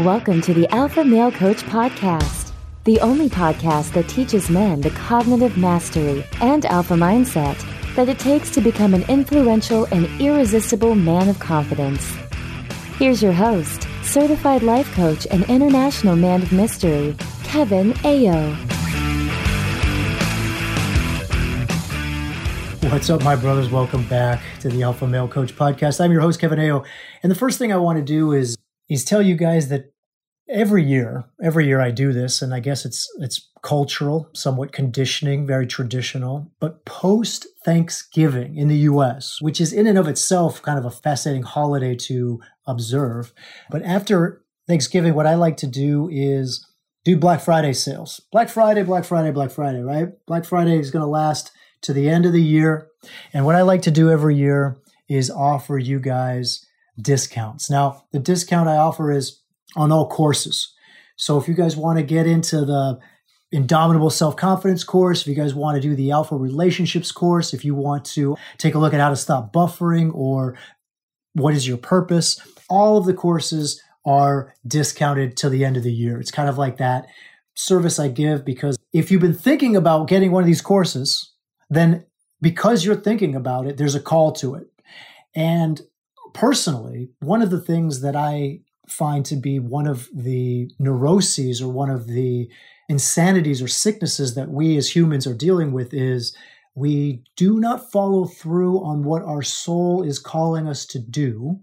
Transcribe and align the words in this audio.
Welcome 0.00 0.40
to 0.42 0.54
the 0.54 0.66
Alpha 0.74 1.04
Male 1.04 1.30
Coach 1.30 1.58
Podcast, 1.64 2.52
the 2.84 2.98
only 3.00 3.28
podcast 3.28 3.92
that 3.92 4.08
teaches 4.08 4.48
men 4.48 4.80
the 4.80 4.88
cognitive 4.88 5.58
mastery 5.58 6.24
and 6.40 6.64
alpha 6.64 6.94
mindset 6.94 7.62
that 7.96 8.08
it 8.08 8.18
takes 8.18 8.50
to 8.52 8.62
become 8.62 8.94
an 8.94 9.02
influential 9.10 9.84
and 9.92 10.06
irresistible 10.18 10.94
man 10.94 11.28
of 11.28 11.38
confidence. 11.38 12.16
Here's 12.96 13.22
your 13.22 13.34
host, 13.34 13.86
certified 14.02 14.62
life 14.62 14.90
coach 14.94 15.26
and 15.30 15.44
international 15.50 16.16
man 16.16 16.40
of 16.40 16.50
mystery, 16.50 17.14
Kevin 17.44 17.92
Aillaud. 18.02 18.56
What's 22.90 23.10
up, 23.10 23.22
my 23.22 23.36
brothers? 23.36 23.68
Welcome 23.68 24.08
back 24.08 24.40
to 24.60 24.70
the 24.70 24.82
Alpha 24.82 25.06
Male 25.06 25.28
Coach 25.28 25.54
Podcast. 25.54 26.02
I'm 26.02 26.10
your 26.10 26.22
host, 26.22 26.40
Kevin 26.40 26.58
Aillaud. 26.58 26.86
And 27.22 27.30
the 27.30 27.36
first 27.36 27.58
thing 27.58 27.70
I 27.70 27.76
want 27.76 27.98
to 27.98 28.02
do 28.02 28.32
is 28.32 28.56
is 28.90 29.04
tell 29.04 29.22
you 29.22 29.36
guys 29.36 29.68
that 29.68 29.92
every 30.50 30.84
year, 30.84 31.24
every 31.42 31.66
year 31.66 31.80
I 31.80 31.92
do 31.92 32.12
this, 32.12 32.42
and 32.42 32.52
I 32.52 32.60
guess 32.60 32.84
it's 32.84 33.08
it's 33.20 33.48
cultural, 33.62 34.28
somewhat 34.34 34.72
conditioning, 34.72 35.46
very 35.46 35.66
traditional. 35.66 36.50
But 36.60 36.84
post 36.84 37.46
Thanksgiving 37.64 38.56
in 38.56 38.68
the 38.68 38.78
US, 38.78 39.40
which 39.40 39.60
is 39.60 39.72
in 39.72 39.86
and 39.86 39.96
of 39.96 40.08
itself 40.08 40.60
kind 40.60 40.78
of 40.78 40.84
a 40.84 40.90
fascinating 40.90 41.44
holiday 41.44 41.94
to 41.94 42.40
observe. 42.66 43.32
But 43.70 43.82
after 43.82 44.42
Thanksgiving, 44.66 45.14
what 45.14 45.26
I 45.26 45.34
like 45.34 45.56
to 45.58 45.66
do 45.66 46.08
is 46.10 46.66
do 47.04 47.16
Black 47.16 47.40
Friday 47.40 47.72
sales. 47.72 48.20
Black 48.32 48.48
Friday, 48.48 48.82
Black 48.82 49.04
Friday, 49.04 49.30
Black 49.30 49.50
Friday, 49.50 49.80
right? 49.80 50.08
Black 50.26 50.44
Friday 50.44 50.78
is 50.78 50.90
going 50.90 51.04
to 51.04 51.10
last 51.10 51.52
to 51.82 51.92
the 51.92 52.08
end 52.08 52.26
of 52.26 52.32
the 52.32 52.42
year. 52.42 52.88
And 53.32 53.46
what 53.46 53.54
I 53.54 53.62
like 53.62 53.82
to 53.82 53.90
do 53.90 54.10
every 54.10 54.36
year 54.36 54.78
is 55.08 55.30
offer 55.30 55.78
you 55.78 55.98
guys 55.98 56.66
discounts. 57.02 57.70
Now, 57.70 58.04
the 58.12 58.18
discount 58.18 58.68
I 58.68 58.76
offer 58.76 59.10
is 59.10 59.40
on 59.76 59.92
all 59.92 60.08
courses. 60.08 60.72
So 61.16 61.38
if 61.38 61.48
you 61.48 61.54
guys 61.54 61.76
want 61.76 61.98
to 61.98 62.02
get 62.02 62.26
into 62.26 62.64
the 62.64 62.98
Indomitable 63.52 64.10
Self 64.10 64.36
Confidence 64.36 64.84
course, 64.84 65.22
if 65.22 65.26
you 65.26 65.34
guys 65.34 65.54
want 65.54 65.76
to 65.76 65.80
do 65.80 65.94
the 65.94 66.12
Alpha 66.12 66.36
Relationships 66.36 67.12
course, 67.12 67.52
if 67.52 67.64
you 67.64 67.74
want 67.74 68.04
to 68.06 68.36
take 68.58 68.74
a 68.74 68.78
look 68.78 68.94
at 68.94 69.00
how 69.00 69.10
to 69.10 69.16
stop 69.16 69.52
buffering 69.52 70.14
or 70.14 70.56
what 71.34 71.54
is 71.54 71.66
your 71.66 71.76
purpose, 71.76 72.40
all 72.68 72.96
of 72.96 73.06
the 73.06 73.14
courses 73.14 73.82
are 74.04 74.54
discounted 74.66 75.36
till 75.36 75.50
the 75.50 75.64
end 75.64 75.76
of 75.76 75.82
the 75.82 75.92
year. 75.92 76.20
It's 76.20 76.30
kind 76.30 76.48
of 76.48 76.58
like 76.58 76.78
that 76.78 77.06
service 77.54 77.98
I 77.98 78.08
give 78.08 78.44
because 78.44 78.78
if 78.92 79.10
you've 79.10 79.20
been 79.20 79.34
thinking 79.34 79.76
about 79.76 80.08
getting 80.08 80.32
one 80.32 80.42
of 80.42 80.46
these 80.46 80.62
courses, 80.62 81.32
then 81.68 82.06
because 82.40 82.84
you're 82.84 82.96
thinking 82.96 83.34
about 83.34 83.66
it, 83.66 83.76
there's 83.76 83.94
a 83.94 84.00
call 84.00 84.32
to 84.32 84.54
it. 84.54 84.68
And 85.34 85.80
personally, 86.34 87.10
one 87.20 87.42
of 87.42 87.50
the 87.50 87.60
things 87.60 88.00
that 88.02 88.16
I 88.16 88.60
find 88.88 89.24
to 89.26 89.36
be 89.36 89.58
one 89.58 89.86
of 89.86 90.08
the 90.12 90.70
neuroses 90.78 91.62
or 91.62 91.72
one 91.72 91.90
of 91.90 92.06
the 92.06 92.50
insanities 92.88 93.62
or 93.62 93.68
sicknesses 93.68 94.34
that 94.34 94.50
we 94.50 94.76
as 94.76 94.94
humans 94.94 95.26
are 95.26 95.34
dealing 95.34 95.72
with 95.72 95.94
is 95.94 96.36
we 96.74 97.22
do 97.36 97.60
not 97.60 97.90
follow 97.92 98.24
through 98.24 98.82
on 98.82 99.04
what 99.04 99.22
our 99.22 99.42
soul 99.42 100.02
is 100.02 100.18
calling 100.18 100.66
us 100.66 100.84
to 100.86 100.98
do. 100.98 101.60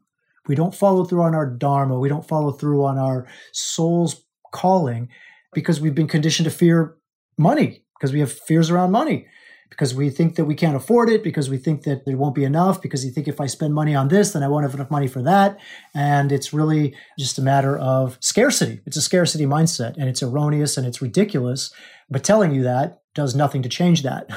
We 0.48 0.56
don't 0.56 0.76
follow 0.76 1.04
through 1.04 1.24
on 1.24 1.36
our 1.36 1.46
dharma. 1.46 2.00
We 2.00 2.10
don't 2.10 2.28
follow 2.28 2.52
through 2.52 2.86
on 2.86 2.98
our 2.98 3.28
soul's 3.52 4.24
calling 4.54 5.10
because 5.54 5.82
we've 5.82 5.96
been 5.96 6.08
conditioned 6.08 6.46
to 6.46 6.56
fear 6.56 6.96
money, 7.38 7.84
because 7.98 8.14
we 8.14 8.22
have 8.22 8.32
fears 8.32 8.70
around 8.70 8.92
money 8.92 9.28
because 9.70 9.94
we 9.94 10.10
think 10.10 10.36
that 10.36 10.46
we 10.46 10.56
can't 10.56 10.76
afford 10.76 11.10
it, 11.10 11.24
because 11.24 11.50
we 11.50 11.58
think 11.58 11.84
that 11.84 12.06
there 12.06 12.18
won't 12.18 12.36
be 12.36 12.44
enough, 12.44 12.82
because 12.82 13.06
you 13.06 13.12
think 13.12 13.28
if 13.28 13.42
I 13.42 13.48
spend 13.48 13.74
money 13.74 13.96
on 13.96 14.08
this, 14.08 14.32
then 14.32 14.44
I 14.44 14.48
won't 14.48 14.64
have 14.64 14.74
enough 14.74 14.92
money 14.92 15.08
for 15.08 15.22
that. 15.24 15.60
And 15.94 16.32
it's 16.32 16.54
really 16.54 16.96
just 17.18 17.38
a 17.38 17.42
matter 17.42 17.78
of 17.78 18.18
scarcity. 18.20 18.82
It's 18.86 18.98
a 18.98 19.02
scarcity 19.02 19.46
mindset 19.46 19.96
and 19.98 20.08
it's 20.10 20.24
erroneous 20.24 20.78
and 20.78 20.88
it's 20.88 21.02
ridiculous. 21.02 21.72
But 22.10 22.24
telling 22.24 22.54
you 22.54 22.64
that 22.64 23.02
does 23.18 23.36
nothing 23.36 23.64
to 23.64 23.70
change 23.70 24.04
that. 24.04 24.30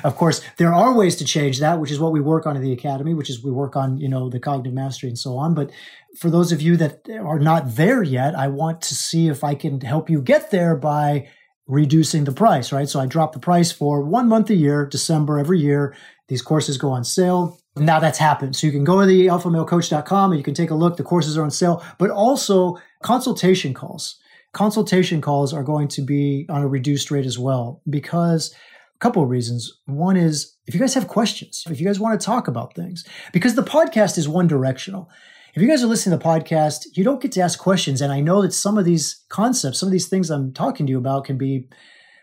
of 0.04 0.16
course, 0.16 0.42
there 0.58 0.74
are 0.74 0.92
ways 0.92 1.16
to 1.16 1.24
change 1.24 1.60
that, 1.60 1.80
which 1.80 1.90
is 1.90 2.00
what 2.00 2.12
we 2.12 2.20
work 2.20 2.46
on 2.46 2.56
in 2.56 2.62
the 2.62 2.72
academy, 2.72 3.14
which 3.14 3.30
is 3.30 3.42
we 3.42 3.52
work 3.52 3.76
on, 3.76 3.96
you 3.96 4.08
know, 4.08 4.28
the 4.28 4.40
cognitive 4.40 4.74
mastery 4.74 5.08
and 5.08 5.18
so 5.18 5.36
on. 5.38 5.54
But 5.54 5.70
for 6.18 6.28
those 6.28 6.50
of 6.50 6.60
you 6.60 6.76
that 6.78 7.08
are 7.08 7.38
not 7.38 7.76
there 7.76 8.02
yet, 8.02 8.34
I 8.34 8.48
want 8.48 8.82
to 8.82 8.94
see 8.94 9.28
if 9.28 9.44
I 9.44 9.54
can 9.54 9.80
help 9.80 10.10
you 10.10 10.20
get 10.20 10.50
there 10.50 10.76
by 10.76 11.28
reducing 11.66 12.24
the 12.24 12.32
price, 12.32 12.72
right? 12.72 12.88
So 12.88 13.00
I 13.00 13.06
drop 13.06 13.32
the 13.32 13.38
price 13.38 13.72
for 13.72 14.02
one 14.02 14.28
month 14.28 14.50
a 14.50 14.54
year, 14.54 14.86
December 14.86 15.38
every 15.38 15.58
year. 15.58 15.94
These 16.28 16.42
courses 16.42 16.78
go 16.78 16.90
on 16.90 17.04
sale. 17.04 17.58
Now 17.76 18.00
that's 18.00 18.18
happened. 18.18 18.56
So 18.56 18.66
you 18.66 18.72
can 18.72 18.84
go 18.84 19.00
to 19.00 19.06
the 19.06 19.26
alphamalecoach.com 19.26 20.32
and 20.32 20.38
you 20.38 20.44
can 20.44 20.54
take 20.54 20.70
a 20.70 20.74
look. 20.74 20.96
The 20.96 21.02
courses 21.02 21.38
are 21.38 21.42
on 21.42 21.50
sale, 21.50 21.82
but 21.98 22.10
also 22.10 22.78
consultation 23.02 23.74
calls. 23.74 24.18
Consultation 24.52 25.20
calls 25.20 25.54
are 25.54 25.62
going 25.62 25.88
to 25.88 26.02
be 26.02 26.46
on 26.50 26.62
a 26.62 26.68
reduced 26.68 27.10
rate 27.10 27.24
as 27.24 27.38
well 27.38 27.80
because 27.88 28.54
a 28.94 28.98
couple 28.98 29.22
of 29.22 29.30
reasons. 29.30 29.80
One 29.86 30.16
is 30.16 30.54
if 30.66 30.74
you 30.74 30.80
guys 30.80 30.94
have 30.94 31.08
questions, 31.08 31.64
if 31.70 31.80
you 31.80 31.86
guys 31.86 31.98
want 31.98 32.20
to 32.20 32.24
talk 32.24 32.48
about 32.48 32.74
things, 32.74 33.04
because 33.32 33.54
the 33.54 33.62
podcast 33.62 34.18
is 34.18 34.28
one 34.28 34.46
directional 34.46 35.08
if 35.54 35.60
you 35.60 35.68
guys 35.68 35.82
are 35.82 35.86
listening 35.86 36.18
to 36.18 36.22
the 36.22 36.30
podcast, 36.30 36.86
you 36.94 37.04
don't 37.04 37.20
get 37.20 37.32
to 37.32 37.40
ask 37.42 37.58
questions. 37.58 38.00
And 38.00 38.10
I 38.10 38.20
know 38.20 38.40
that 38.40 38.54
some 38.54 38.78
of 38.78 38.86
these 38.86 39.22
concepts, 39.28 39.80
some 39.80 39.88
of 39.88 39.92
these 39.92 40.08
things 40.08 40.30
I'm 40.30 40.52
talking 40.52 40.86
to 40.86 40.90
you 40.90 40.98
about 40.98 41.26
can 41.26 41.36
be 41.36 41.68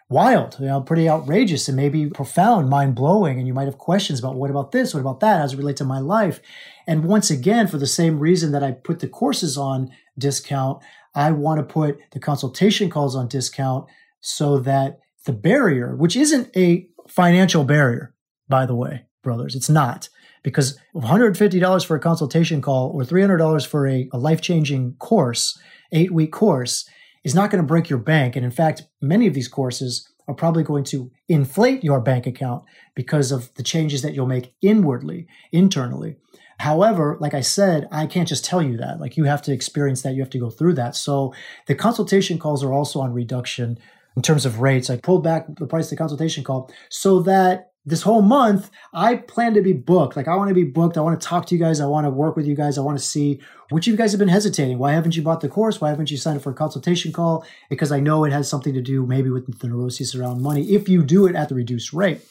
wild, 0.10 0.58
you 0.60 0.66
know, 0.66 0.82
pretty 0.82 1.08
outrageous 1.08 1.68
and 1.68 1.78
maybe 1.78 2.08
profound, 2.08 2.70
mind 2.70 2.96
blowing. 2.96 3.38
And 3.38 3.48
you 3.48 3.54
might 3.54 3.66
have 3.66 3.78
questions 3.78 4.18
about 4.18 4.36
what 4.36 4.50
about 4.50 4.72
this? 4.72 4.96
What 4.96 5.02
about 5.02 5.20
that? 5.20 5.38
How 5.38 5.42
does 5.44 5.54
it 5.54 5.58
relate 5.58 5.78
to 5.78 5.86
my 5.86 6.00
life? 6.00 6.40
And 6.88 7.06
once 7.06 7.30
again, 7.30 7.68
for 7.68 7.78
the 7.78 7.86
same 7.86 8.18
reason 8.18 8.52
that 8.52 8.64
I 8.64 8.72
put 8.72 9.00
the 9.00 9.08
courses 9.08 9.58
on 9.58 9.92
discount, 10.18 10.82
I 11.14 11.30
want 11.30 11.60
to 11.60 11.72
put 11.72 12.00
the 12.12 12.20
consultation 12.20 12.90
calls 12.90 13.16
on 13.16 13.28
discount 13.28 13.86
so 14.22 14.58
that 14.60 15.00
the 15.26 15.34
barrier, 15.34 15.96
which 15.96 16.16
isn't 16.16 16.50
a 16.58 16.88
financial 17.08 17.64
barrier, 17.64 18.16
by 18.48 18.66
the 18.66 18.76
way, 18.76 19.06
brothers, 19.22 19.56
it's 19.56 19.70
not 19.70 20.10
because 20.44 20.80
$150 20.96 21.86
for 21.86 21.96
a 21.96 22.00
consultation 22.00 22.62
call 22.62 22.92
or 22.92 23.04
$300 23.04 23.66
for 23.66 23.88
a, 23.88 24.10
a 24.14 24.18
life 24.18 24.42
changing 24.42 24.94
course, 24.96 25.60
eight 25.92 26.12
week 26.12 26.32
course, 26.32 26.88
is 27.24 27.36
not 27.36 27.52
going 27.52 27.62
to 27.62 27.68
break 27.68 27.90
your 27.90 28.00
bank. 28.00 28.36
And 28.36 28.46
in 28.46 28.52
fact, 28.52 28.84
many 29.02 29.28
of 29.28 29.34
these 29.34 29.48
courses 29.48 30.08
are 30.28 30.36
probably 30.36 30.64
going 30.64 30.84
to 30.86 31.12
inflate 31.28 31.84
your 31.84 32.00
bank 32.00 32.28
account 32.28 32.64
because 32.96 33.32
of 33.32 33.54
the 33.56 33.64
changes 33.64 34.02
that 34.04 34.14
you'll 34.14 34.28
make 34.28 34.54
inwardly, 34.62 35.28
internally. 35.52 36.16
However, 36.60 37.18
like 37.20 37.34
I 37.34 37.42
said, 37.42 37.88
I 37.92 38.06
can't 38.06 38.28
just 38.28 38.46
tell 38.46 38.62
you 38.62 38.78
that. 38.78 39.00
Like 39.00 39.18
you 39.18 39.24
have 39.24 39.42
to 39.44 39.54
experience 39.54 40.02
that, 40.02 40.14
you 40.14 40.22
have 40.22 40.30
to 40.32 40.40
go 40.40 40.50
through 40.50 40.74
that. 40.74 40.96
So 40.96 41.34
the 41.68 41.76
consultation 41.76 42.38
calls 42.38 42.64
are 42.64 42.74
also 42.74 43.00
on 43.00 43.14
reduction 43.14 43.80
in 44.16 44.22
terms 44.22 44.46
of 44.46 44.60
rates. 44.60 44.90
I 44.90 44.98
pulled 44.98 45.24
back 45.24 45.46
the 45.56 45.66
price 45.66 45.86
of 45.86 45.92
the 45.92 45.96
consultation 45.96 46.44
call 46.44 46.70
so 46.90 47.22
that 47.22 47.69
this 47.86 48.02
whole 48.02 48.22
month, 48.22 48.70
I 48.94 49.16
plan 49.16 49.54
to 49.54 49.62
be 49.62 49.74
booked. 49.74 50.16
Like, 50.16 50.28
I 50.28 50.36
want 50.36 50.50
to 50.50 50.54
be 50.54 50.64
booked. 50.64 50.98
I 50.98 51.02
want 51.02 51.20
to 51.20 51.28
talk 51.28 51.46
to 51.48 51.56
you 51.56 51.62
guys. 51.62 51.80
I 51.80 51.86
want 51.86 52.06
to 52.06 52.12
work 52.12 52.36
with 52.36 52.46
you 52.46 52.56
guys. 52.56 52.78
I 52.78 52.82
want 52.82 53.00
to 53.00 53.04
see 53.04 53.42
which 53.70 53.88
of 53.88 53.92
you 53.92 53.98
guys 53.98 54.12
have 54.12 54.20
been 54.20 54.28
hesitating. 54.28 54.78
Why 54.78 54.92
haven't 54.92 55.16
you 55.16 55.24
bought 55.24 55.42
the 55.42 55.50
course? 55.50 55.80
Why 55.80 55.90
haven't 55.90 56.12
you 56.12 56.18
signed 56.18 56.38
up 56.38 56.44
for 56.44 56.52
a 56.52 56.56
consultation 56.56 57.12
call? 57.12 57.46
Because 57.70 57.92
I 57.92 58.00
know 58.00 58.26
it 58.26 58.34
has 58.34 58.50
something 58.50 58.74
to 58.74 58.82
do 58.82 59.06
maybe 59.06 59.30
with 59.30 59.60
the 59.60 59.68
neuroses 59.68 60.14
around 60.14 60.42
money 60.42 60.70
if 60.74 60.90
you 60.90 61.04
do 61.04 61.26
it 61.26 61.36
at 61.36 61.50
the 61.50 61.56
reduced 61.56 61.94
rate. 61.94 62.22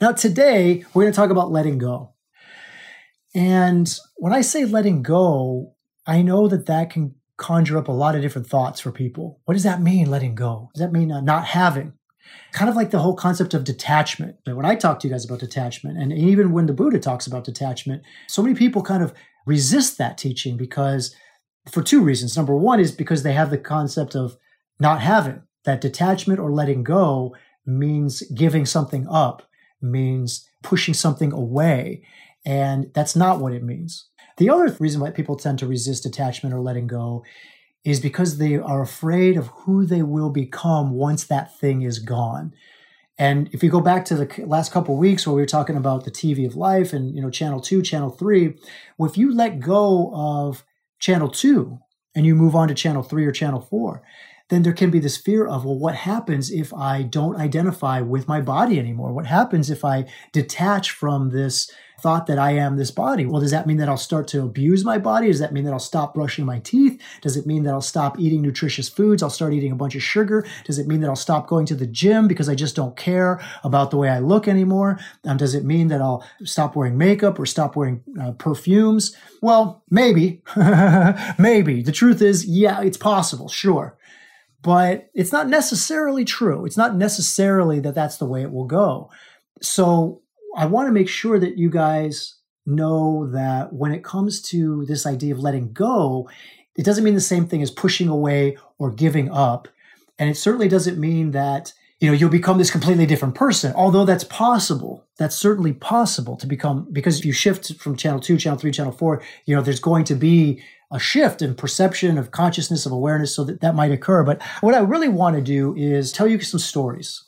Now, 0.00 0.12
today, 0.12 0.84
we're 0.92 1.04
going 1.04 1.12
to 1.12 1.16
talk 1.16 1.30
about 1.30 1.52
letting 1.52 1.78
go. 1.78 2.12
And 3.34 3.92
when 4.16 4.32
I 4.32 4.42
say 4.42 4.64
letting 4.64 5.02
go, 5.02 5.74
I 6.06 6.22
know 6.22 6.48
that 6.48 6.66
that 6.66 6.90
can 6.90 7.14
conjure 7.38 7.78
up 7.78 7.88
a 7.88 7.92
lot 7.92 8.14
of 8.14 8.22
different 8.22 8.46
thoughts 8.46 8.80
for 8.80 8.92
people. 8.92 9.40
What 9.44 9.54
does 9.54 9.62
that 9.62 9.80
mean, 9.80 10.10
letting 10.10 10.34
go? 10.34 10.70
Does 10.74 10.80
that 10.80 10.92
mean 10.92 11.08
not 11.08 11.46
having? 11.46 11.94
Kind 12.52 12.68
of 12.68 12.76
like 12.76 12.90
the 12.90 12.98
whole 12.98 13.14
concept 13.14 13.54
of 13.54 13.64
detachment. 13.64 14.36
When 14.44 14.66
I 14.66 14.74
talk 14.74 15.00
to 15.00 15.08
you 15.08 15.12
guys 15.12 15.24
about 15.24 15.40
detachment, 15.40 15.98
and 15.98 16.12
even 16.12 16.52
when 16.52 16.66
the 16.66 16.72
Buddha 16.72 16.98
talks 16.98 17.26
about 17.26 17.44
detachment, 17.44 18.02
so 18.28 18.42
many 18.42 18.54
people 18.54 18.82
kind 18.82 19.02
of 19.02 19.12
resist 19.46 19.98
that 19.98 20.18
teaching 20.18 20.56
because 20.56 21.14
for 21.70 21.82
two 21.82 22.02
reasons. 22.02 22.36
Number 22.36 22.56
one 22.56 22.80
is 22.80 22.92
because 22.92 23.22
they 23.22 23.32
have 23.32 23.50
the 23.50 23.58
concept 23.58 24.14
of 24.14 24.36
not 24.80 25.00
having 25.00 25.42
that 25.64 25.80
detachment 25.80 26.40
or 26.40 26.50
letting 26.50 26.82
go 26.82 27.34
means 27.64 28.22
giving 28.34 28.66
something 28.66 29.06
up, 29.08 29.42
means 29.80 30.48
pushing 30.62 30.94
something 30.94 31.32
away. 31.32 32.02
And 32.44 32.90
that's 32.94 33.14
not 33.14 33.40
what 33.40 33.52
it 33.52 33.62
means. 33.62 34.08
The 34.38 34.50
other 34.50 34.74
reason 34.80 35.00
why 35.00 35.10
people 35.10 35.36
tend 35.36 35.58
to 35.60 35.66
resist 35.66 36.02
detachment 36.02 36.54
or 36.54 36.60
letting 36.60 36.88
go 36.88 37.22
is 37.84 38.00
because 38.00 38.38
they 38.38 38.56
are 38.56 38.82
afraid 38.82 39.36
of 39.36 39.48
who 39.48 39.84
they 39.84 40.02
will 40.02 40.30
become 40.30 40.90
once 40.92 41.24
that 41.24 41.58
thing 41.58 41.82
is 41.82 41.98
gone. 41.98 42.54
And 43.18 43.48
if 43.52 43.62
you 43.62 43.70
go 43.70 43.80
back 43.80 44.04
to 44.06 44.14
the 44.14 44.44
last 44.46 44.72
couple 44.72 44.96
weeks 44.96 45.26
where 45.26 45.34
we 45.34 45.42
were 45.42 45.46
talking 45.46 45.76
about 45.76 46.04
the 46.04 46.10
TV 46.10 46.46
of 46.46 46.56
life 46.56 46.92
and 46.92 47.14
you 47.14 47.20
know 47.20 47.30
channel 47.30 47.60
2, 47.60 47.82
channel 47.82 48.10
3, 48.10 48.54
well 48.98 49.10
if 49.10 49.18
you 49.18 49.34
let 49.34 49.60
go 49.60 50.12
of 50.14 50.64
channel 50.98 51.28
2 51.28 51.78
and 52.14 52.26
you 52.26 52.34
move 52.34 52.54
on 52.54 52.68
to 52.68 52.74
channel 52.74 53.02
3 53.02 53.26
or 53.26 53.32
channel 53.32 53.60
4, 53.60 54.02
then 54.48 54.62
there 54.62 54.72
can 54.72 54.90
be 54.90 54.98
this 54.98 55.16
fear 55.16 55.46
of, 55.46 55.64
well, 55.64 55.78
what 55.78 55.94
happens 55.94 56.50
if 56.50 56.74
I 56.74 57.02
don't 57.02 57.36
identify 57.36 58.02
with 58.02 58.28
my 58.28 58.40
body 58.40 58.78
anymore? 58.78 59.12
What 59.12 59.26
happens 59.26 59.70
if 59.70 59.82
I 59.82 60.04
detach 60.32 60.90
from 60.90 61.30
this 61.30 61.70
thought 62.02 62.26
that 62.26 62.38
I 62.38 62.52
am 62.52 62.76
this 62.76 62.90
body. 62.90 63.24
Well, 63.24 63.40
does 63.40 63.52
that 63.52 63.66
mean 63.66 63.76
that 63.76 63.88
I'll 63.88 63.96
start 63.96 64.26
to 64.28 64.42
abuse 64.42 64.84
my 64.84 64.98
body? 64.98 65.28
Does 65.28 65.38
that 65.38 65.52
mean 65.52 65.64
that 65.64 65.72
I'll 65.72 65.78
stop 65.78 66.14
brushing 66.14 66.44
my 66.44 66.58
teeth? 66.58 67.00
Does 67.20 67.36
it 67.36 67.46
mean 67.46 67.62
that 67.62 67.72
I'll 67.72 67.80
stop 67.80 68.18
eating 68.18 68.42
nutritious 68.42 68.88
foods? 68.88 69.22
I'll 69.22 69.30
start 69.30 69.52
eating 69.52 69.70
a 69.70 69.76
bunch 69.76 69.94
of 69.94 70.02
sugar? 70.02 70.44
Does 70.64 70.78
it 70.78 70.88
mean 70.88 71.00
that 71.00 71.08
I'll 71.08 71.16
stop 71.16 71.46
going 71.46 71.64
to 71.66 71.76
the 71.76 71.86
gym 71.86 72.26
because 72.26 72.48
I 72.48 72.56
just 72.56 72.74
don't 72.74 72.96
care 72.96 73.40
about 73.62 73.92
the 73.92 73.96
way 73.96 74.08
I 74.08 74.18
look 74.18 74.48
anymore? 74.48 74.98
Um, 75.24 75.36
does 75.36 75.54
it 75.54 75.64
mean 75.64 75.88
that 75.88 76.02
I'll 76.02 76.26
stop 76.42 76.74
wearing 76.74 76.98
makeup 76.98 77.38
or 77.38 77.46
stop 77.46 77.76
wearing 77.76 78.02
uh, 78.20 78.32
perfumes? 78.32 79.16
Well, 79.40 79.84
maybe. 79.88 80.42
maybe. 81.38 81.82
The 81.82 81.92
truth 81.92 82.20
is, 82.20 82.44
yeah, 82.44 82.82
it's 82.82 82.98
possible, 82.98 83.48
sure 83.48 83.96
but 84.64 85.10
it's 85.12 85.32
not 85.32 85.48
necessarily 85.48 86.24
true. 86.24 86.64
It's 86.64 86.76
not 86.76 86.94
necessarily 86.94 87.80
that 87.80 87.96
that's 87.96 88.18
the 88.18 88.26
way 88.26 88.42
it 88.42 88.52
will 88.52 88.64
go. 88.64 89.10
So 89.60 90.21
I 90.56 90.66
want 90.66 90.88
to 90.88 90.92
make 90.92 91.08
sure 91.08 91.38
that 91.38 91.56
you 91.56 91.70
guys 91.70 92.36
know 92.66 93.28
that 93.32 93.72
when 93.72 93.92
it 93.92 94.04
comes 94.04 94.40
to 94.40 94.84
this 94.86 95.06
idea 95.06 95.34
of 95.34 95.40
letting 95.40 95.72
go, 95.72 96.28
it 96.76 96.84
doesn't 96.84 97.04
mean 97.04 97.14
the 97.14 97.20
same 97.20 97.46
thing 97.46 97.62
as 97.62 97.70
pushing 97.70 98.08
away 98.08 98.56
or 98.78 98.90
giving 98.90 99.30
up. 99.30 99.68
And 100.18 100.30
it 100.30 100.36
certainly 100.36 100.68
doesn't 100.68 100.98
mean 100.98 101.32
that 101.32 101.72
you 102.00 102.08
know 102.08 102.14
you'll 102.14 102.30
become 102.30 102.58
this 102.58 102.70
completely 102.70 103.06
different 103.06 103.36
person 103.36 103.72
although 103.76 104.04
that's 104.04 104.24
possible. 104.24 105.04
That's 105.18 105.36
certainly 105.36 105.72
possible 105.72 106.36
to 106.36 106.46
become 106.46 106.88
because 106.92 107.18
if 107.18 107.24
you 107.24 107.32
shift 107.32 107.76
from 107.76 107.96
channel 107.96 108.20
2 108.20 108.38
channel 108.38 108.58
3 108.58 108.72
channel 108.72 108.92
4 108.92 109.22
you 109.46 109.54
know 109.54 109.62
there's 109.62 109.80
going 109.80 110.04
to 110.04 110.14
be 110.14 110.62
a 110.90 110.98
shift 110.98 111.40
in 111.40 111.54
perception 111.54 112.18
of 112.18 112.30
consciousness 112.30 112.84
of 112.84 112.92
awareness 112.92 113.34
so 113.34 113.44
that 113.44 113.60
that 113.60 113.74
might 113.74 113.92
occur. 113.92 114.22
But 114.24 114.42
what 114.60 114.74
i 114.74 114.80
really 114.80 115.08
want 115.08 115.36
to 115.36 115.42
do 115.42 115.74
is 115.76 116.12
tell 116.12 116.26
you 116.26 116.40
some 116.40 116.60
stories 116.60 117.22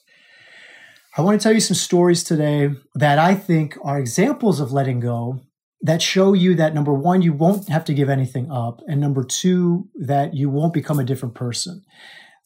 i 1.17 1.23
want 1.23 1.41
to 1.41 1.43
tell 1.43 1.53
you 1.53 1.61
some 1.61 1.75
stories 1.75 2.23
today 2.25 2.71
that 2.95 3.19
i 3.19 3.35
think 3.35 3.77
are 3.83 3.99
examples 3.99 4.61
of 4.61 4.73
letting 4.73 5.01
go 5.01 5.41
that 5.85 6.01
show 6.01 6.33
you 6.33 6.55
that 6.55 6.75
number 6.75 6.95
one 6.95 7.21
you 7.21 7.35
won't 7.35 7.69
have 7.69 7.85
to 7.85 7.93
give 7.93 8.09
anything 8.09 8.51
up 8.51 8.81
and 8.87 8.99
number 9.01 9.23
two 9.23 9.87
that 9.95 10.33
you 10.33 10.49
won't 10.49 10.73
become 10.73 10.99
a 10.99 11.05
different 11.05 11.35
person. 11.35 11.85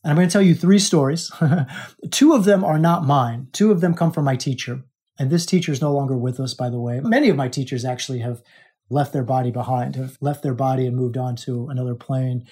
And 0.02 0.10
i'm 0.10 0.16
going 0.16 0.28
to 0.28 0.32
tell 0.32 0.42
you 0.42 0.54
three 0.54 0.80
stories. 0.80 1.30
Two 2.10 2.34
of 2.34 2.44
them 2.44 2.64
are 2.64 2.78
not 2.78 3.04
mine. 3.04 3.48
Two 3.52 3.70
of 3.70 3.80
them 3.80 3.94
come 3.94 4.10
from 4.10 4.24
my 4.24 4.34
teacher 4.34 4.82
and 5.20 5.30
this 5.30 5.46
teacher 5.46 5.70
is 5.70 5.80
no 5.80 5.92
longer 5.92 6.16
with 6.16 6.40
us 6.40 6.52
by 6.52 6.68
the 6.68 6.80
way. 6.80 6.98
Many 7.00 7.28
of 7.28 7.36
my 7.36 7.48
teachers 7.48 7.84
actually 7.84 8.18
have 8.18 8.42
left 8.90 9.12
their 9.12 9.22
body 9.22 9.52
behind, 9.52 9.94
have 9.94 10.18
left 10.20 10.42
their 10.42 10.54
body 10.54 10.84
and 10.84 10.96
moved 10.96 11.16
on 11.16 11.36
to 11.36 11.68
another 11.68 11.94
plane. 11.94 12.44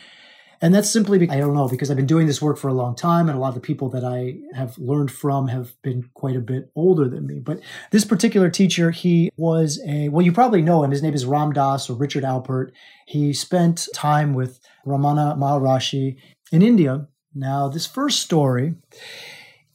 And 0.62 0.75
that's 0.75 0.91
simply, 0.91 1.19
because, 1.19 1.37
I 1.37 1.41
don't 1.41 1.55
know, 1.55 1.69
because 1.69 1.91
I've 1.91 1.97
been 1.97 2.06
doing 2.06 2.26
this 2.26 2.41
work 2.41 2.56
for 2.56 2.69
a 2.69 2.73
long 2.73 2.94
time, 2.94 3.29
and 3.29 3.37
a 3.37 3.41
lot 3.41 3.49
of 3.49 3.55
the 3.55 3.61
people 3.61 3.88
that 3.91 4.05
I 4.05 4.37
have 4.55 4.79
learned 4.79 5.11
from 5.11 5.49
have 5.49 5.75
been 5.82 6.08
quite 6.14 6.37
a 6.37 6.41
bit 6.41 6.70
older 6.75 7.08
than 7.08 7.26
me. 7.26 7.41
But 7.41 7.61
this 7.91 8.05
particular 8.05 8.49
teacher, 8.49 8.91
he 8.91 9.31
was 9.37 9.81
a, 9.87 10.08
well, 10.08 10.25
you 10.25 10.32
probably 10.32 10.62
know 10.62 10.82
him. 10.82 10.91
His 10.91 11.03
name 11.03 11.14
is 11.14 11.26
Ram 11.26 11.53
Dass 11.53 11.91
or 11.91 11.94
Richard 11.94 12.25
Alpert. 12.25 12.70
He 13.06 13.32
spent 13.32 13.88
time 13.94 14.32
with 14.35 14.61
Ramana 14.87 15.37
Maharishi 15.37 16.17
in 16.50 16.62
India. 16.62 17.09
Now, 17.35 17.69
this 17.69 17.87
first 17.87 18.20
story 18.20 18.76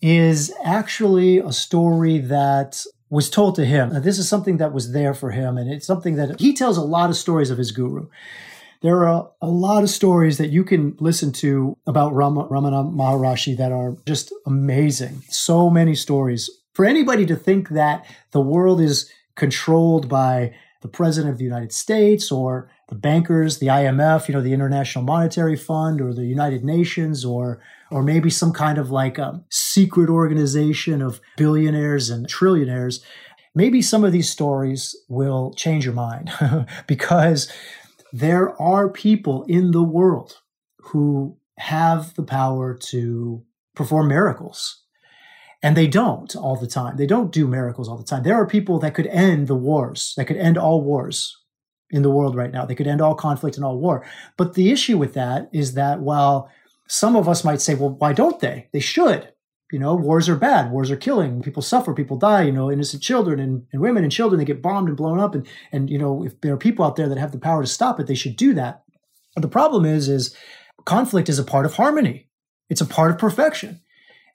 is 0.01 0.51
actually 0.63 1.37
a 1.37 1.51
story 1.51 2.17
that 2.17 2.83
was 3.11 3.29
told 3.29 3.55
to 3.55 3.65
him. 3.65 3.93
Now, 3.93 3.99
this 3.99 4.17
is 4.17 4.27
something 4.27 4.57
that 4.57 4.73
was 4.73 4.93
there 4.93 5.13
for 5.13 5.31
him, 5.31 5.57
and 5.57 5.69
it's 5.71 5.85
something 5.85 6.15
that 6.15 6.39
he 6.39 6.53
tells 6.53 6.77
a 6.77 6.81
lot 6.81 7.09
of 7.09 7.17
stories 7.17 7.51
of 7.51 7.57
his 7.59 7.71
guru. 7.71 8.07
There 8.81 9.07
are 9.07 9.29
a 9.41 9.47
lot 9.47 9.83
of 9.83 9.89
stories 9.89 10.39
that 10.39 10.49
you 10.49 10.63
can 10.63 10.95
listen 10.99 11.31
to 11.33 11.77
about 11.85 12.15
Ram- 12.15 12.35
Ramana 12.35 12.91
Maharishi 12.91 13.55
that 13.57 13.71
are 13.71 13.95
just 14.07 14.33
amazing. 14.45 15.21
So 15.29 15.69
many 15.69 15.93
stories. 15.93 16.49
For 16.73 16.85
anybody 16.85 17.25
to 17.27 17.35
think 17.35 17.69
that 17.69 18.05
the 18.31 18.41
world 18.41 18.81
is 18.81 19.11
controlled 19.35 20.09
by 20.09 20.55
the 20.81 20.87
president 20.87 21.31
of 21.31 21.37
the 21.37 21.43
United 21.43 21.71
States 21.71 22.31
or 22.31 22.71
the 22.89 22.95
bankers, 22.95 23.59
the 23.59 23.67
IMF, 23.67 24.27
you 24.27 24.33
know, 24.33 24.41
the 24.41 24.53
International 24.53 25.05
Monetary 25.05 25.55
Fund 25.55 26.01
or 26.01 26.13
the 26.13 26.25
United 26.25 26.63
Nations 26.63 27.23
or 27.23 27.61
or 27.91 28.01
maybe 28.01 28.29
some 28.29 28.53
kind 28.53 28.77
of 28.77 28.89
like 28.89 29.17
a 29.17 29.43
secret 29.49 30.09
organization 30.09 31.01
of 31.01 31.19
billionaires 31.35 32.09
and 32.09 32.27
trillionaires. 32.27 33.01
Maybe 33.53 33.81
some 33.81 34.05
of 34.05 34.13
these 34.13 34.29
stories 34.29 34.95
will 35.09 35.53
change 35.53 35.83
your 35.83 35.93
mind 35.93 36.31
because 36.87 37.51
there 38.11 38.59
are 38.61 38.89
people 38.89 39.43
in 39.43 39.71
the 39.71 39.83
world 39.83 40.41
who 40.77 41.37
have 41.57 42.15
the 42.15 42.23
power 42.23 42.73
to 42.73 43.43
perform 43.75 44.07
miracles 44.07 44.81
and 45.63 45.77
they 45.77 45.87
don't 45.87 46.35
all 46.35 46.55
the 46.55 46.67
time. 46.67 46.97
They 46.97 47.05
don't 47.05 47.31
do 47.31 47.47
miracles 47.47 47.87
all 47.87 47.97
the 47.97 48.03
time. 48.03 48.23
There 48.23 48.35
are 48.35 48.47
people 48.47 48.79
that 48.79 48.95
could 48.95 49.07
end 49.07 49.47
the 49.47 49.55
wars, 49.55 50.13
that 50.17 50.25
could 50.25 50.37
end 50.37 50.57
all 50.57 50.81
wars 50.81 51.37
in 51.91 52.01
the 52.01 52.09
world 52.09 52.35
right 52.35 52.51
now. 52.51 52.65
They 52.65 52.75
could 52.75 52.87
end 52.87 53.01
all 53.01 53.15
conflict 53.15 53.57
and 53.57 53.65
all 53.65 53.77
war. 53.77 54.05
But 54.37 54.55
the 54.55 54.71
issue 54.71 54.97
with 54.97 55.13
that 55.13 55.49
is 55.53 55.75
that 55.75 55.99
while 55.99 56.49
some 56.87 57.15
of 57.15 57.29
us 57.29 57.43
might 57.43 57.61
say, 57.61 57.75
well, 57.75 57.91
why 57.91 58.13
don't 58.13 58.39
they? 58.39 58.69
They 58.73 58.79
should. 58.79 59.31
You 59.71 59.79
know, 59.79 59.95
wars 59.95 60.27
are 60.27 60.35
bad. 60.35 60.71
Wars 60.71 60.91
are 60.91 60.97
killing. 60.97 61.41
People 61.41 61.61
suffer. 61.61 61.93
People 61.93 62.17
die. 62.17 62.43
You 62.43 62.51
know, 62.51 62.71
innocent 62.71 63.01
children 63.01 63.39
and, 63.39 63.65
and 63.71 63.81
women 63.81 64.03
and 64.03 64.11
children, 64.11 64.39
they 64.39 64.45
get 64.45 64.61
bombed 64.61 64.87
and 64.87 64.97
blown 64.97 65.19
up. 65.19 65.33
And, 65.33 65.47
and, 65.71 65.89
you 65.89 65.97
know, 65.97 66.25
if 66.25 66.39
there 66.41 66.53
are 66.53 66.57
people 66.57 66.85
out 66.85 66.95
there 66.95 67.09
that 67.09 67.17
have 67.17 67.31
the 67.31 67.39
power 67.39 67.61
to 67.61 67.67
stop 67.67 67.99
it, 67.99 68.07
they 68.07 68.15
should 68.15 68.35
do 68.35 68.53
that. 68.55 68.83
But 69.35 69.41
the 69.41 69.47
problem 69.47 69.85
is, 69.85 70.09
is 70.09 70.35
conflict 70.85 71.29
is 71.29 71.39
a 71.39 71.43
part 71.43 71.65
of 71.65 71.75
harmony. 71.75 72.27
It's 72.69 72.81
a 72.81 72.85
part 72.85 73.11
of 73.11 73.17
perfection 73.17 73.81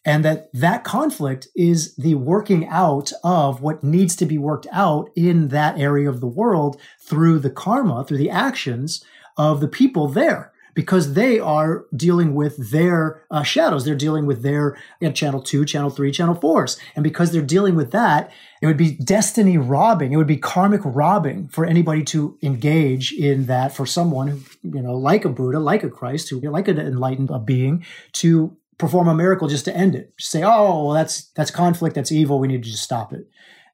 and 0.06 0.24
that 0.24 0.48
that 0.54 0.84
conflict 0.84 1.48
is 1.56 1.96
the 1.96 2.14
working 2.14 2.66
out 2.68 3.12
of 3.24 3.60
what 3.60 3.82
needs 3.82 4.14
to 4.16 4.24
be 4.24 4.38
worked 4.38 4.68
out 4.72 5.10
in 5.16 5.48
that 5.48 5.78
area 5.78 6.08
of 6.08 6.20
the 6.20 6.26
world 6.28 6.80
through 7.00 7.40
the 7.40 7.50
karma 7.50 8.04
through 8.04 8.16
the 8.16 8.30
actions 8.30 9.04
of 9.36 9.60
the 9.60 9.68
people 9.68 10.08
there 10.08 10.52
because 10.76 11.14
they 11.14 11.40
are 11.40 11.86
dealing 11.96 12.36
with 12.36 12.70
their 12.70 13.24
uh, 13.32 13.42
shadows 13.42 13.84
they're 13.84 13.96
dealing 13.96 14.26
with 14.26 14.42
their 14.42 14.78
you 15.00 15.08
know, 15.08 15.12
channel 15.12 15.42
2 15.42 15.64
channel 15.64 15.90
3 15.90 16.12
channel 16.12 16.36
4s 16.36 16.78
and 16.94 17.02
because 17.02 17.32
they're 17.32 17.42
dealing 17.42 17.74
with 17.74 17.90
that 17.90 18.30
it 18.62 18.66
would 18.66 18.76
be 18.76 18.92
destiny 18.92 19.58
robbing 19.58 20.12
it 20.12 20.16
would 20.16 20.26
be 20.28 20.36
karmic 20.36 20.82
robbing 20.84 21.48
for 21.48 21.64
anybody 21.64 22.04
to 22.04 22.38
engage 22.42 23.12
in 23.12 23.46
that 23.46 23.74
for 23.74 23.84
someone 23.84 24.28
who 24.28 24.40
you 24.62 24.82
know 24.82 24.94
like 24.94 25.24
a 25.24 25.28
buddha 25.28 25.58
like 25.58 25.82
a 25.82 25.90
christ 25.90 26.28
who 26.28 26.38
like 26.38 26.68
an 26.68 26.78
enlightened 26.78 27.30
being 27.44 27.84
to 28.12 28.56
perform 28.78 29.08
a 29.08 29.14
miracle 29.14 29.48
just 29.48 29.64
to 29.66 29.76
end 29.76 29.94
it. 29.94 30.12
Say, 30.18 30.42
oh, 30.42 30.86
well, 30.86 30.94
that's 30.94 31.24
that's 31.34 31.50
conflict, 31.50 31.94
that's 31.94 32.12
evil. 32.12 32.38
We 32.38 32.48
need 32.48 32.62
to 32.62 32.70
just 32.70 32.82
stop 32.82 33.12
it. 33.12 33.28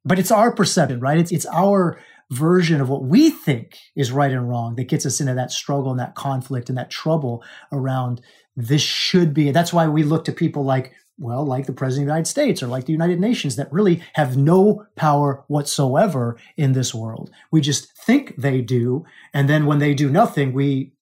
But 0.04 0.19
it's 0.19 0.31
our 0.31 0.52
perception, 0.52 1.00
right? 1.00 1.18
It's 1.18 1.32
it's 1.32 1.47
our 1.47 1.99
version 2.32 2.80
of 2.80 2.88
what 2.88 3.04
we 3.04 3.28
think 3.28 3.78
is 3.94 4.10
right 4.10 4.32
and 4.32 4.48
wrong 4.48 4.74
that 4.76 4.88
gets 4.88 5.04
us 5.04 5.20
into 5.20 5.34
that 5.34 5.52
struggle 5.52 5.90
and 5.90 6.00
that 6.00 6.14
conflict 6.14 6.70
and 6.70 6.78
that 6.78 6.90
trouble 6.90 7.44
around 7.70 8.22
this 8.56 8.80
should 8.80 9.34
be. 9.34 9.50
That's 9.50 9.72
why 9.72 9.86
we 9.86 10.02
look 10.02 10.24
to 10.24 10.32
people 10.32 10.64
like, 10.64 10.94
well, 11.18 11.44
like 11.44 11.66
the 11.66 11.74
President 11.74 12.04
of 12.04 12.06
the 12.06 12.12
United 12.12 12.30
States 12.30 12.62
or 12.62 12.68
like 12.68 12.86
the 12.86 12.92
United 12.92 13.20
Nations 13.20 13.56
that 13.56 13.70
really 13.70 14.02
have 14.14 14.36
no 14.36 14.86
power 14.96 15.44
whatsoever 15.48 16.38
in 16.56 16.72
this 16.72 16.94
world. 16.94 17.30
We 17.50 17.60
just 17.60 17.92
think 17.98 18.36
they 18.36 18.62
do. 18.62 19.04
And 19.34 19.46
then 19.46 19.66
when 19.66 19.78
they 19.78 19.92
do 19.92 20.08
nothing, 20.08 20.54
we 20.54 20.94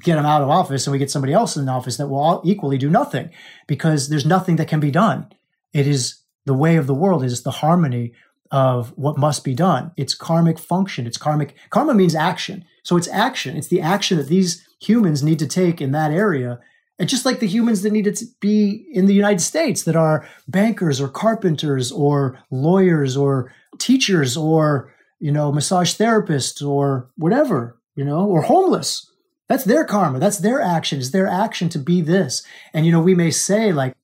get 0.00 0.16
them 0.16 0.26
out 0.26 0.42
of 0.42 0.50
office 0.50 0.86
and 0.86 0.92
we 0.92 0.98
get 0.98 1.10
somebody 1.10 1.32
else 1.32 1.56
in 1.56 1.66
office 1.66 1.96
that 1.96 2.08
will 2.08 2.18
all 2.18 2.42
equally 2.44 2.76
do 2.76 2.90
nothing 2.90 3.30
because 3.66 4.10
there's 4.10 4.26
nothing 4.26 4.56
that 4.56 4.68
can 4.68 4.80
be 4.80 4.90
done. 4.90 5.28
It 5.72 5.86
is 5.86 6.20
the 6.44 6.54
way 6.54 6.76
of 6.76 6.86
the 6.86 6.94
world 6.94 7.24
is 7.24 7.42
the 7.42 7.50
harmony 7.50 8.12
of 8.50 8.90
what 8.96 9.18
must 9.18 9.44
be 9.44 9.54
done. 9.54 9.92
It's 9.96 10.14
karmic 10.14 10.58
function. 10.58 11.06
It's 11.06 11.18
karmic. 11.18 11.56
Karma 11.70 11.94
means 11.94 12.14
action. 12.14 12.64
So 12.82 12.96
it's 12.96 13.08
action. 13.08 13.56
It's 13.56 13.68
the 13.68 13.80
action 13.80 14.18
that 14.18 14.28
these 14.28 14.66
humans 14.80 15.22
need 15.22 15.38
to 15.38 15.46
take 15.46 15.80
in 15.80 15.92
that 15.92 16.10
area. 16.10 16.60
And 16.98 17.08
just 17.08 17.24
like 17.24 17.40
the 17.40 17.46
humans 17.46 17.82
that 17.82 17.92
need 17.92 18.04
to 18.04 18.26
be 18.40 18.86
in 18.92 19.06
the 19.06 19.14
United 19.14 19.40
States 19.40 19.82
that 19.82 19.96
are 19.96 20.28
bankers 20.46 21.00
or 21.00 21.08
carpenters 21.08 21.90
or 21.90 22.38
lawyers 22.50 23.16
or 23.16 23.52
teachers 23.78 24.36
or, 24.36 24.94
you 25.18 25.32
know, 25.32 25.50
massage 25.50 25.94
therapists 25.94 26.64
or 26.64 27.10
whatever, 27.16 27.80
you 27.96 28.04
know, 28.04 28.26
or 28.26 28.42
homeless 28.42 29.10
that's 29.48 29.64
their 29.64 29.84
karma. 29.84 30.18
That's 30.18 30.38
their 30.38 30.60
action. 30.60 30.98
It's 30.98 31.10
their 31.10 31.28
action 31.28 31.68
to 31.70 31.78
be 31.78 32.00
this. 32.00 32.42
And, 32.72 32.86
you 32.86 32.92
know, 32.92 33.00
we 33.00 33.14
may 33.14 33.30
say, 33.30 33.72
like, 33.72 33.94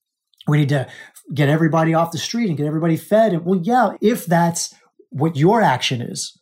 we 0.47 0.59
need 0.59 0.69
to 0.71 0.89
get 1.33 1.49
everybody 1.49 1.95
off 1.95 2.13
the 2.13 2.19
street 2.19 2.49
and 2.49 2.57
get 2.57 2.67
everybody 2.67 2.97
fed. 2.97 3.33
And, 3.33 3.45
well, 3.45 3.61
yeah, 3.63 3.93
if 4.01 4.27
that's 4.27 4.75
what 5.11 5.37
your 5.37 5.63
action 5.63 6.01
is. 6.01 6.37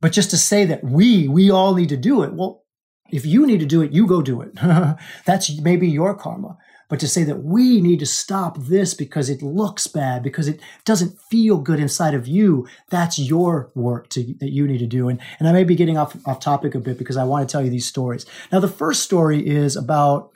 But 0.00 0.12
just 0.12 0.30
to 0.30 0.36
say 0.36 0.64
that 0.66 0.84
we, 0.84 1.28
we 1.28 1.50
all 1.50 1.74
need 1.74 1.88
to 1.90 1.96
do 1.96 2.22
it. 2.22 2.34
Well, 2.34 2.64
if 3.10 3.24
you 3.24 3.46
need 3.46 3.60
to 3.60 3.66
do 3.66 3.82
it, 3.82 3.92
you 3.92 4.06
go 4.06 4.22
do 4.22 4.42
it. 4.42 4.54
that's 5.24 5.60
maybe 5.60 5.88
your 5.88 6.14
karma. 6.14 6.58
But 6.88 7.00
to 7.00 7.08
say 7.08 7.24
that 7.24 7.42
we 7.42 7.80
need 7.80 7.98
to 7.98 8.06
stop 8.06 8.58
this 8.58 8.94
because 8.94 9.28
it 9.28 9.42
looks 9.42 9.88
bad, 9.88 10.22
because 10.22 10.46
it 10.46 10.60
doesn't 10.84 11.18
feel 11.30 11.58
good 11.58 11.80
inside 11.80 12.14
of 12.14 12.28
you, 12.28 12.68
that's 12.90 13.18
your 13.18 13.72
work 13.74 14.08
to, 14.10 14.22
that 14.38 14.52
you 14.52 14.68
need 14.68 14.78
to 14.78 14.86
do. 14.86 15.08
And, 15.08 15.20
and 15.40 15.48
I 15.48 15.52
may 15.52 15.64
be 15.64 15.74
getting 15.74 15.98
off, 15.98 16.16
off 16.26 16.38
topic 16.38 16.76
a 16.76 16.80
bit 16.80 16.96
because 16.96 17.16
I 17.16 17.24
want 17.24 17.48
to 17.48 17.50
tell 17.50 17.64
you 17.64 17.70
these 17.70 17.86
stories. 17.86 18.24
Now, 18.52 18.60
the 18.60 18.68
first 18.68 19.02
story 19.02 19.44
is 19.44 19.74
about, 19.74 20.30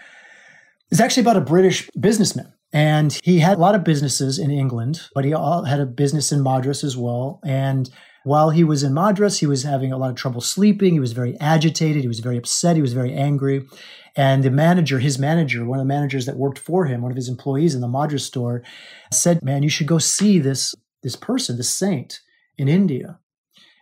is 0.91 1.01
actually 1.01 1.21
about 1.21 1.37
a 1.37 1.43
British 1.43 1.89
businessman. 1.91 2.53
And 2.73 3.19
he 3.25 3.41
had 3.41 3.59
a 3.59 3.61
lot 3.61 3.75
of 3.75 3.85
businesses 3.85 4.39
in 4.39 4.51
England, 4.51 5.03
but 5.15 5.25
he 5.25 5.31
had 5.31 5.81
a 5.81 5.87
business 5.87 6.31
in 6.31 6.43
Madras 6.43 6.85
as 6.85 6.97
well. 6.97 7.41
And 7.45 7.91
while 8.25 8.51
he 8.51 8.65
was 8.65 8.83
in 8.83 8.95
Madras, 8.95 9.41
he 9.41 9.47
was 9.47 9.63
having 9.63 9.93
a 9.93 9.97
lot 9.97 10.11
of 10.11 10.17
trouble 10.17 10.41
sleeping. 10.41 10.93
He 10.93 11.01
was 11.01 11.13
very 11.13 11.39
agitated. 11.41 12.03
He 12.03 12.09
was 12.09 12.21
very 12.21 12.37
upset. 12.37 12.77
He 12.77 12.83
was 12.83 12.93
very 12.93 13.15
angry. 13.15 13.67
And 14.15 14.43
the 14.43 14.51
manager, 14.51 14.99
his 14.99 15.19
manager, 15.19 15.65
one 15.65 15.79
of 15.79 15.85
the 15.85 15.89
managers 15.89 16.27
that 16.27 16.37
worked 16.37 16.59
for 16.59 16.85
him, 16.85 17.03
one 17.03 17.13
of 17.13 17.17
his 17.17 17.29
employees 17.29 17.75
in 17.75 17.81
the 17.81 17.89
Madras 17.89 18.25
store, 18.25 18.63
said, 19.13 19.43
Man, 19.43 19.63
you 19.63 19.69
should 19.69 19.87
go 19.87 19.99
see 19.99 20.39
this, 20.39 20.75
this 21.03 21.17
person, 21.17 21.57
this 21.57 21.71
saint 21.71 22.21
in 22.59 22.69
India. 22.69 23.19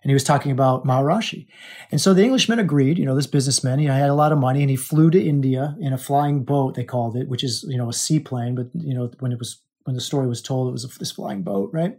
And 0.02 0.10
he 0.10 0.14
was 0.14 0.24
talking 0.24 0.52
about 0.52 0.84
Maharishi. 0.84 1.46
And 1.90 2.00
so 2.00 2.14
the 2.14 2.22
Englishman 2.22 2.58
agreed, 2.58 2.98
you 2.98 3.04
know, 3.04 3.16
this 3.16 3.26
businessman, 3.26 3.78
he 3.78 3.86
had 3.86 4.10
a 4.10 4.14
lot 4.14 4.32
of 4.32 4.38
money 4.38 4.60
and 4.60 4.70
he 4.70 4.76
flew 4.76 5.10
to 5.10 5.20
India 5.20 5.76
in 5.80 5.92
a 5.92 5.98
flying 5.98 6.44
boat, 6.44 6.74
they 6.74 6.84
called 6.84 7.16
it, 7.16 7.28
which 7.28 7.42
is, 7.42 7.64
you 7.68 7.76
know, 7.76 7.88
a 7.88 7.92
seaplane, 7.92 8.54
but, 8.54 8.68
you 8.74 8.94
know, 8.94 9.10
when 9.18 9.32
it 9.32 9.38
was 9.38 9.60
when 9.84 9.94
the 9.94 10.02
story 10.02 10.26
was 10.26 10.42
told, 10.42 10.68
it 10.68 10.72
was 10.72 10.84
this 10.98 11.12
flying 11.12 11.42
boat, 11.42 11.70
right? 11.72 11.98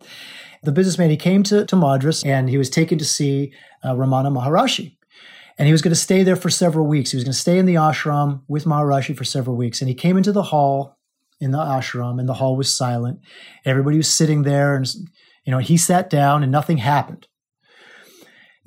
The 0.61 0.71
businessman, 0.71 1.09
he 1.09 1.17
came 1.17 1.41
to, 1.43 1.65
to 1.65 1.75
Madras 1.75 2.23
and 2.23 2.47
he 2.47 2.57
was 2.59 2.69
taken 2.69 2.99
to 2.99 3.05
see 3.05 3.51
uh, 3.83 3.95
Ramana 3.95 4.31
Maharishi. 4.31 4.95
And 5.57 5.65
he 5.65 5.71
was 5.71 5.81
going 5.81 5.91
to 5.91 5.99
stay 5.99 6.21
there 6.21 6.35
for 6.35 6.51
several 6.51 6.85
weeks. 6.85 7.11
He 7.11 7.17
was 7.17 7.23
going 7.23 7.33
to 7.33 7.39
stay 7.39 7.57
in 7.57 7.65
the 7.65 7.73
ashram 7.73 8.43
with 8.47 8.65
Maharishi 8.65 9.17
for 9.17 9.23
several 9.23 9.57
weeks. 9.57 9.81
And 9.81 9.89
he 9.89 9.95
came 9.95 10.17
into 10.17 10.31
the 10.31 10.43
hall 10.43 10.99
in 11.41 11.51
the 11.51 11.57
ashram, 11.57 12.19
and 12.19 12.29
the 12.29 12.35
hall 12.35 12.55
was 12.55 12.73
silent. 12.73 13.19
Everybody 13.65 13.97
was 13.97 14.13
sitting 14.13 14.43
there, 14.43 14.75
and 14.75 14.87
you 15.45 15.51
know, 15.51 15.57
he 15.57 15.77
sat 15.77 16.09
down, 16.09 16.43
and 16.43 16.51
nothing 16.51 16.77
happened. 16.77 17.27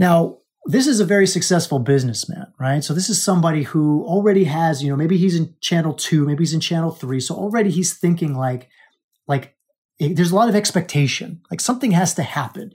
Now, 0.03 0.39
this 0.67 0.89
is 0.89 0.99
a 0.99 1.05
very 1.05 1.29
successful 1.29 1.79
businessman, 1.79 2.53
right? 2.59 2.83
So 2.83 2.93
this 2.93 3.09
is 3.09 3.23
somebody 3.23 3.63
who 3.63 4.05
already 4.05 4.43
has, 4.45 4.83
you 4.83 4.91
know, 4.91 4.97
maybe 4.97 5.17
he's 5.17 5.37
in 5.37 5.55
channel 5.61 5.95
two, 5.95 6.27
maybe 6.27 6.43
he's 6.43 6.55
in 6.55 6.59
channel 6.59 6.91
three. 6.91 7.21
So 7.21 7.37
already 7.37 7.71
he's 7.71 7.97
thinking 7.97 8.35
like, 8.35 8.69
like 9.29 9.55
it, 10.01 10.17
there's 10.17 10.33
a 10.33 10.35
lot 10.35 10.49
of 10.49 10.57
expectation, 10.57 11.41
like 11.53 11.61
something 11.61 11.93
has 11.93 12.15
to 12.15 12.25
happen. 12.25 12.73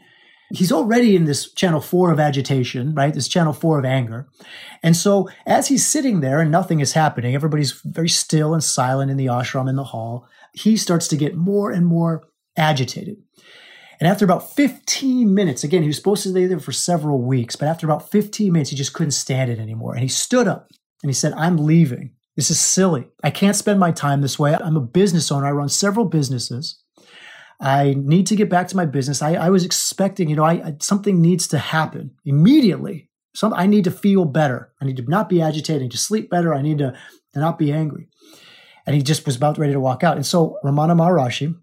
He's 0.53 0.72
already 0.72 1.17
in 1.17 1.25
this 1.25 1.51
channel 1.51 1.81
four 1.81 2.13
of 2.13 2.19
agitation, 2.19 2.96
right? 2.96 3.13
This 3.13 3.27
channel 3.27 3.51
four 3.51 3.77
of 3.77 3.84
anger. 3.84 4.29
And 4.81 4.96
so 4.96 5.27
as 5.46 5.67
he's 5.67 5.86
sitting 5.86 6.22
there 6.22 6.39
and 6.39 6.50
nothing 6.50 6.79
is 6.79 6.93
happening, 6.93 7.36
everybody's 7.36 7.81
very 7.84 8.07
still 8.07 8.53
and 8.53 8.63
silent 8.63 9.12
in 9.12 9.17
the 9.17 9.25
ashram 9.25 9.67
in 9.67 9.75
the 9.75 9.84
hall. 9.84 10.29
He 10.53 10.77
starts 10.77 11.10
to 11.10 11.17
get 11.17 11.36
more 11.36 11.72
and 11.72 11.86
more 11.86 12.29
agitated. 12.55 13.17
And 14.00 14.08
after 14.08 14.25
about 14.25 14.54
15 14.54 15.34
minutes, 15.34 15.63
again, 15.63 15.82
he 15.82 15.88
was 15.88 15.98
supposed 15.98 16.24
to 16.24 16.30
stay 16.30 16.46
there 16.46 16.60
for 16.60 16.72
several 16.72 17.22
weeks, 17.22 17.56
but 17.56 17.68
after 17.68 17.88
about 17.88 18.12
15 18.12 18.51
minutes, 18.51 18.70
he 18.70 18.75
just 18.75 18.94
couldn't 18.94 19.12
stand 19.12 19.50
it 19.50 19.60
anymore. 19.60 19.94
And 19.94 20.04
he 20.04 20.08
stood 20.08 20.48
up 20.48 20.70
and 21.01 21.10
he 21.10 21.13
said, 21.13 21.34
I'm 21.34 21.58
leaving. 21.58 22.12
This 22.36 22.51
is 22.51 22.60
silly. 22.60 23.08
I 23.24 23.32
can't 23.32 23.56
spend 23.56 23.80
my 23.80 23.92
time 23.92 24.22
this 24.22 24.38
way. 24.38 24.56
I'm 24.56 24.77
a 24.77 24.82
business 24.82 25.32
owner. 25.32 25.48
I 25.48 25.51
run 25.51 25.70
several 25.70 26.06
businesses. 26.06 26.80
I 27.60 27.96
need 27.98 28.27
to 28.27 28.36
get 28.36 28.50
back 28.50 28.68
to 28.68 28.75
my 28.75 28.86
business. 28.86 29.24
I, 29.24 29.34
I 29.34 29.50
was 29.50 29.66
expecting, 29.66 30.30
you 30.30 30.36
know, 30.36 30.44
I, 30.44 30.54
I, 30.54 30.75
something 30.80 31.20
needs 31.20 31.48
to 31.48 31.58
happen 31.58 32.12
immediately. 32.24 33.10
Some, 33.34 33.54
I 33.56 33.66
need 33.66 33.86
to 33.86 33.92
feel 33.92 34.25
better. 34.25 34.72
I 34.80 34.86
need 34.86 34.98
to 34.98 35.04
not 35.04 35.30
be 35.30 35.42
agitated. 35.42 35.82
I 35.82 35.86
need 35.86 35.92
to 35.92 35.98
sleep 35.98 36.30
better. 36.30 36.54
I 36.54 36.62
need 36.62 36.77
to, 36.77 36.96
to 37.34 37.39
not 37.39 37.58
be 37.58 37.72
angry. 37.72 38.08
And 38.86 38.96
he 38.96 39.01
just 39.01 39.25
was 39.25 39.36
about 39.36 39.58
ready 39.58 39.74
to 39.74 39.80
walk 39.80 40.04
out. 40.04 40.16
And 40.16 40.25
so 40.25 40.60
Ramana 40.63 40.96
Maharishi, 40.96 41.56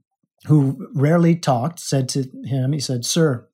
who 0.46 0.88
rarely 0.94 1.36
talked, 1.36 1.80
said 1.80 2.08
to 2.10 2.24
him, 2.44 2.72
he 2.72 2.80
said, 2.80 3.04
Sir, 3.04 3.48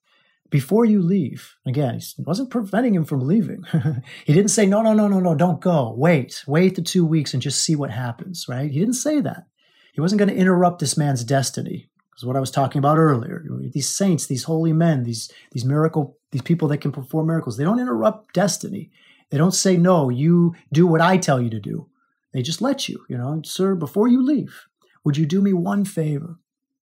before 0.49 0.83
you 0.83 1.01
leave, 1.01 1.55
again, 1.65 1.99
he 1.99 2.23
wasn't 2.23 2.49
preventing 2.49 2.93
him 2.93 3.05
from 3.05 3.25
leaving. 3.25 3.63
he 4.25 4.33
didn't 4.33 4.51
say, 4.51 4.65
No, 4.65 4.81
no, 4.81 4.93
no, 4.93 5.07
no, 5.07 5.19
no, 5.19 5.35
don't 5.35 5.61
go. 5.61 5.93
Wait, 5.97 6.43
wait 6.45 6.75
the 6.75 6.81
two 6.81 7.05
weeks 7.05 7.33
and 7.33 7.41
just 7.41 7.63
see 7.63 7.75
what 7.75 7.91
happens, 7.91 8.45
right? 8.49 8.69
He 8.69 8.79
didn't 8.79 8.95
say 8.95 9.21
that. 9.21 9.47
He 9.93 10.01
wasn't 10.01 10.19
going 10.19 10.29
to 10.29 10.35
interrupt 10.35 10.79
this 10.79 10.97
man's 10.97 11.23
destiny. 11.23 11.89
Because 12.11 12.25
what 12.25 12.35
I 12.35 12.41
was 12.41 12.51
talking 12.51 12.79
about 12.79 12.97
earlier. 12.97 13.45
These 13.71 13.87
saints, 13.87 14.25
these 14.25 14.43
holy 14.43 14.73
men, 14.73 15.03
these, 15.03 15.31
these 15.53 15.63
miracle, 15.63 16.17
these 16.31 16.41
people 16.41 16.67
that 16.67 16.79
can 16.79 16.91
perform 16.91 17.27
miracles, 17.27 17.55
they 17.55 17.63
don't 17.63 17.79
interrupt 17.79 18.33
destiny. 18.33 18.91
They 19.29 19.37
don't 19.37 19.53
say, 19.53 19.77
No, 19.77 20.09
you 20.09 20.53
do 20.73 20.85
what 20.85 20.99
I 20.99 21.17
tell 21.17 21.41
you 21.41 21.49
to 21.49 21.59
do. 21.59 21.87
They 22.33 22.41
just 22.41 22.61
let 22.61 22.89
you, 22.89 23.05
you 23.09 23.17
know, 23.17 23.41
sir, 23.45 23.75
before 23.75 24.07
you 24.07 24.21
leave, 24.23 24.67
would 25.03 25.17
you 25.17 25.25
do 25.25 25.41
me 25.41 25.53
one 25.53 25.85
favor? 25.85 26.37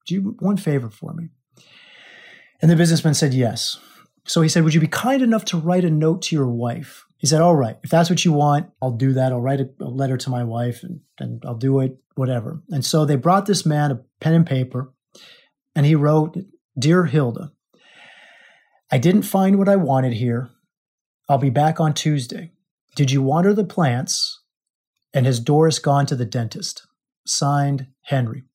Do 0.09 0.15
you 0.15 0.35
one 0.39 0.57
favor 0.57 0.89
for 0.89 1.13
me? 1.13 1.29
And 2.63 2.71
the 2.71 2.75
businessman 2.75 3.13
said 3.13 3.31
yes. 3.31 3.77
So 4.25 4.41
he 4.41 4.49
said, 4.49 4.63
Would 4.63 4.73
you 4.73 4.79
be 4.79 4.87
kind 4.87 5.21
enough 5.21 5.45
to 5.45 5.57
write 5.57 5.85
a 5.85 5.91
note 5.91 6.23
to 6.23 6.35
your 6.35 6.49
wife? 6.49 7.05
He 7.17 7.27
said, 7.27 7.41
All 7.41 7.55
right, 7.55 7.77
if 7.83 7.91
that's 7.91 8.09
what 8.09 8.25
you 8.25 8.33
want, 8.33 8.71
I'll 8.81 8.91
do 8.91 9.13
that. 9.13 9.31
I'll 9.31 9.39
write 9.39 9.61
a, 9.61 9.69
a 9.79 9.85
letter 9.85 10.17
to 10.17 10.31
my 10.31 10.43
wife 10.43 10.81
and, 10.81 11.01
and 11.19 11.43
I'll 11.45 11.53
do 11.53 11.79
it, 11.81 11.99
whatever. 12.15 12.63
And 12.69 12.83
so 12.83 13.05
they 13.05 13.17
brought 13.17 13.45
this 13.45 13.67
man 13.67 13.91
a 13.91 14.01
pen 14.19 14.33
and 14.33 14.47
paper 14.47 14.91
and 15.75 15.85
he 15.85 15.93
wrote, 15.93 16.35
Dear 16.77 17.05
Hilda, 17.05 17.51
I 18.91 18.97
didn't 18.97 19.23
find 19.23 19.59
what 19.59 19.69
I 19.69 19.75
wanted 19.75 20.13
here. 20.13 20.49
I'll 21.29 21.37
be 21.37 21.51
back 21.51 21.79
on 21.79 21.93
Tuesday. 21.93 22.53
Did 22.95 23.11
you 23.11 23.21
water 23.21 23.53
the 23.53 23.63
plants? 23.63 24.41
And 25.13 25.27
has 25.27 25.39
Doris 25.39 25.77
gone 25.77 26.07
to 26.07 26.15
the 26.15 26.25
dentist? 26.25 26.87
Signed, 27.27 27.85
Henry. 28.05 28.48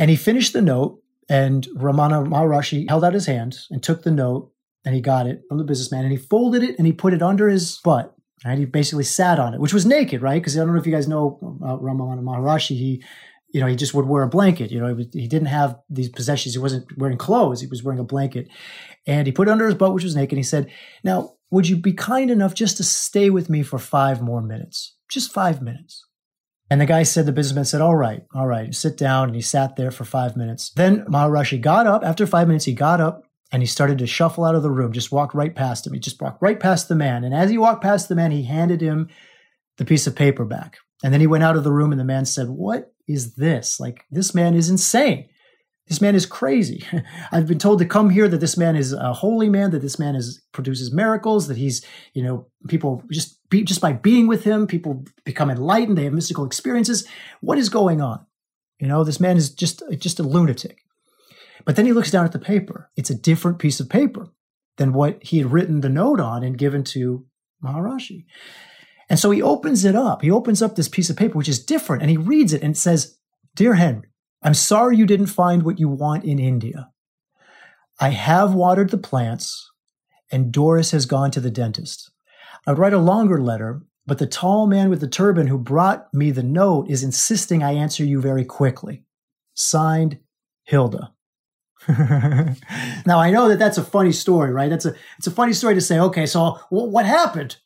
And 0.00 0.08
he 0.08 0.16
finished 0.16 0.54
the 0.54 0.62
note, 0.62 1.02
and 1.28 1.68
Ramana 1.76 2.26
Maharishi 2.26 2.88
held 2.88 3.04
out 3.04 3.12
his 3.12 3.26
hand 3.26 3.58
and 3.70 3.82
took 3.82 4.02
the 4.02 4.10
note, 4.10 4.50
and 4.82 4.94
he 4.94 5.02
got 5.02 5.26
it 5.26 5.42
from 5.46 5.58
the 5.58 5.64
businessman, 5.64 6.04
and 6.04 6.10
he 6.10 6.16
folded 6.16 6.62
it 6.62 6.76
and 6.78 6.86
he 6.86 6.92
put 6.94 7.12
it 7.12 7.22
under 7.22 7.48
his 7.48 7.78
butt. 7.84 8.14
Right? 8.42 8.56
He 8.56 8.64
basically 8.64 9.04
sat 9.04 9.38
on 9.38 9.52
it, 9.52 9.60
which 9.60 9.74
was 9.74 9.84
naked, 9.84 10.22
right? 10.22 10.40
Because 10.40 10.56
I 10.56 10.60
don't 10.60 10.72
know 10.72 10.80
if 10.80 10.86
you 10.86 10.92
guys 10.92 11.06
know 11.06 11.38
uh, 11.62 11.76
Ramana 11.76 12.22
Maharishi. 12.22 12.70
He, 12.70 13.04
you 13.52 13.60
know, 13.60 13.66
he 13.66 13.76
just 13.76 13.92
would 13.92 14.06
wear 14.06 14.22
a 14.22 14.28
blanket. 14.28 14.70
You 14.70 14.80
know, 14.80 14.96
he, 14.96 15.28
didn't 15.28 15.48
have 15.48 15.78
these 15.90 16.08
possessions. 16.08 16.54
He 16.54 16.58
wasn't 16.58 16.86
wearing 16.96 17.18
clothes. 17.18 17.60
He 17.60 17.66
was 17.66 17.82
wearing 17.82 18.00
a 18.00 18.04
blanket, 18.04 18.48
and 19.06 19.26
he 19.26 19.32
put 19.32 19.48
it 19.48 19.50
under 19.50 19.66
his 19.66 19.74
butt, 19.74 19.92
which 19.92 20.04
was 20.04 20.16
naked. 20.16 20.32
And 20.32 20.38
he 20.38 20.44
said, 20.44 20.70
"Now, 21.04 21.34
would 21.50 21.68
you 21.68 21.76
be 21.76 21.92
kind 21.92 22.30
enough 22.30 22.54
just 22.54 22.78
to 22.78 22.84
stay 22.84 23.28
with 23.28 23.50
me 23.50 23.62
for 23.62 23.78
five 23.78 24.22
more 24.22 24.40
minutes? 24.40 24.96
Just 25.10 25.30
five 25.30 25.60
minutes." 25.60 26.06
And 26.70 26.80
the 26.80 26.86
guy 26.86 27.02
said, 27.02 27.26
the 27.26 27.32
businessman 27.32 27.64
said, 27.64 27.80
all 27.80 27.96
right, 27.96 28.24
all 28.32 28.46
right, 28.46 28.72
sit 28.72 28.96
down. 28.96 29.28
And 29.28 29.34
he 29.34 29.42
sat 29.42 29.74
there 29.74 29.90
for 29.90 30.04
five 30.04 30.36
minutes. 30.36 30.70
Then 30.70 31.04
Maharishi 31.06 31.60
got 31.60 31.88
up. 31.88 32.04
After 32.04 32.26
five 32.26 32.46
minutes, 32.46 32.64
he 32.64 32.74
got 32.74 33.00
up 33.00 33.24
and 33.50 33.60
he 33.60 33.66
started 33.66 33.98
to 33.98 34.06
shuffle 34.06 34.44
out 34.44 34.54
of 34.54 34.62
the 34.62 34.70
room, 34.70 34.92
just 34.92 35.10
walked 35.10 35.34
right 35.34 35.54
past 35.54 35.84
him. 35.84 35.94
He 35.94 35.98
just 35.98 36.22
walked 36.22 36.40
right 36.40 36.60
past 36.60 36.88
the 36.88 36.94
man. 36.94 37.24
And 37.24 37.34
as 37.34 37.50
he 37.50 37.58
walked 37.58 37.82
past 37.82 38.08
the 38.08 38.14
man, 38.14 38.30
he 38.30 38.44
handed 38.44 38.80
him 38.80 39.08
the 39.78 39.84
piece 39.84 40.06
of 40.06 40.14
paper 40.14 40.44
back. 40.44 40.78
And 41.02 41.12
then 41.12 41.20
he 41.20 41.26
went 41.26 41.42
out 41.42 41.56
of 41.56 41.64
the 41.64 41.72
room 41.72 41.90
and 41.90 42.00
the 42.00 42.04
man 42.04 42.24
said, 42.24 42.48
What 42.48 42.92
is 43.08 43.34
this? 43.34 43.80
Like, 43.80 44.04
this 44.10 44.34
man 44.34 44.54
is 44.54 44.70
insane. 44.70 45.29
This 45.90 46.00
man 46.00 46.14
is 46.14 46.24
crazy. 46.24 46.86
I've 47.32 47.48
been 47.48 47.58
told 47.58 47.80
to 47.80 47.84
come 47.84 48.10
here 48.10 48.28
that 48.28 48.38
this 48.38 48.56
man 48.56 48.76
is 48.76 48.92
a 48.92 49.12
holy 49.12 49.50
man, 49.50 49.72
that 49.72 49.82
this 49.82 49.98
man 49.98 50.14
is 50.14 50.40
produces 50.52 50.92
miracles, 50.92 51.48
that 51.48 51.56
he's, 51.56 51.84
you 52.14 52.22
know, 52.22 52.46
people 52.68 53.02
just 53.10 53.40
be, 53.50 53.64
just 53.64 53.80
by 53.80 53.92
being 53.92 54.28
with 54.28 54.44
him, 54.44 54.68
people 54.68 55.04
become 55.24 55.50
enlightened, 55.50 55.98
they 55.98 56.04
have 56.04 56.12
mystical 56.12 56.46
experiences. 56.46 57.08
What 57.40 57.58
is 57.58 57.68
going 57.68 58.00
on? 58.00 58.24
You 58.78 58.86
know, 58.86 59.02
this 59.02 59.18
man 59.18 59.36
is 59.36 59.50
just 59.50 59.82
just 59.98 60.20
a 60.20 60.22
lunatic. 60.22 60.78
But 61.64 61.74
then 61.74 61.86
he 61.86 61.92
looks 61.92 62.12
down 62.12 62.24
at 62.24 62.32
the 62.32 62.38
paper. 62.38 62.88
It's 62.96 63.10
a 63.10 63.14
different 63.14 63.58
piece 63.58 63.80
of 63.80 63.90
paper 63.90 64.28
than 64.76 64.92
what 64.92 65.20
he 65.24 65.38
had 65.38 65.50
written 65.50 65.80
the 65.80 65.88
note 65.88 66.20
on 66.20 66.44
and 66.44 66.56
given 66.56 66.84
to 66.84 67.26
Maharishi. 67.62 68.26
And 69.08 69.18
so 69.18 69.32
he 69.32 69.42
opens 69.42 69.84
it 69.84 69.96
up. 69.96 70.22
He 70.22 70.30
opens 70.30 70.62
up 70.62 70.76
this 70.76 70.88
piece 70.88 71.10
of 71.10 71.16
paper, 71.16 71.36
which 71.36 71.48
is 71.48 71.64
different, 71.64 72.02
and 72.02 72.10
he 72.12 72.16
reads 72.16 72.52
it 72.52 72.62
and 72.62 72.76
it 72.76 72.78
says, 72.78 73.18
Dear 73.56 73.74
Henry, 73.74 74.09
I'm 74.42 74.54
sorry 74.54 74.96
you 74.96 75.06
didn't 75.06 75.26
find 75.26 75.62
what 75.62 75.78
you 75.78 75.88
want 75.88 76.24
in 76.24 76.38
India. 76.38 76.90
I 77.98 78.10
have 78.10 78.54
watered 78.54 78.90
the 78.90 78.98
plants, 78.98 79.70
and 80.32 80.52
Doris 80.52 80.92
has 80.92 81.04
gone 81.04 81.30
to 81.32 81.40
the 81.40 81.50
dentist. 81.50 82.10
I'd 82.66 82.78
write 82.78 82.94
a 82.94 82.98
longer 82.98 83.40
letter, 83.40 83.82
but 84.06 84.18
the 84.18 84.26
tall 84.26 84.66
man 84.66 84.88
with 84.88 85.00
the 85.00 85.08
turban 85.08 85.46
who 85.46 85.58
brought 85.58 86.12
me 86.14 86.30
the 86.30 86.42
note 86.42 86.88
is 86.88 87.02
insisting 87.02 87.62
I 87.62 87.72
answer 87.72 88.04
you 88.04 88.20
very 88.20 88.44
quickly. 88.44 89.04
Signed, 89.54 90.18
Hilda. 90.64 91.12
now 91.88 93.18
I 93.18 93.30
know 93.30 93.48
that 93.48 93.58
that's 93.58 93.78
a 93.78 93.84
funny 93.84 94.12
story, 94.12 94.52
right? 94.52 94.68
That's 94.68 94.84
a 94.84 94.94
it's 95.18 95.26
a 95.26 95.30
funny 95.30 95.52
story 95.52 95.74
to 95.74 95.80
say. 95.80 95.98
Okay, 95.98 96.26
so 96.26 96.58
what 96.70 97.06
happened? 97.06 97.56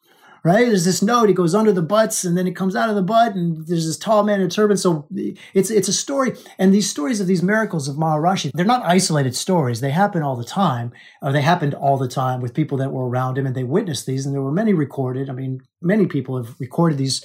Right? 0.44 0.66
There's 0.66 0.84
this 0.84 1.02
note, 1.02 1.30
It 1.30 1.34
goes 1.34 1.54
under 1.54 1.72
the 1.72 1.82
butts 1.82 2.22
and 2.22 2.36
then 2.36 2.46
it 2.46 2.54
comes 2.54 2.76
out 2.76 2.90
of 2.90 2.94
the 2.94 3.02
butt 3.02 3.34
and 3.34 3.66
there's 3.66 3.86
this 3.86 3.96
tall 3.96 4.22
man 4.22 4.40
in 4.40 4.46
a 4.46 4.50
turban. 4.50 4.76
So 4.76 5.08
it's, 5.54 5.70
it's 5.70 5.88
a 5.88 5.92
story. 5.92 6.34
And 6.58 6.72
these 6.72 6.88
stories 6.88 7.18
of 7.18 7.26
these 7.26 7.42
miracles 7.42 7.88
of 7.88 7.96
Maharishi, 7.96 8.50
they're 8.52 8.66
not 8.66 8.84
isolated 8.84 9.34
stories. 9.34 9.80
They 9.80 9.90
happen 9.90 10.22
all 10.22 10.36
the 10.36 10.44
time, 10.44 10.92
or 11.22 11.32
they 11.32 11.40
happened 11.40 11.72
all 11.72 11.96
the 11.96 12.08
time 12.08 12.40
with 12.40 12.52
people 12.52 12.76
that 12.78 12.92
were 12.92 13.08
around 13.08 13.38
him 13.38 13.46
and 13.46 13.56
they 13.56 13.64
witnessed 13.64 14.04
these. 14.04 14.26
And 14.26 14.34
there 14.34 14.42
were 14.42 14.52
many 14.52 14.74
recorded. 14.74 15.30
I 15.30 15.32
mean, 15.32 15.62
many 15.80 16.06
people 16.06 16.36
have 16.36 16.54
recorded 16.60 16.98
these 16.98 17.24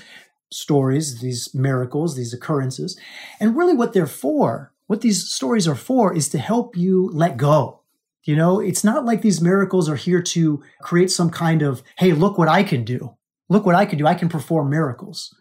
stories, 0.50 1.20
these 1.20 1.54
miracles, 1.54 2.16
these 2.16 2.34
occurrences. 2.34 2.98
And 3.40 3.58
really 3.58 3.74
what 3.74 3.92
they're 3.92 4.08
for, 4.08 4.72
what 4.88 5.02
these 5.02 5.30
stories 5.30 5.68
are 5.68 5.76
for 5.76 6.16
is 6.16 6.30
to 6.30 6.38
help 6.40 6.78
you 6.78 7.10
let 7.14 7.36
go 7.36 7.82
you 8.24 8.36
know, 8.36 8.60
it's 8.60 8.84
not 8.84 9.06
like 9.06 9.22
these 9.22 9.42
miracles 9.42 9.90
are 9.90 9.96
here 9.96 10.22
to 10.22 10.62
create 10.82 11.12
some 11.12 11.30
kind 11.30 11.62
of, 11.62 11.84
hey, 11.98 12.12
look 12.12 12.38
what 12.38 12.50
I 12.50 12.64
can 12.64 12.84
do. 12.84 13.16
Look 13.48 13.66
what 13.66 13.76
I 13.76 13.86
can 13.86 13.98
do. 13.98 14.06
I 14.06 14.14
can 14.14 14.30
perform 14.30 14.70
miracles. 14.70 15.34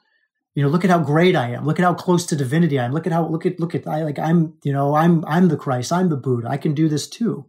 You 0.54 0.62
know, 0.62 0.68
look 0.70 0.84
at 0.84 0.90
how 0.90 0.98
great 0.98 1.36
I 1.36 1.50
am. 1.50 1.66
Look 1.66 1.78
at 1.78 1.84
how 1.84 1.94
close 1.94 2.26
to 2.26 2.36
divinity 2.36 2.78
I 2.78 2.84
am. 2.84 2.92
Look 2.92 3.06
at 3.06 3.12
how 3.12 3.28
look 3.28 3.46
at 3.46 3.60
look 3.60 3.74
at 3.74 3.86
I 3.86 4.02
like 4.02 4.18
I'm, 4.18 4.54
you 4.64 4.72
know, 4.72 4.94
I'm 4.94 5.24
I'm 5.26 5.48
the 5.48 5.56
Christ. 5.56 5.92
I'm 5.92 6.08
the 6.08 6.16
Buddha. 6.16 6.48
I 6.48 6.56
can 6.56 6.74
do 6.74 6.88
this 6.88 7.08
too. 7.08 7.46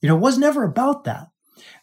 You 0.00 0.08
know, 0.08 0.16
it 0.16 0.20
was 0.20 0.38
never 0.38 0.64
about 0.64 1.04
that. 1.04 1.28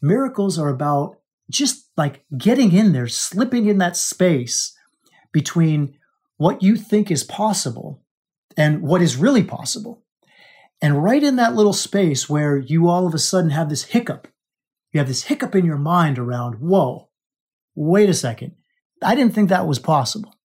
Miracles 0.02 0.58
are 0.58 0.70
about 0.70 1.18
just 1.52 1.90
like 1.98 2.24
getting 2.38 2.72
in 2.72 2.94
there, 2.94 3.08
slipping 3.08 3.68
in 3.68 3.78
that 3.80 3.98
space 3.98 4.76
between 5.32 5.98
what 6.38 6.64
you 6.64 6.76
think 6.76 7.12
is 7.12 7.24
possible 7.24 8.02
and 8.58 8.82
what 8.82 9.02
is 9.02 9.18
really 9.18 9.44
possible. 9.44 10.04
And 10.82 11.04
right 11.04 11.24
in 11.24 11.36
that 11.36 11.56
little 11.56 11.74
space 11.74 12.30
where 12.30 12.58
you 12.58 12.88
all 12.88 13.06
of 13.06 13.14
a 13.14 13.20
sudden 13.20 13.50
have 13.50 13.70
this 13.70 13.86
hiccup, 13.86 14.28
you 14.92 15.00
have 15.00 15.08
this 15.08 15.24
hiccup 15.24 15.56
in 15.56 15.66
your 15.66 15.78
mind 15.78 16.18
around, 16.18 16.56
whoa, 16.56 17.10
wait 17.76 18.10
a 18.10 18.14
second. 18.14 18.56
I 19.04 19.16
didn't 19.16 19.34
think 19.34 19.50
that 19.50 19.68
was 19.68 19.80
possible. 19.80 20.36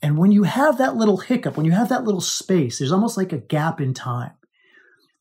And 0.00 0.18
when 0.18 0.32
you 0.32 0.44
have 0.44 0.78
that 0.78 0.96
little 0.96 1.18
hiccup, 1.18 1.56
when 1.56 1.66
you 1.66 1.72
have 1.72 1.88
that 1.88 2.04
little 2.04 2.20
space, 2.20 2.78
there's 2.78 2.92
almost 2.92 3.16
like 3.16 3.32
a 3.32 3.38
gap 3.38 3.80
in 3.80 3.94
time. 3.94 4.32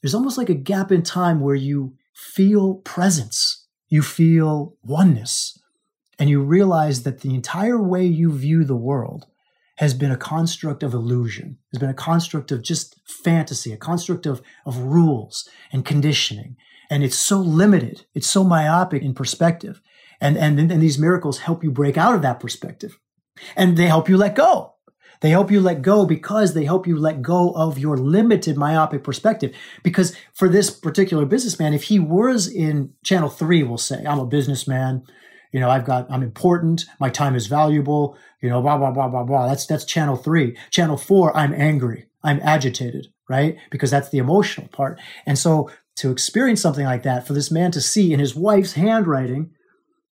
There's 0.02 0.16
almost 0.16 0.38
like 0.38 0.50
a 0.50 0.56
gap 0.56 0.92
in 0.92 1.04
time 1.04 1.40
where 1.40 1.56
you 1.56 1.96
feel 2.14 2.76
presence, 2.76 3.68
you 3.88 4.02
feel 4.02 4.76
oneness, 4.84 5.60
and 6.20 6.30
you 6.30 6.42
realize 6.42 7.04
that 7.04 7.22
the 7.22 7.34
entire 7.34 7.82
way 7.82 8.06
you 8.06 8.32
view 8.32 8.64
the 8.64 8.76
world 8.76 9.28
has 9.78 9.94
been 9.94 10.12
a 10.12 10.18
construct 10.18 10.84
of 10.84 10.94
illusion, 10.94 11.58
has 11.72 11.80
been 11.80 11.90
a 11.90 11.96
construct 11.96 12.52
of 12.52 12.62
just 12.62 13.00
fantasy, 13.06 13.74
a 13.74 13.78
construct 13.78 14.26
of, 14.26 14.42
of 14.66 14.78
rules 14.78 15.50
and 15.72 15.86
conditioning. 15.86 16.56
And 16.90 17.04
it's 17.04 17.18
so 17.18 17.40
limited, 17.40 18.06
it's 18.14 18.30
so 18.30 18.44
myopic 18.44 19.02
in 19.02 19.14
perspective. 19.14 19.82
And, 20.22 20.38
and, 20.38 20.60
and 20.60 20.82
these 20.82 21.00
miracles 21.00 21.40
help 21.40 21.64
you 21.64 21.72
break 21.72 21.98
out 21.98 22.16
of 22.16 22.22
that 22.22 22.40
perspective. 22.40 23.00
And 23.56 23.78
they 23.78 23.88
help 23.88 24.08
you 24.08 24.16
let 24.16 24.36
go. 24.36 24.76
They 25.22 25.30
help 25.30 25.50
you 25.50 25.62
let 25.62 25.82
go 25.82 26.06
because 26.06 26.54
they 26.54 26.66
help 26.66 26.86
you 26.86 26.98
let 26.98 27.22
go 27.22 27.52
of 27.52 27.80
your 27.80 27.98
limited 27.98 28.58
myopic 28.58 29.04
perspective. 29.04 29.56
Because 29.82 30.16
for 30.34 30.50
this 30.50 30.70
particular 30.70 31.26
businessman, 31.26 31.74
if 31.74 31.84
he 31.84 31.98
was 31.98 32.48
in 32.48 32.94
channel 33.04 33.30
three, 33.30 33.64
we'll 33.64 33.78
say, 33.78 34.04
I'm 34.06 34.20
a 34.20 34.26
businessman, 34.26 35.04
you 35.54 35.60
know, 35.60 35.70
I've 35.70 35.86
got, 35.86 36.08
I'm 36.10 36.24
important. 36.24 36.84
My 37.00 37.10
time 37.10 37.36
is 37.36 37.48
valuable. 37.48 38.18
You 38.42 38.50
know, 38.50 38.62
blah, 38.62 38.78
blah, 38.78 38.92
blah, 38.92 39.08
blah, 39.08 39.24
blah. 39.24 39.48
That's, 39.48 39.66
that's 39.66 39.86
channel 39.86 40.18
three. 40.18 40.58
Channel 40.72 40.98
four, 40.98 41.36
I'm 41.38 41.54
angry. 41.54 42.08
I'm 42.24 42.42
agitated, 42.44 43.08
right? 43.30 43.58
Because 43.70 43.92
that's 43.92 44.10
the 44.10 44.18
emotional 44.18 44.68
part. 44.68 45.00
And 45.26 45.38
so 45.38 45.70
to 45.98 46.12
experience 46.12 46.62
something 46.62 46.86
like 46.86 47.04
that, 47.04 47.26
for 47.26 47.34
this 47.34 47.52
man 47.52 47.72
to 47.72 47.82
see 47.82 48.12
in 48.12 48.20
his 48.20 48.36
wife's 48.36 48.74
handwriting, 48.74 49.52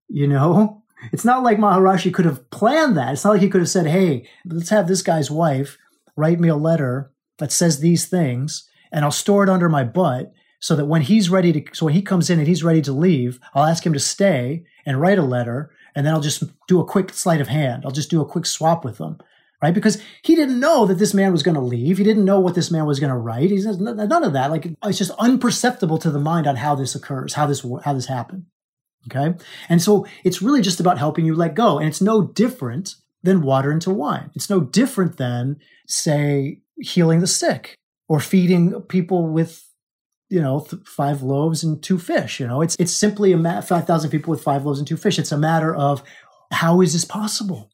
you 0.07 0.27
know, 0.27 0.83
it's 1.11 1.25
not 1.25 1.43
like 1.43 1.57
Maharishi 1.57 2.13
could 2.13 2.25
have 2.25 2.49
planned 2.51 2.95
that. 2.95 3.13
It's 3.13 3.25
not 3.25 3.31
like 3.31 3.41
he 3.41 3.49
could 3.49 3.61
have 3.61 3.69
said, 3.69 3.87
Hey, 3.87 4.29
let's 4.45 4.69
have 4.69 4.87
this 4.87 5.01
guy's 5.01 5.31
wife 5.31 5.77
write 6.15 6.39
me 6.39 6.49
a 6.49 6.55
letter 6.55 7.11
that 7.39 7.51
says 7.51 7.79
these 7.79 8.05
things 8.07 8.69
and 8.91 9.03
I'll 9.03 9.11
store 9.11 9.43
it 9.43 9.49
under 9.49 9.69
my 9.69 9.83
butt 9.83 10.31
so 10.61 10.75
that 10.75 10.85
when 10.85 11.01
he's 11.01 11.29
ready 11.29 11.51
to, 11.51 11.63
so 11.73 11.85
when 11.87 11.95
he 11.95 12.01
comes 12.01 12.29
in 12.29 12.39
and 12.39 12.47
he's 12.47 12.63
ready 12.63 12.81
to 12.83 12.93
leave, 12.93 13.39
I'll 13.53 13.65
ask 13.65 13.85
him 13.85 13.93
to 13.93 13.99
stay 13.99 14.63
and 14.85 15.01
write 15.01 15.17
a 15.17 15.23
letter, 15.23 15.71
and 15.95 16.05
then 16.05 16.13
I'll 16.13 16.21
just 16.21 16.43
do 16.67 16.79
a 16.79 16.85
quick 16.85 17.11
sleight 17.13 17.41
of 17.41 17.47
hand. 17.47 17.83
I'll 17.83 17.91
just 17.91 18.11
do 18.11 18.21
a 18.21 18.25
quick 18.25 18.45
swap 18.45 18.85
with 18.85 18.99
them, 18.99 19.17
right? 19.61 19.73
Because 19.73 20.01
he 20.21 20.35
didn't 20.35 20.59
know 20.59 20.85
that 20.85 20.99
this 20.99 21.15
man 21.15 21.31
was 21.31 21.43
going 21.43 21.55
to 21.55 21.61
leave. 21.61 21.97
He 21.97 22.03
didn't 22.03 22.25
know 22.25 22.39
what 22.39 22.53
this 22.53 22.69
man 22.71 22.85
was 22.85 22.99
going 22.99 23.11
to 23.11 23.17
write. 23.17 23.49
He 23.49 23.59
says 23.59 23.79
none 23.79 24.23
of 24.23 24.33
that. 24.33 24.51
Like 24.51 24.67
it's 24.85 24.99
just 24.99 25.17
unperceptible 25.17 25.99
to 26.01 26.11
the 26.11 26.19
mind 26.19 26.45
on 26.45 26.57
how 26.57 26.75
this 26.75 26.93
occurs, 26.95 27.33
how 27.33 27.47
this 27.47 27.65
how 27.83 27.93
this 27.93 28.05
happened. 28.05 28.45
Okay, 29.07 29.33
and 29.67 29.81
so 29.81 30.05
it's 30.23 30.43
really 30.43 30.61
just 30.61 30.79
about 30.79 30.99
helping 30.99 31.25
you 31.25 31.33
let 31.33 31.55
go, 31.55 31.79
and 31.79 31.87
it's 31.87 32.01
no 32.01 32.21
different 32.21 32.95
than 33.23 33.41
water 33.41 33.71
into 33.71 33.89
wine. 33.89 34.29
It's 34.35 34.49
no 34.49 34.59
different 34.59 35.17
than 35.17 35.57
say 35.87 36.59
healing 36.79 37.19
the 37.19 37.27
sick 37.27 37.75
or 38.07 38.19
feeding 38.19 38.79
people 38.83 39.27
with 39.27 39.67
you 40.31 40.41
know, 40.41 40.61
th- 40.61 40.81
five 40.85 41.21
loaves 41.21 41.61
and 41.61 41.83
two 41.83 41.99
fish. 41.99 42.39
You 42.39 42.47
know, 42.47 42.61
it's 42.61 42.75
it's 42.77 42.93
simply 42.93 43.33
a 43.33 43.37
ma- 43.37 43.59
five 43.59 43.85
thousand 43.85 44.11
people 44.11 44.31
with 44.31 44.41
five 44.41 44.65
loaves 44.65 44.79
and 44.79 44.87
two 44.87 44.97
fish. 44.97 45.19
It's 45.19 45.33
a 45.33 45.37
matter 45.37 45.75
of 45.75 46.01
how 46.51 46.79
is 46.81 46.93
this 46.93 47.05
possible? 47.05 47.69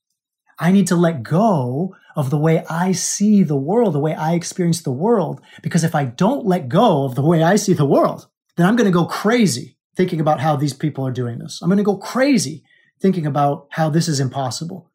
I 0.59 0.71
need 0.71 0.87
to 0.87 0.95
let 0.95 1.21
go 1.21 1.95
of 2.15 2.31
the 2.31 2.37
way 2.37 2.65
I 2.67 2.93
see 2.93 3.43
the 3.43 3.55
world, 3.55 3.93
the 3.93 3.99
way 3.99 4.15
I 4.15 4.33
experience 4.33 4.81
the 4.81 4.91
world, 4.91 5.39
because 5.61 5.83
if 5.83 5.93
I 5.93 6.05
don't 6.05 6.47
let 6.47 6.67
go 6.67 7.05
of 7.05 7.13
the 7.13 7.21
way 7.21 7.43
I 7.43 7.57
see 7.57 7.73
the 7.73 7.85
world, 7.85 8.27
then 8.55 8.65
I'm 8.65 8.75
going 8.75 8.91
to 8.91 8.99
go 8.99 9.05
crazy 9.05 9.77
thinking 9.95 10.19
about 10.19 10.39
how 10.39 10.55
these 10.55 10.73
people 10.73 11.05
are 11.05 11.11
doing 11.11 11.37
this. 11.37 11.59
I'm 11.61 11.69
going 11.69 11.77
to 11.77 11.83
go 11.83 11.97
crazy 11.97 12.63
thinking 12.99 13.27
about 13.27 13.67
how 13.69 13.91
this 13.91 14.07
is 14.07 14.19
impossible. 14.19 14.89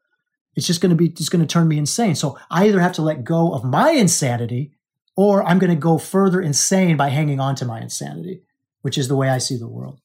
It's 0.57 0.67
just 0.67 0.81
going 0.81 0.91
to 0.91 0.97
be, 0.97 1.09
just 1.11 1.31
going 1.31 1.47
to 1.47 1.53
turn 1.53 1.69
me 1.69 1.79
insane. 1.79 2.17
So 2.17 2.37
I 2.51 2.67
either 2.67 2.81
have 2.81 2.95
to 2.95 3.03
let 3.03 3.23
go 3.23 3.53
of 3.53 3.63
my 3.63 3.93
insanity 3.93 4.73
or 5.17 5.43
I'm 5.45 5.59
going 5.59 5.71
to 5.71 5.77
go 5.77 5.99
further 5.99 6.41
insane 6.41 6.97
by 6.97 7.09
hanging 7.09 7.41
on 7.41 7.55
to 7.57 7.65
my 7.65 7.81
insanity, 7.81 8.43
which 8.81 8.97
is 8.97 9.09
the 9.09 9.17
way 9.17 9.29
I 9.29 9.39
see 9.39 9.57
the 9.57 9.69
world. 9.69 9.99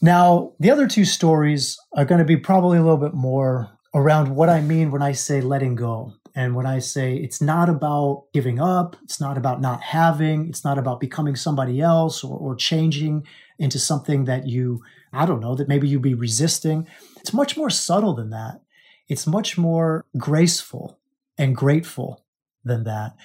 Now, 0.00 0.52
the 0.60 0.70
other 0.70 0.86
two 0.86 1.04
stories 1.04 1.78
are 1.96 2.04
going 2.04 2.18
to 2.18 2.24
be 2.24 2.36
probably 2.36 2.78
a 2.78 2.82
little 2.82 2.98
bit 2.98 3.14
more 3.14 3.70
around 3.94 4.34
what 4.34 4.48
I 4.48 4.60
mean 4.60 4.90
when 4.90 5.02
I 5.02 5.12
say 5.12 5.40
letting 5.40 5.74
go. 5.74 6.12
And 6.34 6.54
when 6.54 6.66
I 6.66 6.80
say 6.80 7.16
it's 7.16 7.40
not 7.40 7.70
about 7.70 8.24
giving 8.34 8.60
up, 8.60 8.94
it's 9.02 9.20
not 9.20 9.38
about 9.38 9.62
not 9.62 9.82
having, 9.82 10.48
it's 10.48 10.64
not 10.64 10.76
about 10.76 11.00
becoming 11.00 11.34
somebody 11.34 11.80
else 11.80 12.22
or, 12.22 12.36
or 12.38 12.54
changing 12.54 13.26
into 13.58 13.78
something 13.78 14.26
that 14.26 14.46
you, 14.46 14.82
I 15.14 15.24
don't 15.24 15.40
know, 15.40 15.54
that 15.54 15.66
maybe 15.66 15.88
you'd 15.88 16.02
be 16.02 16.12
resisting. 16.12 16.86
It's 17.16 17.32
much 17.32 17.56
more 17.56 17.70
subtle 17.70 18.14
than 18.14 18.28
that. 18.30 18.60
It's 19.08 19.26
much 19.26 19.56
more 19.56 20.04
graceful 20.18 20.98
and 21.38 21.56
grateful 21.56 22.22
than 22.64 22.84
that. 22.84 23.16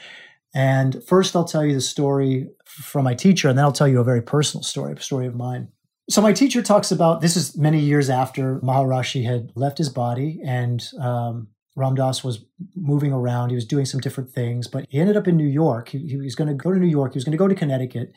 And 0.53 1.03
first, 1.05 1.35
I'll 1.35 1.45
tell 1.45 1.65
you 1.65 1.73
the 1.73 1.81
story 1.81 2.49
from 2.65 3.05
my 3.05 3.13
teacher, 3.13 3.47
and 3.47 3.57
then 3.57 3.65
I'll 3.65 3.71
tell 3.71 3.87
you 3.87 3.99
a 4.01 4.03
very 4.03 4.21
personal 4.21 4.63
story, 4.63 4.93
a 4.93 5.01
story 5.01 5.27
of 5.27 5.35
mine. 5.35 5.69
So, 6.09 6.21
my 6.21 6.33
teacher 6.33 6.61
talks 6.61 6.91
about 6.91 7.21
this 7.21 7.37
is 7.37 7.57
many 7.57 7.79
years 7.79 8.09
after 8.09 8.59
Maharishi 8.59 9.23
had 9.23 9.51
left 9.55 9.77
his 9.77 9.89
body, 9.89 10.41
and 10.45 10.85
um, 10.99 11.47
Ram 11.75 11.95
Dass 11.95 12.23
was 12.23 12.43
moving 12.75 13.13
around. 13.13 13.49
He 13.49 13.55
was 13.55 13.65
doing 13.65 13.85
some 13.85 14.01
different 14.01 14.31
things, 14.31 14.67
but 14.67 14.85
he 14.89 14.99
ended 14.99 15.15
up 15.15 15.27
in 15.27 15.37
New 15.37 15.47
York. 15.47 15.89
He, 15.89 15.99
he 15.99 16.17
was 16.17 16.35
going 16.35 16.49
to 16.49 16.53
go 16.53 16.73
to 16.73 16.79
New 16.79 16.87
York. 16.87 17.13
He 17.13 17.17
was 17.17 17.23
going 17.23 17.31
to 17.31 17.37
go 17.37 17.47
to 17.47 17.55
Connecticut, 17.55 18.11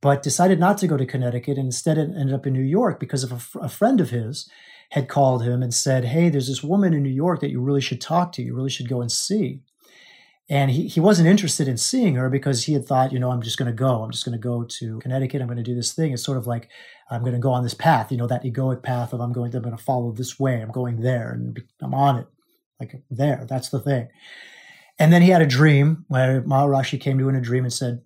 but 0.00 0.22
decided 0.22 0.60
not 0.60 0.78
to 0.78 0.86
go 0.86 0.96
to 0.96 1.06
Connecticut 1.06 1.58
and 1.58 1.66
instead 1.66 1.98
ended 1.98 2.32
up 2.32 2.46
in 2.46 2.52
New 2.52 2.62
York 2.62 3.00
because 3.00 3.24
of 3.24 3.32
a, 3.32 3.58
a 3.58 3.68
friend 3.68 4.00
of 4.00 4.10
his 4.10 4.48
had 4.90 5.08
called 5.08 5.42
him 5.42 5.62
and 5.62 5.72
said, 5.72 6.04
Hey, 6.04 6.28
there's 6.28 6.48
this 6.48 6.62
woman 6.62 6.92
in 6.92 7.02
New 7.02 7.08
York 7.08 7.40
that 7.40 7.50
you 7.50 7.60
really 7.60 7.80
should 7.80 8.00
talk 8.00 8.30
to. 8.32 8.42
You 8.42 8.54
really 8.54 8.70
should 8.70 8.88
go 8.88 9.00
and 9.00 9.10
see. 9.10 9.62
And 10.50 10.70
he, 10.70 10.88
he 10.88 11.00
wasn't 11.00 11.28
interested 11.28 11.68
in 11.68 11.76
seeing 11.76 12.16
her 12.16 12.28
because 12.28 12.64
he 12.64 12.72
had 12.74 12.84
thought, 12.84 13.12
you 13.12 13.18
know, 13.18 13.30
I'm 13.30 13.42
just 13.42 13.58
going 13.58 13.70
to 13.70 13.72
go. 13.72 14.02
I'm 14.02 14.10
just 14.10 14.24
going 14.24 14.38
to 14.38 14.42
go 14.42 14.64
to 14.64 14.98
Connecticut. 14.98 15.40
I'm 15.40 15.46
going 15.46 15.56
to 15.56 15.62
do 15.62 15.74
this 15.74 15.94
thing. 15.94 16.12
It's 16.12 16.24
sort 16.24 16.36
of 16.36 16.46
like 16.46 16.68
I'm 17.10 17.22
going 17.22 17.32
to 17.32 17.38
go 17.38 17.52
on 17.52 17.62
this 17.62 17.74
path, 17.74 18.10
you 18.10 18.18
know, 18.18 18.26
that 18.26 18.44
egoic 18.44 18.82
path 18.82 19.12
of 19.12 19.20
I'm 19.20 19.32
going 19.32 19.52
to, 19.52 19.58
I'm 19.58 19.62
going 19.62 19.76
to 19.76 19.82
follow 19.82 20.12
this 20.12 20.38
way. 20.38 20.60
I'm 20.60 20.72
going 20.72 21.00
there 21.00 21.30
and 21.30 21.62
I'm 21.80 21.94
on 21.94 22.18
it. 22.18 22.26
Like 22.80 23.02
there, 23.10 23.46
that's 23.48 23.68
the 23.68 23.80
thing. 23.80 24.08
And 24.98 25.12
then 25.12 25.22
he 25.22 25.30
had 25.30 25.42
a 25.42 25.46
dream 25.46 26.04
where 26.08 26.42
Maharishi 26.42 27.00
came 27.00 27.18
to 27.18 27.24
him 27.24 27.34
in 27.34 27.40
a 27.40 27.44
dream 27.44 27.64
and 27.64 27.72
said, 27.72 28.02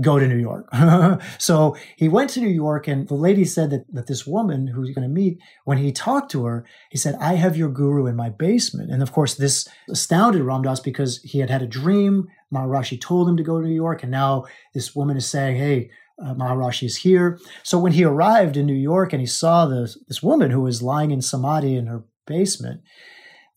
go 0.00 0.18
to 0.18 0.26
New 0.26 0.38
York. 0.38 0.68
so 1.38 1.76
he 1.96 2.08
went 2.08 2.30
to 2.30 2.40
New 2.40 2.48
York, 2.48 2.88
and 2.88 3.08
the 3.08 3.14
lady 3.14 3.44
said 3.44 3.70
that, 3.70 3.84
that 3.92 4.06
this 4.06 4.26
woman 4.26 4.66
who 4.66 4.82
he's 4.82 4.94
going 4.94 5.06
to 5.06 5.12
meet, 5.12 5.38
when 5.64 5.78
he 5.78 5.92
talked 5.92 6.30
to 6.32 6.44
her, 6.44 6.66
he 6.90 6.98
said, 6.98 7.16
I 7.20 7.34
have 7.34 7.56
your 7.56 7.68
guru 7.68 8.06
in 8.06 8.16
my 8.16 8.28
basement. 8.28 8.90
And 8.90 9.02
of 9.02 9.12
course, 9.12 9.34
this 9.34 9.68
astounded 9.88 10.42
Ram 10.42 10.62
Dass 10.62 10.80
because 10.80 11.22
he 11.22 11.38
had 11.38 11.50
had 11.50 11.62
a 11.62 11.66
dream. 11.66 12.28
Maharishi 12.52 13.00
told 13.00 13.28
him 13.28 13.36
to 13.36 13.42
go 13.42 13.60
to 13.60 13.66
New 13.66 13.74
York, 13.74 14.02
and 14.02 14.10
now 14.10 14.44
this 14.74 14.94
woman 14.94 15.16
is 15.16 15.26
saying, 15.26 15.56
Hey, 15.56 15.90
uh, 16.22 16.34
Maharishi 16.34 16.84
is 16.84 16.98
here. 16.98 17.38
So 17.62 17.78
when 17.78 17.92
he 17.92 18.04
arrived 18.04 18.56
in 18.56 18.66
New 18.66 18.74
York 18.74 19.12
and 19.12 19.20
he 19.20 19.26
saw 19.26 19.66
this, 19.66 19.98
this 20.06 20.22
woman 20.22 20.50
who 20.50 20.60
was 20.60 20.82
lying 20.82 21.10
in 21.10 21.20
samadhi 21.20 21.76
in 21.76 21.86
her 21.86 22.04
basement, 22.24 22.82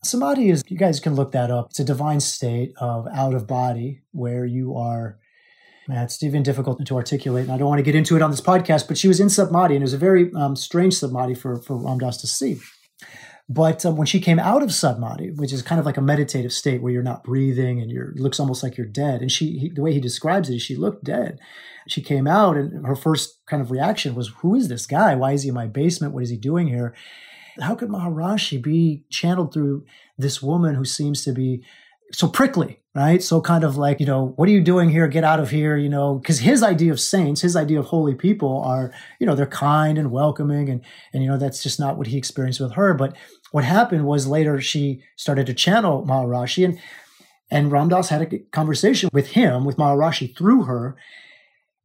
samadhi 0.02 0.50
is, 0.50 0.64
you 0.66 0.76
guys 0.76 0.98
can 0.98 1.14
look 1.14 1.30
that 1.32 1.52
up. 1.52 1.68
It's 1.70 1.78
a 1.78 1.84
divine 1.84 2.18
state 2.18 2.72
of 2.80 3.06
out 3.14 3.34
of 3.34 3.46
body 3.46 4.02
where 4.10 4.44
you 4.44 4.76
are 4.76 5.18
Man, 5.88 6.04
it's 6.04 6.22
even 6.22 6.42
difficult 6.42 6.84
to 6.84 6.96
articulate, 6.96 7.44
and 7.44 7.52
I 7.52 7.56
don't 7.56 7.68
want 7.68 7.78
to 7.78 7.82
get 7.82 7.94
into 7.94 8.14
it 8.14 8.20
on 8.20 8.30
this 8.30 8.42
podcast. 8.42 8.88
But 8.88 8.98
she 8.98 9.08
was 9.08 9.20
in 9.20 9.30
samadhi, 9.30 9.74
and 9.74 9.82
it 9.82 9.86
was 9.86 9.94
a 9.94 9.98
very 9.98 10.30
um, 10.34 10.54
strange 10.54 10.92
samadhi 10.92 11.34
for 11.34 11.56
for 11.62 11.78
Ram 11.78 11.96
Dass 11.96 12.18
to 12.18 12.26
see. 12.26 12.60
But 13.48 13.86
um, 13.86 13.96
when 13.96 14.06
she 14.06 14.20
came 14.20 14.38
out 14.38 14.62
of 14.62 14.74
samadhi, 14.74 15.30
which 15.30 15.50
is 15.50 15.62
kind 15.62 15.78
of 15.78 15.86
like 15.86 15.96
a 15.96 16.02
meditative 16.02 16.52
state 16.52 16.82
where 16.82 16.92
you're 16.92 17.02
not 17.02 17.24
breathing 17.24 17.80
and 17.80 17.90
you're 17.90 18.12
looks 18.16 18.38
almost 18.38 18.62
like 18.62 18.76
you're 18.76 18.86
dead, 18.86 19.22
and 19.22 19.32
she 19.32 19.58
he, 19.58 19.70
the 19.70 19.80
way 19.80 19.94
he 19.94 20.00
describes 20.00 20.50
it 20.50 20.56
is 20.56 20.62
she 20.62 20.76
looked 20.76 21.04
dead. 21.04 21.38
She 21.88 22.02
came 22.02 22.26
out, 22.26 22.58
and 22.58 22.86
her 22.86 22.94
first 22.94 23.40
kind 23.46 23.62
of 23.62 23.70
reaction 23.70 24.14
was, 24.14 24.28
"Who 24.42 24.54
is 24.54 24.68
this 24.68 24.86
guy? 24.86 25.14
Why 25.14 25.32
is 25.32 25.44
he 25.44 25.48
in 25.48 25.54
my 25.54 25.68
basement? 25.68 26.12
What 26.12 26.22
is 26.22 26.30
he 26.30 26.36
doing 26.36 26.68
here?" 26.68 26.94
How 27.60 27.74
could 27.74 27.88
Maharishi 27.88 28.62
be 28.62 29.04
channeled 29.10 29.54
through 29.54 29.84
this 30.18 30.42
woman 30.42 30.74
who 30.74 30.84
seems 30.84 31.24
to 31.24 31.32
be 31.32 31.64
so 32.12 32.28
prickly, 32.28 32.80
right? 32.94 33.22
So 33.22 33.40
kind 33.40 33.64
of 33.64 33.76
like, 33.76 34.00
you 34.00 34.06
know, 34.06 34.32
what 34.36 34.48
are 34.48 34.52
you 34.52 34.62
doing 34.62 34.88
here? 34.88 35.06
Get 35.08 35.24
out 35.24 35.40
of 35.40 35.50
here, 35.50 35.76
you 35.76 35.88
know, 35.88 36.14
because 36.14 36.40
his 36.40 36.62
idea 36.62 36.90
of 36.90 37.00
saints, 37.00 37.42
his 37.42 37.56
idea 37.56 37.80
of 37.80 37.86
holy 37.86 38.14
people 38.14 38.62
are, 38.62 38.92
you 39.20 39.26
know, 39.26 39.34
they're 39.34 39.46
kind 39.46 39.98
and 39.98 40.10
welcoming 40.10 40.68
and 40.68 40.80
and 41.12 41.22
you 41.22 41.28
know, 41.28 41.38
that's 41.38 41.62
just 41.62 41.78
not 41.78 41.98
what 41.98 42.06
he 42.06 42.16
experienced 42.16 42.60
with 42.60 42.72
her. 42.72 42.94
But 42.94 43.16
what 43.52 43.64
happened 43.64 44.06
was 44.06 44.26
later 44.26 44.60
she 44.60 45.02
started 45.16 45.46
to 45.46 45.54
channel 45.54 46.04
Maharashi 46.06 46.64
and 46.64 46.80
and 47.50 47.72
Ram 47.72 47.88
Dass 47.88 48.10
had 48.10 48.20
a 48.20 48.38
conversation 48.38 49.08
with 49.12 49.28
him, 49.28 49.64
with 49.64 49.78
Maharashi 49.78 50.36
through 50.36 50.64
her, 50.64 50.96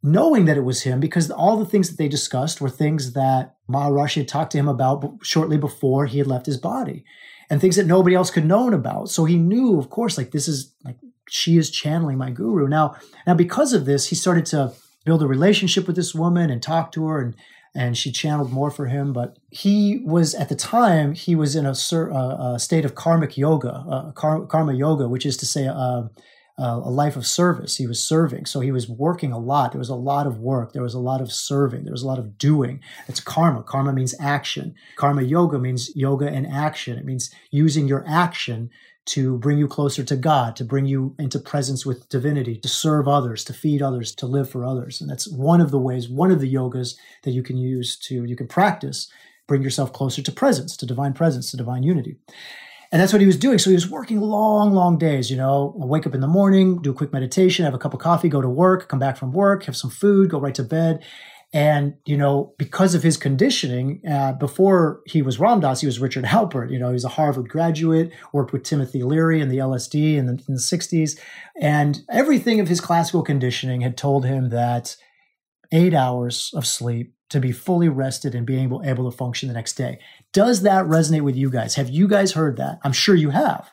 knowing 0.01 0.43
that 0.45 0.57
it 0.57 0.65
was 0.65 0.83
him 0.83 0.99
because 0.99 1.31
all 1.31 1.57
the 1.57 1.65
things 1.65 1.89
that 1.89 1.97
they 1.97 2.09
discussed 2.09 2.59
were 2.59 2.69
things 2.69 3.13
that 3.13 3.55
Maharashi 3.69 4.17
had 4.17 4.27
talked 4.27 4.51
to 4.51 4.57
him 4.57 4.67
about 4.67 5.19
shortly 5.21 5.57
before 5.57 6.05
he 6.05 6.17
had 6.17 6.27
left 6.27 6.45
his 6.45 6.57
body 6.57 7.05
and 7.53 7.61
things 7.61 7.75
that 7.75 7.85
nobody 7.85 8.15
else 8.15 8.31
could 8.31 8.45
known 8.45 8.73
about. 8.73 9.11
So 9.11 9.25
he 9.25 9.37
knew, 9.37 9.77
of 9.77 9.91
course, 9.91 10.17
like 10.17 10.31
this 10.31 10.47
is 10.47 10.73
like 10.83 10.97
she 11.29 11.55
is 11.55 11.69
channeling 11.69 12.17
my 12.17 12.31
guru. 12.31 12.67
Now, 12.67 12.95
now 13.27 13.35
because 13.35 13.73
of 13.73 13.85
this, 13.85 14.07
he 14.07 14.15
started 14.15 14.47
to 14.47 14.73
build 15.05 15.21
a 15.21 15.27
relationship 15.27 15.85
with 15.85 15.95
this 15.95 16.15
woman 16.15 16.49
and 16.49 16.63
talk 16.63 16.91
to 16.93 17.05
her 17.05 17.21
and 17.21 17.35
and 17.75 17.95
she 17.95 18.11
channeled 18.11 18.51
more 18.51 18.71
for 18.71 18.87
him. 18.87 19.13
But 19.13 19.37
he 19.51 20.01
was 20.03 20.33
at 20.33 20.49
the 20.49 20.55
time 20.55 21.13
he 21.13 21.35
was 21.35 21.55
in 21.55 21.67
a, 21.67 21.75
a 21.75 22.57
state 22.57 22.85
of 22.85 22.95
karmic 22.95 23.37
yoga, 23.37 23.85
uh, 23.87 24.11
karma 24.13 24.73
yoga, 24.73 25.07
which 25.07 25.25
is 25.25 25.37
to 25.37 25.45
say, 25.45 25.67
uh, 25.67 26.05
uh, 26.59 26.81
a 26.83 26.89
life 26.89 27.15
of 27.15 27.25
service. 27.25 27.77
He 27.77 27.87
was 27.87 28.01
serving. 28.01 28.45
So 28.45 28.59
he 28.59 28.71
was 28.71 28.87
working 28.87 29.31
a 29.31 29.39
lot. 29.39 29.71
There 29.71 29.79
was 29.79 29.89
a 29.89 29.95
lot 29.95 30.27
of 30.27 30.37
work. 30.37 30.73
There 30.73 30.83
was 30.83 30.93
a 30.93 30.99
lot 30.99 31.21
of 31.21 31.31
serving. 31.31 31.83
There 31.83 31.91
was 31.91 32.03
a 32.03 32.07
lot 32.07 32.19
of 32.19 32.37
doing. 32.37 32.79
It's 33.07 33.19
karma. 33.19 33.63
Karma 33.63 33.91
means 33.93 34.13
action. 34.19 34.75
Karma 34.95 35.23
yoga 35.23 35.57
means 35.57 35.95
yoga 35.95 36.27
and 36.27 36.45
action. 36.45 36.97
It 36.97 37.05
means 37.05 37.33
using 37.49 37.87
your 37.87 38.05
action 38.07 38.69
to 39.05 39.37
bring 39.39 39.57
you 39.57 39.67
closer 39.67 40.03
to 40.03 40.15
God, 40.15 40.55
to 40.55 40.63
bring 40.63 40.85
you 40.85 41.15
into 41.19 41.39
presence 41.39 41.85
with 41.85 42.07
divinity, 42.07 42.57
to 42.59 42.69
serve 42.69 43.07
others, 43.07 43.43
to 43.45 43.53
feed 43.53 43.81
others, 43.81 44.15
to 44.15 44.25
live 44.25 44.49
for 44.49 44.63
others. 44.63 45.01
And 45.01 45.09
that's 45.09 45.27
one 45.29 45.59
of 45.59 45.71
the 45.71 45.79
ways, 45.79 46.07
one 46.07 46.31
of 46.31 46.39
the 46.39 46.53
yogas 46.53 46.95
that 47.23 47.31
you 47.31 47.43
can 47.43 47.57
use 47.57 47.97
to, 47.99 48.23
you 48.23 48.35
can 48.35 48.47
practice, 48.47 49.09
bring 49.45 49.61
yourself 49.61 49.91
closer 49.91 50.21
to 50.21 50.31
presence, 50.31 50.77
to 50.77 50.85
divine 50.85 51.13
presence, 51.13 51.51
to 51.51 51.57
divine 51.57 51.83
unity. 51.83 52.17
And 52.93 53.01
that's 53.01 53.11
what 53.11 53.21
he 53.21 53.25
was 53.25 53.37
doing. 53.37 53.57
So 53.57 53.71
he 53.71 53.73
was 53.73 53.89
working 53.89 54.21
long, 54.21 54.71
long 54.71 54.99
days, 54.99 55.31
you 55.31 55.35
know, 55.35 55.73
wake 55.75 56.05
up 56.05 56.13
in 56.13 56.21
the 56.21 56.27
morning, 56.27 56.79
do 56.79 56.91
a 56.91 56.93
quick 56.93 57.11
meditation, 57.11 57.65
have 57.65 57.73
a 57.73 57.79
cup 57.79 57.95
of 57.95 57.99
coffee, 57.99 58.29
go 58.29 58.39
to 58.39 58.47
work, 58.47 58.87
come 58.87 58.99
back 58.99 59.17
from 59.17 59.31
work, 59.31 59.63
have 59.63 59.75
some 59.75 59.89
food, 59.89 60.29
go 60.29 60.39
right 60.39 60.53
to 60.53 60.63
bed. 60.63 61.03
And, 61.51 61.95
you 62.05 62.15
know, 62.15 62.53
because 62.59 62.93
of 62.93 63.01
his 63.01 63.17
conditioning, 63.17 64.03
uh, 64.07 64.33
before 64.33 65.01
he 65.07 65.23
was 65.23 65.39
Ram 65.39 65.59
Dass, 65.59 65.81
he 65.81 65.87
was 65.87 65.99
Richard 65.99 66.25
Alpert. 66.25 66.71
You 66.71 66.77
know, 66.77 66.89
he 66.89 66.93
was 66.93 67.03
a 67.03 67.09
Harvard 67.09 67.49
graduate, 67.49 68.11
worked 68.31 68.53
with 68.53 68.61
Timothy 68.61 69.01
Leary 69.01 69.41
and 69.41 69.51
the 69.51 69.57
LSD 69.57 70.15
in 70.15 70.27
the, 70.27 70.33
in 70.47 70.53
the 70.53 70.59
60s. 70.59 71.19
And 71.59 72.01
everything 72.11 72.59
of 72.59 72.67
his 72.67 72.79
classical 72.79 73.23
conditioning 73.23 73.81
had 73.81 73.97
told 73.97 74.23
him 74.23 74.49
that 74.49 74.97
eight 75.73 75.93
hours 75.93 76.51
of 76.53 76.65
sleep 76.65 77.13
to 77.29 77.39
be 77.39 77.51
fully 77.51 77.89
rested 77.89 78.35
and 78.35 78.45
being 78.45 78.63
able, 78.63 78.81
able 78.85 79.09
to 79.09 79.17
function 79.17 79.47
the 79.47 79.55
next 79.55 79.73
day. 79.73 79.99
Does 80.31 80.61
that 80.61 80.85
resonate 80.85 81.23
with 81.23 81.35
you 81.35 81.49
guys? 81.49 81.75
Have 81.75 81.89
you 81.89 82.07
guys 82.07 82.33
heard 82.33 82.57
that? 82.57 82.79
I'm 82.83 82.93
sure 82.93 83.15
you 83.15 83.31
have. 83.31 83.71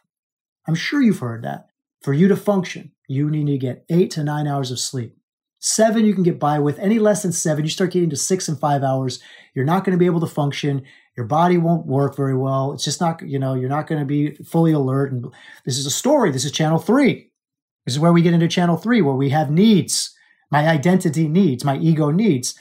I'm 0.67 0.75
sure 0.75 1.03
you've 1.03 1.19
heard 1.19 1.45
that. 1.45 1.67
For 2.01 2.15
you 2.15 2.27
to 2.29 2.37
function, 2.37 2.93
you 3.07 3.31
need 3.31 3.47
to 3.49 3.59
get 3.59 3.85
eight 3.91 4.11
to 4.13 4.25
nine 4.25 4.47
hours 4.47 4.71
of 4.71 4.79
sleep. 4.79 5.15
Seven, 5.59 6.07
you 6.07 6.15
can 6.15 6.23
get 6.23 6.41
by 6.41 6.59
with. 6.59 6.79
Any 6.79 6.99
less 6.99 7.23
than 7.23 7.33
seven, 7.33 7.65
you 7.65 7.71
start 7.71 7.93
getting 7.93 8.09
to 8.09 8.17
six 8.17 8.49
and 8.49 8.59
five 8.59 8.83
hours. 8.83 9.21
You're 9.55 9.67
not 9.67 9.85
going 9.85 9.93
to 9.93 9.99
be 9.99 10.07
able 10.07 10.21
to 10.21 10.27
function. 10.27 10.83
Your 11.19 11.27
body 11.27 11.59
won't 11.59 11.87
work 11.87 12.17
very 12.17 12.37
well. 12.37 12.73
It's 12.73 12.85
just 12.85 13.01
not, 13.01 13.21
you 13.21 13.39
know, 13.39 13.53
you're 13.53 13.69
not 13.69 13.87
going 13.87 14.01
to 14.01 14.07
be 14.07 14.37
fully 14.37 14.73
alert. 14.73 15.13
And 15.13 15.27
this 15.67 15.77
is 15.77 15.85
a 15.85 15.91
story. 15.91 16.31
This 16.31 16.47
is 16.47 16.53
channel 16.53 16.79
three. 16.79 17.31
This 17.85 17.95
is 17.95 18.01
where 18.01 18.13
we 18.13 18.23
get 18.23 18.33
into 18.33 18.49
channel 18.49 18.79
three, 18.79 19.03
where 19.03 19.15
we 19.15 19.29
have 19.29 19.51
needs. 19.51 20.17
My 20.51 20.67
identity 20.69 21.29
needs, 21.29 21.65
my 21.65 21.77
ego 21.77 22.11
needs. 22.11 22.55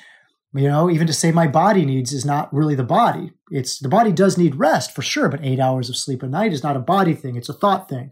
You 0.53 0.67
know, 0.67 0.89
even 0.89 1.05
to 1.05 1.13
say 1.13 1.31
my 1.31 1.47
body 1.47 1.85
needs 1.85 2.11
is 2.11 2.25
not 2.25 2.51
really 2.53 2.73
the 2.73 2.83
body. 2.83 3.31
It's 3.51 3.77
the 3.77 3.89
body 3.89 4.11
does 4.11 4.37
need 4.37 4.55
rest 4.55 4.95
for 4.95 5.03
sure, 5.03 5.29
but 5.29 5.43
eight 5.43 5.59
hours 5.59 5.89
of 5.89 5.97
sleep 5.97 6.23
a 6.23 6.27
night 6.27 6.53
is 6.53 6.63
not 6.63 6.75
a 6.75 6.79
body 6.79 7.13
thing, 7.13 7.35
it's 7.35 7.49
a 7.49 7.53
thought 7.53 7.87
thing. 7.87 8.11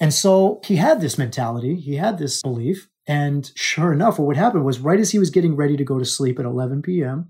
And 0.00 0.12
so 0.12 0.60
he 0.64 0.76
had 0.76 1.00
this 1.00 1.16
mentality, 1.16 1.76
he 1.76 1.96
had 1.96 2.18
this 2.18 2.42
belief. 2.42 2.88
And 3.06 3.50
sure 3.54 3.92
enough, 3.92 4.18
what 4.18 4.26
would 4.26 4.36
happen 4.36 4.64
was 4.64 4.80
right 4.80 5.00
as 5.00 5.12
he 5.12 5.18
was 5.18 5.30
getting 5.30 5.56
ready 5.56 5.76
to 5.76 5.84
go 5.84 5.98
to 5.98 6.04
sleep 6.04 6.38
at 6.38 6.46
11 6.46 6.82
p.m., 6.82 7.28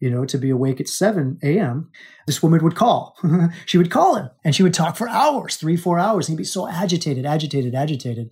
you 0.00 0.10
know, 0.10 0.24
to 0.24 0.36
be 0.36 0.50
awake 0.50 0.80
at 0.80 0.88
7 0.88 1.38
a.m., 1.44 1.90
this 2.26 2.42
woman 2.42 2.62
would 2.64 2.74
call. 2.74 3.16
she 3.66 3.78
would 3.78 3.90
call 3.90 4.16
him 4.16 4.30
and 4.44 4.54
she 4.54 4.64
would 4.64 4.74
talk 4.74 4.96
for 4.96 5.08
hours, 5.08 5.56
three, 5.56 5.76
four 5.76 5.98
hours. 5.98 6.28
And 6.28 6.36
he'd 6.36 6.42
be 6.42 6.44
so 6.44 6.68
agitated, 6.68 7.24
agitated, 7.24 7.74
agitated 7.74 8.30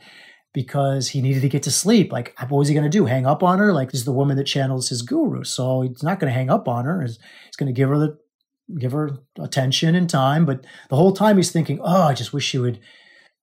because 0.52 1.08
he 1.08 1.22
needed 1.22 1.42
to 1.42 1.48
get 1.48 1.62
to 1.64 1.70
sleep. 1.70 2.12
Like, 2.12 2.34
ah, 2.38 2.46
what 2.48 2.58
was 2.58 2.68
he 2.68 2.74
going 2.74 2.90
to 2.90 2.98
do? 2.98 3.06
Hang 3.06 3.26
up 3.26 3.42
on 3.42 3.58
her? 3.58 3.72
Like, 3.72 3.92
this 3.92 4.00
is 4.00 4.04
the 4.04 4.12
woman 4.12 4.36
that 4.36 4.44
channels 4.44 4.88
his 4.88 5.02
guru. 5.02 5.44
So 5.44 5.82
he's 5.82 6.02
not 6.02 6.18
going 6.18 6.30
to 6.30 6.36
hang 6.36 6.50
up 6.50 6.68
on 6.68 6.84
her. 6.84 7.02
He's, 7.02 7.18
he's 7.46 7.56
going 7.56 7.72
to 7.72 7.78
give 7.78 7.88
her 7.88 7.98
the, 7.98 8.18
give 8.78 8.92
her 8.92 9.18
attention 9.38 9.94
and 9.94 10.08
time. 10.08 10.46
But 10.46 10.64
the 10.88 10.96
whole 10.96 11.12
time 11.12 11.36
he's 11.36 11.52
thinking, 11.52 11.80
oh, 11.82 12.02
I 12.02 12.14
just 12.14 12.32
wish 12.32 12.44
she 12.44 12.58
would, 12.58 12.80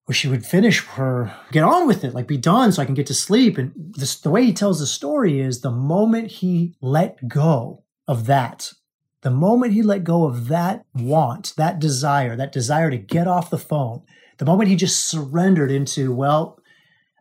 wish 0.08 0.18
she 0.18 0.28
would 0.28 0.46
finish 0.46 0.84
her, 0.86 1.34
get 1.52 1.64
on 1.64 1.88
with 1.88 2.04
it, 2.04 2.14
like 2.14 2.28
be 2.28 2.38
done 2.38 2.72
so 2.72 2.82
I 2.82 2.86
can 2.86 2.96
get 2.96 3.08
to 3.08 3.14
sleep. 3.14 3.58
And 3.58 3.74
this, 3.76 4.20
the 4.20 4.30
way 4.30 4.44
he 4.44 4.54
tells 4.54 4.80
the 4.80 4.88
story 4.88 5.40
is 5.40 5.62
the 5.62 5.72
moment 5.72 6.32
he 6.32 6.76
let 6.82 7.28
go 7.28 7.84
of 8.08 8.26
that, 8.26 8.72
the 9.22 9.32
moment 9.32 9.74
he 9.74 9.82
let 9.82 10.04
go 10.04 10.26
of 10.26 10.48
that 10.48 10.86
want, 10.94 11.54
that 11.58 11.80
desire, 11.80 12.36
that 12.36 12.52
desire 12.52 12.90
to 12.92 12.98
get 12.98 13.28
off 13.28 13.50
the 13.50 13.58
phone, 13.58 14.04
the 14.38 14.46
moment 14.46 14.70
he 14.70 14.76
just 14.76 15.08
surrendered 15.08 15.72
into, 15.72 16.14
well, 16.14 16.57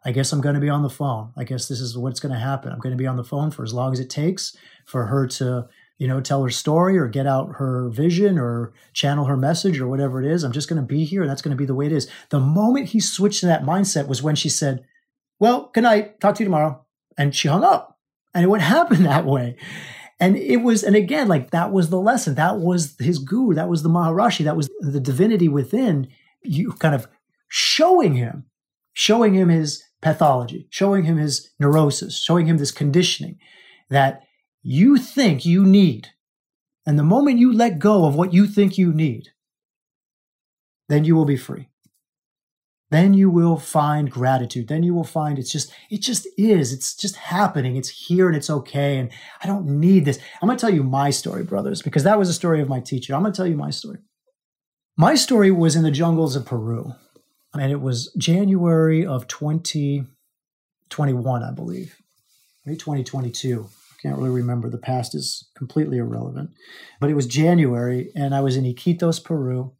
I 0.06 0.12
guess 0.12 0.32
I'm 0.32 0.40
going 0.40 0.54
to 0.54 0.60
be 0.60 0.68
on 0.68 0.82
the 0.82 0.88
phone. 0.88 1.32
I 1.36 1.42
guess 1.42 1.66
this 1.66 1.80
is 1.80 1.98
what's 1.98 2.20
going 2.20 2.32
to 2.32 2.38
happen. 2.38 2.70
I'm 2.70 2.78
going 2.78 2.92
to 2.92 2.96
be 2.96 3.08
on 3.08 3.16
the 3.16 3.24
phone 3.24 3.50
for 3.50 3.64
as 3.64 3.74
long 3.74 3.92
as 3.92 3.98
it 3.98 4.08
takes 4.08 4.56
for 4.84 5.06
her 5.06 5.26
to, 5.26 5.66
you 5.98 6.06
know, 6.06 6.20
tell 6.20 6.44
her 6.44 6.50
story 6.50 6.96
or 6.96 7.08
get 7.08 7.26
out 7.26 7.56
her 7.56 7.88
vision 7.88 8.38
or 8.38 8.72
channel 8.92 9.24
her 9.24 9.36
message 9.36 9.80
or 9.80 9.88
whatever 9.88 10.22
it 10.22 10.30
is. 10.30 10.44
I'm 10.44 10.52
just 10.52 10.68
going 10.68 10.80
to 10.80 10.86
be 10.86 11.04
here 11.04 11.22
and 11.22 11.30
that's 11.30 11.42
going 11.42 11.56
to 11.56 11.60
be 11.60 11.66
the 11.66 11.74
way 11.74 11.86
it 11.86 11.92
is. 11.92 12.08
The 12.30 12.38
moment 12.38 12.90
he 12.90 13.00
switched 13.00 13.40
to 13.40 13.46
that 13.46 13.64
mindset 13.64 14.06
was 14.06 14.22
when 14.22 14.36
she 14.36 14.48
said, 14.48 14.84
Well, 15.40 15.72
good 15.74 15.82
night. 15.82 16.20
Talk 16.20 16.36
to 16.36 16.44
you 16.44 16.46
tomorrow. 16.46 16.86
And 17.18 17.34
she 17.34 17.48
hung 17.48 17.64
up. 17.64 17.98
And 18.32 18.44
it 18.44 18.48
would 18.48 18.60
happen 18.76 19.02
that 19.02 19.26
way. 19.26 19.56
And 20.20 20.36
it 20.36 20.58
was, 20.58 20.84
and 20.84 20.94
again, 20.94 21.26
like 21.26 21.50
that 21.50 21.72
was 21.72 21.90
the 21.90 22.00
lesson. 22.00 22.36
That 22.36 22.58
was 22.58 22.94
his 23.00 23.18
guru. 23.18 23.54
That 23.54 23.68
was 23.68 23.82
the 23.82 23.88
Maharashi. 23.88 24.44
That 24.44 24.56
was 24.56 24.70
the 24.78 25.00
divinity 25.00 25.48
within 25.48 26.06
you 26.44 26.74
kind 26.74 26.94
of 26.94 27.08
showing 27.48 28.14
him, 28.14 28.44
showing 28.92 29.34
him 29.34 29.48
his 29.48 29.82
pathology, 30.06 30.68
showing 30.70 31.02
him 31.02 31.16
his 31.16 31.50
neurosis, 31.58 32.16
showing 32.16 32.46
him 32.46 32.58
this 32.58 32.70
conditioning 32.70 33.40
that 33.90 34.22
you 34.62 34.98
think 34.98 35.44
you 35.44 35.64
need. 35.64 36.10
And 36.86 36.96
the 36.96 37.02
moment 37.02 37.40
you 37.40 37.52
let 37.52 37.80
go 37.80 38.04
of 38.04 38.14
what 38.14 38.32
you 38.32 38.46
think 38.46 38.78
you 38.78 38.92
need, 38.92 39.30
then 40.88 41.04
you 41.04 41.16
will 41.16 41.24
be 41.24 41.36
free. 41.36 41.70
Then 42.92 43.14
you 43.14 43.28
will 43.28 43.56
find 43.56 44.08
gratitude. 44.08 44.68
Then 44.68 44.84
you 44.84 44.94
will 44.94 45.02
find 45.02 45.40
it's 45.40 45.50
just, 45.50 45.72
it 45.90 46.02
just 46.02 46.28
is. 46.38 46.72
It's 46.72 46.94
just 46.94 47.16
happening. 47.16 47.74
It's 47.74 48.06
here 48.06 48.28
and 48.28 48.36
it's 48.36 48.48
okay. 48.48 48.98
And 48.98 49.10
I 49.42 49.48
don't 49.48 49.66
need 49.66 50.04
this. 50.04 50.20
I'm 50.40 50.46
going 50.46 50.56
to 50.56 50.60
tell 50.60 50.72
you 50.72 50.84
my 50.84 51.10
story, 51.10 51.42
brothers, 51.42 51.82
because 51.82 52.04
that 52.04 52.16
was 52.16 52.28
a 52.28 52.32
story 52.32 52.60
of 52.60 52.68
my 52.68 52.78
teacher. 52.78 53.12
I'm 53.12 53.22
going 53.22 53.32
to 53.32 53.36
tell 53.36 53.48
you 53.48 53.56
my 53.56 53.70
story. 53.70 53.98
My 54.96 55.16
story 55.16 55.50
was 55.50 55.74
in 55.74 55.82
the 55.82 55.90
jungles 55.90 56.36
of 56.36 56.46
Peru 56.46 56.94
and 57.60 57.72
it 57.72 57.80
was 57.80 58.12
January 58.18 59.06
of 59.06 59.28
2021, 59.28 61.42
I 61.42 61.50
believe, 61.52 61.96
maybe 62.64 62.78
2022. 62.78 63.68
I 63.68 64.02
can't 64.02 64.18
really 64.18 64.30
remember. 64.30 64.68
The 64.68 64.78
past 64.78 65.14
is 65.14 65.48
completely 65.56 65.98
irrelevant. 65.98 66.50
But 67.00 67.10
it 67.10 67.14
was 67.14 67.26
January, 67.26 68.10
and 68.14 68.34
I 68.34 68.40
was 68.40 68.56
in 68.56 68.64
Iquitos, 68.64 69.22
Peru. 69.22 69.72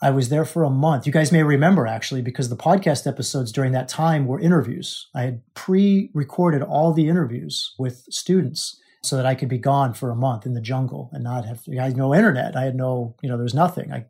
I 0.00 0.10
was 0.10 0.30
there 0.30 0.44
for 0.44 0.64
a 0.64 0.70
month. 0.70 1.06
You 1.06 1.12
guys 1.12 1.30
may 1.30 1.44
remember 1.44 1.86
actually, 1.86 2.22
because 2.22 2.48
the 2.48 2.56
podcast 2.56 3.06
episodes 3.06 3.52
during 3.52 3.70
that 3.72 3.88
time 3.88 4.26
were 4.26 4.40
interviews. 4.40 5.08
I 5.14 5.22
had 5.22 5.42
pre 5.54 6.10
recorded 6.12 6.60
all 6.60 6.92
the 6.92 7.08
interviews 7.08 7.72
with 7.78 8.04
students 8.10 8.80
so 9.04 9.16
that 9.16 9.26
I 9.26 9.36
could 9.36 9.48
be 9.48 9.58
gone 9.58 9.94
for 9.94 10.10
a 10.10 10.16
month 10.16 10.44
in 10.44 10.54
the 10.54 10.60
jungle 10.60 11.08
and 11.12 11.22
not 11.22 11.44
have, 11.44 11.62
I 11.68 11.84
had 11.84 11.96
no 11.96 12.12
internet. 12.14 12.56
I 12.56 12.64
had 12.64 12.74
no, 12.74 13.14
you 13.22 13.28
know, 13.28 13.36
there 13.36 13.44
was 13.44 13.54
nothing. 13.54 13.92
I 13.92 14.06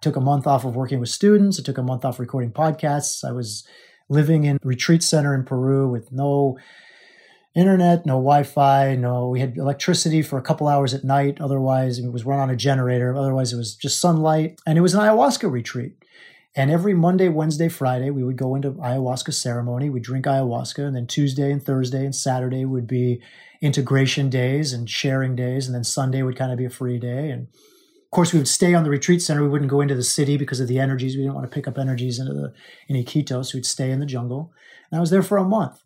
took 0.00 0.16
a 0.16 0.20
month 0.20 0.46
off 0.46 0.64
of 0.64 0.76
working 0.76 1.00
with 1.00 1.08
students. 1.08 1.58
I 1.58 1.62
took 1.62 1.78
a 1.78 1.82
month 1.82 2.04
off 2.04 2.18
recording 2.18 2.52
podcasts. 2.52 3.24
I 3.24 3.32
was 3.32 3.66
living 4.08 4.44
in 4.44 4.58
retreat 4.62 5.02
center 5.02 5.34
in 5.34 5.44
Peru 5.44 5.88
with 5.88 6.12
no 6.12 6.58
internet, 7.54 8.04
no 8.04 8.14
Wi-Fi, 8.14 8.96
no. 8.96 9.28
We 9.28 9.40
had 9.40 9.56
electricity 9.56 10.22
for 10.22 10.38
a 10.38 10.42
couple 10.42 10.68
hours 10.68 10.92
at 10.92 11.04
night. 11.04 11.40
Otherwise, 11.40 11.98
it 11.98 12.12
was 12.12 12.26
run 12.26 12.38
on 12.38 12.50
a 12.50 12.56
generator. 12.56 13.16
Otherwise, 13.16 13.52
it 13.52 13.56
was 13.56 13.74
just 13.74 13.98
sunlight, 13.98 14.60
and 14.66 14.76
it 14.76 14.82
was 14.82 14.94
an 14.94 15.00
ayahuasca 15.00 15.50
retreat. 15.50 15.94
And 16.54 16.70
every 16.70 16.94
Monday, 16.94 17.28
Wednesday, 17.28 17.68
Friday, 17.68 18.10
we 18.10 18.24
would 18.24 18.36
go 18.36 18.54
into 18.54 18.72
ayahuasca 18.72 19.32
ceremony. 19.34 19.90
We'd 19.90 20.02
drink 20.02 20.26
ayahuasca, 20.26 20.86
and 20.86 20.94
then 20.94 21.06
Tuesday 21.06 21.50
and 21.50 21.62
Thursday 21.62 22.04
and 22.04 22.14
Saturday 22.14 22.64
would 22.64 22.86
be 22.86 23.20
integration 23.60 24.30
days 24.30 24.72
and 24.72 24.88
sharing 24.88 25.34
days, 25.34 25.66
and 25.66 25.74
then 25.74 25.84
Sunday 25.84 26.22
would 26.22 26.36
kind 26.36 26.52
of 26.52 26.58
be 26.58 26.64
a 26.66 26.70
free 26.70 26.98
day. 26.98 27.30
And 27.30 27.48
Of 28.06 28.10
course, 28.12 28.32
we 28.32 28.38
would 28.38 28.48
stay 28.48 28.72
on 28.72 28.84
the 28.84 28.90
retreat 28.90 29.20
center. 29.20 29.42
We 29.42 29.48
wouldn't 29.48 29.70
go 29.70 29.80
into 29.80 29.94
the 29.94 30.02
city 30.02 30.36
because 30.36 30.60
of 30.60 30.68
the 30.68 30.78
energies. 30.78 31.16
We 31.16 31.22
didn't 31.22 31.34
want 31.34 31.50
to 31.50 31.54
pick 31.54 31.66
up 31.66 31.76
energies 31.76 32.18
into 32.18 32.32
the 32.32 32.54
in 32.88 32.96
Iquitos. 32.96 33.46
So 33.46 33.58
we'd 33.58 33.66
stay 33.66 33.90
in 33.90 34.00
the 34.00 34.06
jungle. 34.06 34.52
And 34.90 34.98
I 34.98 35.00
was 35.00 35.10
there 35.10 35.22
for 35.22 35.36
a 35.36 35.44
month. 35.44 35.82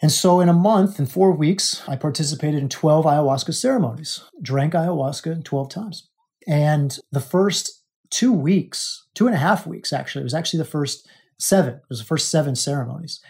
And 0.00 0.12
so, 0.12 0.38
in 0.38 0.48
a 0.48 0.52
month, 0.52 1.00
in 1.00 1.06
four 1.06 1.32
weeks, 1.32 1.82
I 1.88 1.96
participated 1.96 2.60
in 2.60 2.68
12 2.68 3.04
ayahuasca 3.04 3.52
ceremonies, 3.54 4.22
drank 4.40 4.74
ayahuasca 4.74 5.44
12 5.44 5.68
times. 5.70 6.08
And 6.46 6.96
the 7.10 7.20
first 7.20 7.82
two 8.10 8.32
weeks, 8.32 9.06
two 9.14 9.26
and 9.26 9.34
a 9.34 9.38
half 9.38 9.66
weeks 9.66 9.92
actually, 9.92 10.22
it 10.22 10.24
was 10.24 10.34
actually 10.34 10.58
the 10.58 10.64
first 10.64 11.08
seven, 11.38 11.74
it 11.74 11.88
was 11.88 11.98
the 11.98 12.04
first 12.04 12.30
seven 12.30 12.54
ceremonies. 12.54 13.20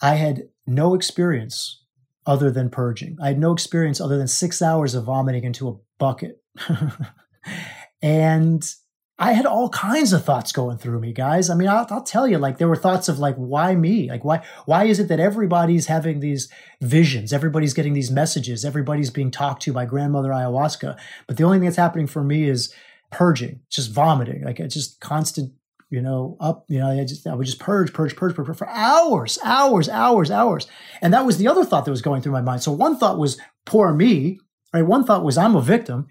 I 0.00 0.14
had 0.14 0.48
no 0.66 0.94
experience 0.94 1.82
other 2.26 2.50
than 2.50 2.70
purging. 2.70 3.18
I 3.20 3.28
had 3.28 3.38
no 3.38 3.52
experience 3.52 4.00
other 4.00 4.16
than 4.16 4.28
six 4.28 4.62
hours 4.62 4.94
of 4.94 5.04
vomiting 5.04 5.44
into 5.44 5.68
a 5.68 5.76
bucket. 5.98 6.39
and 8.02 8.74
I 9.20 9.34
had 9.34 9.44
all 9.44 9.68
kinds 9.68 10.14
of 10.14 10.24
thoughts 10.24 10.50
going 10.50 10.78
through 10.78 10.98
me, 10.98 11.12
guys. 11.12 11.50
I 11.50 11.54
mean, 11.54 11.68
I'll, 11.68 11.86
I'll, 11.90 12.02
tell 12.02 12.26
you, 12.26 12.38
like 12.38 12.56
there 12.56 12.68
were 12.68 12.74
thoughts 12.74 13.06
of 13.06 13.18
like, 13.18 13.36
why 13.36 13.74
me? 13.74 14.08
Like, 14.08 14.24
why, 14.24 14.42
why 14.64 14.84
is 14.84 14.98
it 14.98 15.08
that 15.08 15.20
everybody's 15.20 15.86
having 15.86 16.20
these 16.20 16.50
visions? 16.80 17.30
Everybody's 17.30 17.74
getting 17.74 17.92
these 17.92 18.10
messages. 18.10 18.64
Everybody's 18.64 19.10
being 19.10 19.30
talked 19.30 19.60
to 19.62 19.74
by 19.74 19.84
grandmother 19.84 20.30
ayahuasca. 20.30 20.98
But 21.26 21.36
the 21.36 21.44
only 21.44 21.58
thing 21.58 21.66
that's 21.66 21.76
happening 21.76 22.06
for 22.06 22.24
me 22.24 22.48
is 22.48 22.72
purging, 23.10 23.60
just 23.68 23.92
vomiting. 23.92 24.42
Like 24.42 24.58
it's 24.58 24.74
just 24.74 25.00
constant, 25.00 25.52
you 25.90 26.00
know, 26.00 26.38
up, 26.40 26.64
you 26.68 26.78
know, 26.78 26.88
I 26.88 27.04
just, 27.04 27.26
I 27.26 27.34
would 27.34 27.44
just 27.44 27.60
purge, 27.60 27.92
purge, 27.92 28.16
purge, 28.16 28.34
purge, 28.34 28.46
purge 28.46 28.56
for 28.56 28.70
hours, 28.70 29.38
hours, 29.44 29.90
hours, 29.90 30.30
hours. 30.30 30.66
And 31.02 31.12
that 31.12 31.26
was 31.26 31.36
the 31.36 31.48
other 31.48 31.66
thought 31.66 31.84
that 31.84 31.90
was 31.90 32.00
going 32.00 32.22
through 32.22 32.32
my 32.32 32.40
mind. 32.40 32.62
So 32.62 32.72
one 32.72 32.96
thought 32.96 33.18
was 33.18 33.38
poor 33.66 33.92
me, 33.92 34.40
right? 34.72 34.80
One 34.80 35.04
thought 35.04 35.24
was 35.24 35.36
I'm 35.36 35.56
a 35.56 35.60
victim. 35.60 36.08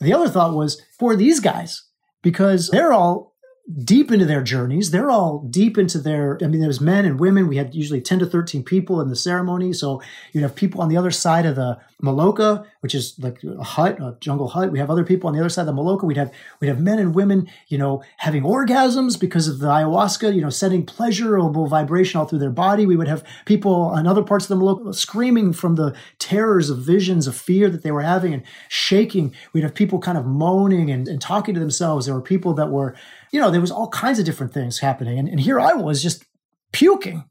The 0.00 0.12
other 0.12 0.28
thought 0.28 0.54
was 0.54 0.80
for 0.98 1.16
these 1.16 1.40
guys 1.40 1.82
because 2.22 2.68
they're 2.68 2.92
all 2.92 3.35
deep 3.82 4.12
into 4.12 4.24
their 4.24 4.42
journeys. 4.42 4.92
They're 4.92 5.10
all 5.10 5.40
deep 5.40 5.76
into 5.76 5.98
their, 5.98 6.38
I 6.40 6.46
mean, 6.46 6.60
there's 6.60 6.80
men 6.80 7.04
and 7.04 7.18
women. 7.18 7.48
We 7.48 7.56
had 7.56 7.74
usually 7.74 8.00
10 8.00 8.20
to 8.20 8.26
13 8.26 8.62
people 8.62 9.00
in 9.00 9.08
the 9.08 9.16
ceremony. 9.16 9.72
So 9.72 10.00
you'd 10.32 10.42
have 10.42 10.54
people 10.54 10.80
on 10.80 10.88
the 10.88 10.96
other 10.96 11.10
side 11.10 11.46
of 11.46 11.56
the 11.56 11.78
Maloka, 12.00 12.64
which 12.80 12.94
is 12.94 13.18
like 13.18 13.42
a 13.42 13.64
hut, 13.64 13.98
a 14.00 14.16
jungle 14.20 14.48
hut. 14.48 14.70
We 14.70 14.78
have 14.78 14.90
other 14.90 15.02
people 15.02 15.26
on 15.28 15.34
the 15.34 15.40
other 15.40 15.48
side 15.48 15.66
of 15.66 15.74
the 15.74 15.82
Maloka. 15.82 16.04
We'd 16.04 16.16
have, 16.16 16.30
we'd 16.60 16.68
have 16.68 16.80
men 16.80 16.98
and 17.00 17.14
women, 17.14 17.48
you 17.66 17.78
know, 17.78 18.04
having 18.18 18.42
orgasms 18.42 19.18
because 19.18 19.48
of 19.48 19.58
the 19.58 19.66
ayahuasca, 19.66 20.32
you 20.34 20.42
know, 20.42 20.50
sending 20.50 20.86
pleasurable 20.86 21.66
vibration 21.66 22.20
all 22.20 22.26
through 22.26 22.38
their 22.38 22.50
body. 22.50 22.86
We 22.86 22.96
would 22.96 23.08
have 23.08 23.24
people 23.46 23.74
on 23.74 24.06
other 24.06 24.22
parts 24.22 24.48
of 24.48 24.56
the 24.56 24.62
Maloka 24.62 24.94
screaming 24.94 25.52
from 25.52 25.74
the 25.74 25.96
terrors 26.18 26.70
of 26.70 26.78
visions 26.78 27.26
of 27.26 27.34
fear 27.34 27.68
that 27.70 27.82
they 27.82 27.90
were 27.90 28.02
having 28.02 28.32
and 28.32 28.42
shaking. 28.68 29.34
We'd 29.52 29.64
have 29.64 29.74
people 29.74 29.98
kind 29.98 30.18
of 30.18 30.26
moaning 30.26 30.90
and, 30.90 31.08
and 31.08 31.20
talking 31.20 31.54
to 31.54 31.60
themselves. 31.60 32.06
There 32.06 32.14
were 32.14 32.20
people 32.20 32.52
that 32.54 32.70
were, 32.70 32.94
you 33.32 33.40
know, 33.40 33.50
there 33.50 33.60
was 33.60 33.70
all 33.70 33.88
kinds 33.88 34.18
of 34.18 34.24
different 34.24 34.52
things 34.52 34.78
happening. 34.78 35.18
And, 35.18 35.28
and 35.28 35.40
here 35.40 35.60
I 35.60 35.74
was 35.74 36.02
just 36.02 36.24
puking, 36.72 37.24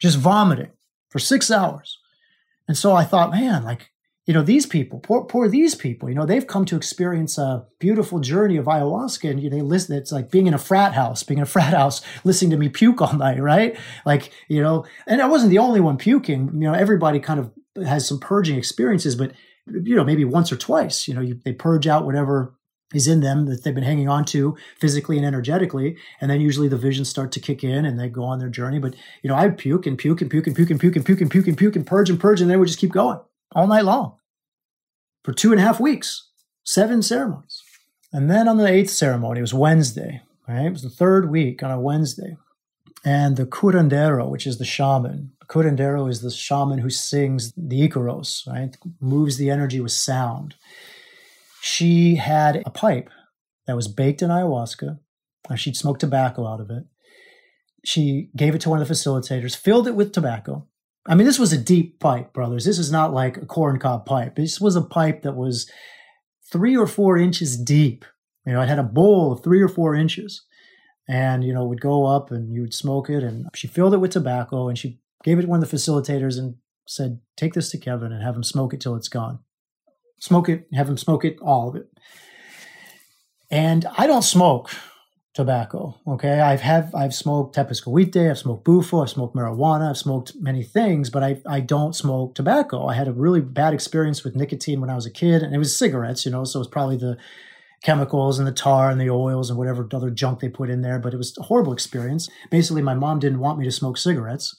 just 0.00 0.18
vomiting 0.18 0.72
for 1.08 1.18
six 1.18 1.50
hours. 1.50 1.98
And 2.68 2.76
so 2.76 2.94
I 2.94 3.04
thought, 3.04 3.32
man, 3.32 3.64
like, 3.64 3.90
you 4.26 4.32
know, 4.32 4.42
these 4.42 4.66
people, 4.66 5.00
poor, 5.00 5.24
poor 5.24 5.48
these 5.48 5.74
people, 5.74 6.08
you 6.08 6.14
know, 6.14 6.24
they've 6.24 6.46
come 6.46 6.64
to 6.66 6.76
experience 6.76 7.38
a 7.38 7.66
beautiful 7.80 8.20
journey 8.20 8.56
of 8.56 8.66
ayahuasca 8.66 9.28
and 9.28 9.42
you 9.42 9.50
know, 9.50 9.56
they 9.56 9.62
listen, 9.62 9.96
it's 9.96 10.12
like 10.12 10.30
being 10.30 10.46
in 10.46 10.54
a 10.54 10.58
frat 10.58 10.92
house, 10.92 11.24
being 11.24 11.38
in 11.38 11.42
a 11.42 11.46
frat 11.56 11.74
house, 11.74 12.02
listening 12.22 12.52
to 12.52 12.56
me 12.56 12.68
puke 12.68 13.02
all 13.02 13.14
night, 13.14 13.40
right? 13.40 13.76
Like, 14.06 14.32
you 14.48 14.62
know, 14.62 14.84
and 15.08 15.20
I 15.20 15.26
wasn't 15.26 15.50
the 15.50 15.58
only 15.58 15.80
one 15.80 15.98
puking, 15.98 16.50
you 16.54 16.60
know, 16.60 16.72
everybody 16.72 17.18
kind 17.18 17.40
of 17.40 17.50
has 17.84 18.06
some 18.06 18.20
purging 18.20 18.56
experiences, 18.56 19.16
but, 19.16 19.32
you 19.66 19.96
know, 19.96 20.04
maybe 20.04 20.24
once 20.24 20.52
or 20.52 20.56
twice, 20.56 21.08
you 21.08 21.14
know, 21.14 21.20
you, 21.20 21.40
they 21.44 21.52
purge 21.52 21.88
out 21.88 22.06
whatever 22.06 22.54
is 22.94 23.08
in 23.08 23.20
them 23.20 23.46
that 23.46 23.64
they've 23.64 23.74
been 23.74 23.84
hanging 23.84 24.08
on 24.08 24.24
to 24.26 24.56
physically 24.78 25.16
and 25.16 25.26
energetically. 25.26 25.96
And 26.20 26.30
then 26.30 26.40
usually 26.40 26.68
the 26.68 26.76
visions 26.76 27.08
start 27.08 27.32
to 27.32 27.40
kick 27.40 27.64
in 27.64 27.84
and 27.84 27.98
they 27.98 28.08
go 28.08 28.24
on 28.24 28.38
their 28.38 28.48
journey. 28.48 28.78
But, 28.78 28.94
you 29.22 29.28
know, 29.28 29.36
I 29.36 29.46
would 29.46 29.58
puke 29.58 29.86
and 29.86 29.98
puke 29.98 30.20
and 30.20 30.30
puke 30.30 30.46
and 30.46 30.56
puke 30.56 30.70
and 30.70 30.80
puke 30.80 30.96
and 30.96 31.04
puke 31.04 31.20
and 31.20 31.30
puke 31.30 31.46
and 31.46 31.58
puke 31.58 31.76
and 31.76 31.86
purge 31.86 32.10
and 32.10 32.20
purge. 32.20 32.40
And 32.40 32.50
then 32.50 32.60
we 32.60 32.66
just 32.66 32.78
keep 32.78 32.92
going 32.92 33.20
all 33.54 33.66
night 33.66 33.84
long 33.84 34.16
for 35.24 35.32
two 35.32 35.52
and 35.52 35.60
a 35.60 35.64
half 35.64 35.80
weeks, 35.80 36.28
seven 36.64 37.02
ceremonies. 37.02 37.62
And 38.12 38.30
then 38.30 38.48
on 38.48 38.58
the 38.58 38.66
eighth 38.66 38.90
ceremony, 38.90 39.38
it 39.38 39.42
was 39.42 39.54
Wednesday, 39.54 40.20
right? 40.46 40.66
It 40.66 40.72
was 40.72 40.82
the 40.82 40.90
third 40.90 41.30
week 41.30 41.62
on 41.62 41.70
a 41.70 41.80
Wednesday. 41.80 42.36
And 43.04 43.36
the 43.36 43.46
curandero, 43.46 44.28
which 44.28 44.46
is 44.46 44.58
the 44.58 44.64
shaman, 44.64 45.32
curandero 45.48 46.08
is 46.08 46.20
the 46.20 46.30
shaman 46.30 46.78
who 46.78 46.90
sings 46.90 47.52
the 47.56 47.88
Icaros, 47.88 48.46
right? 48.46 48.76
Moves 49.00 49.38
the 49.38 49.50
energy 49.50 49.80
with 49.80 49.92
sound 49.92 50.54
she 51.64 52.16
had 52.16 52.60
a 52.66 52.70
pipe 52.70 53.08
that 53.68 53.76
was 53.76 53.86
baked 53.86 54.20
in 54.20 54.30
ayahuasca. 54.30 54.98
She'd 55.54 55.76
smoked 55.76 56.00
tobacco 56.00 56.44
out 56.44 56.60
of 56.60 56.70
it. 56.70 56.82
She 57.84 58.30
gave 58.36 58.56
it 58.56 58.60
to 58.62 58.68
one 58.68 58.82
of 58.82 58.88
the 58.88 58.92
facilitators, 58.92 59.56
filled 59.56 59.86
it 59.86 59.94
with 59.94 60.10
tobacco. 60.10 60.66
I 61.06 61.14
mean, 61.14 61.24
this 61.24 61.38
was 61.38 61.52
a 61.52 61.58
deep 61.58 62.00
pipe, 62.00 62.32
brothers. 62.32 62.64
This 62.64 62.80
is 62.80 62.90
not 62.90 63.14
like 63.14 63.36
a 63.36 63.46
corncob 63.46 64.06
pipe. 64.06 64.34
This 64.34 64.60
was 64.60 64.74
a 64.74 64.82
pipe 64.82 65.22
that 65.22 65.36
was 65.36 65.70
three 66.50 66.76
or 66.76 66.88
four 66.88 67.16
inches 67.16 67.56
deep. 67.56 68.04
You 68.44 68.54
know, 68.54 68.60
it 68.60 68.68
had 68.68 68.80
a 68.80 68.82
bowl 68.82 69.30
of 69.30 69.44
three 69.44 69.62
or 69.62 69.68
four 69.68 69.94
inches 69.94 70.44
and, 71.08 71.44
you 71.44 71.54
know, 71.54 71.64
would 71.64 71.80
go 71.80 72.06
up 72.06 72.32
and 72.32 72.52
you 72.52 72.62
would 72.62 72.74
smoke 72.74 73.08
it. 73.08 73.22
And 73.22 73.46
she 73.54 73.68
filled 73.68 73.94
it 73.94 73.98
with 73.98 74.10
tobacco 74.10 74.68
and 74.68 74.76
she 74.76 74.98
gave 75.22 75.38
it 75.38 75.42
to 75.42 75.48
one 75.48 75.62
of 75.62 75.70
the 75.70 75.76
facilitators 75.76 76.40
and 76.40 76.56
said, 76.88 77.20
take 77.36 77.54
this 77.54 77.70
to 77.70 77.78
Kevin 77.78 78.10
and 78.10 78.20
have 78.20 78.34
him 78.34 78.42
smoke 78.42 78.74
it 78.74 78.80
till 78.80 78.96
it's 78.96 79.08
gone 79.08 79.38
smoke 80.22 80.48
it, 80.48 80.68
have 80.72 80.88
him 80.88 80.96
smoke 80.96 81.24
it, 81.24 81.36
all 81.42 81.68
of 81.68 81.74
it. 81.74 81.88
And 83.50 83.84
I 83.98 84.06
don't 84.06 84.22
smoke 84.22 84.70
tobacco. 85.34 85.98
Okay, 86.06 86.40
I've 86.40 86.60
have 86.60 86.94
I've 86.94 87.12
smoked 87.12 87.56
tepezcohuite, 87.56 88.30
I've 88.30 88.38
smoked 88.38 88.64
bufo, 88.64 89.02
I've 89.02 89.10
smoked 89.10 89.34
marijuana, 89.34 89.90
I've 89.90 89.98
smoked 89.98 90.34
many 90.38 90.62
things, 90.62 91.10
but 91.10 91.24
I 91.24 91.42
I 91.46 91.58
don't 91.58 91.96
smoke 91.96 92.36
tobacco. 92.36 92.86
I 92.86 92.94
had 92.94 93.08
a 93.08 93.12
really 93.12 93.40
bad 93.40 93.74
experience 93.74 94.22
with 94.22 94.36
nicotine 94.36 94.80
when 94.80 94.90
I 94.90 94.94
was 94.94 95.06
a 95.06 95.10
kid, 95.10 95.42
and 95.42 95.54
it 95.54 95.58
was 95.58 95.76
cigarettes, 95.76 96.24
you 96.24 96.30
know, 96.30 96.44
so 96.44 96.60
it's 96.60 96.70
probably 96.70 96.96
the 96.96 97.18
chemicals 97.82 98.38
and 98.38 98.46
the 98.46 98.52
tar 98.52 98.90
and 98.90 99.00
the 99.00 99.10
oils 99.10 99.50
and 99.50 99.58
whatever 99.58 99.88
other 99.92 100.10
junk 100.10 100.38
they 100.38 100.48
put 100.48 100.70
in 100.70 100.82
there. 100.82 101.00
But 101.00 101.14
it 101.14 101.16
was 101.16 101.36
a 101.36 101.42
horrible 101.42 101.72
experience. 101.72 102.30
Basically, 102.48 102.80
my 102.80 102.94
mom 102.94 103.18
didn't 103.18 103.40
want 103.40 103.58
me 103.58 103.64
to 103.64 103.72
smoke 103.72 103.98
cigarettes, 103.98 104.54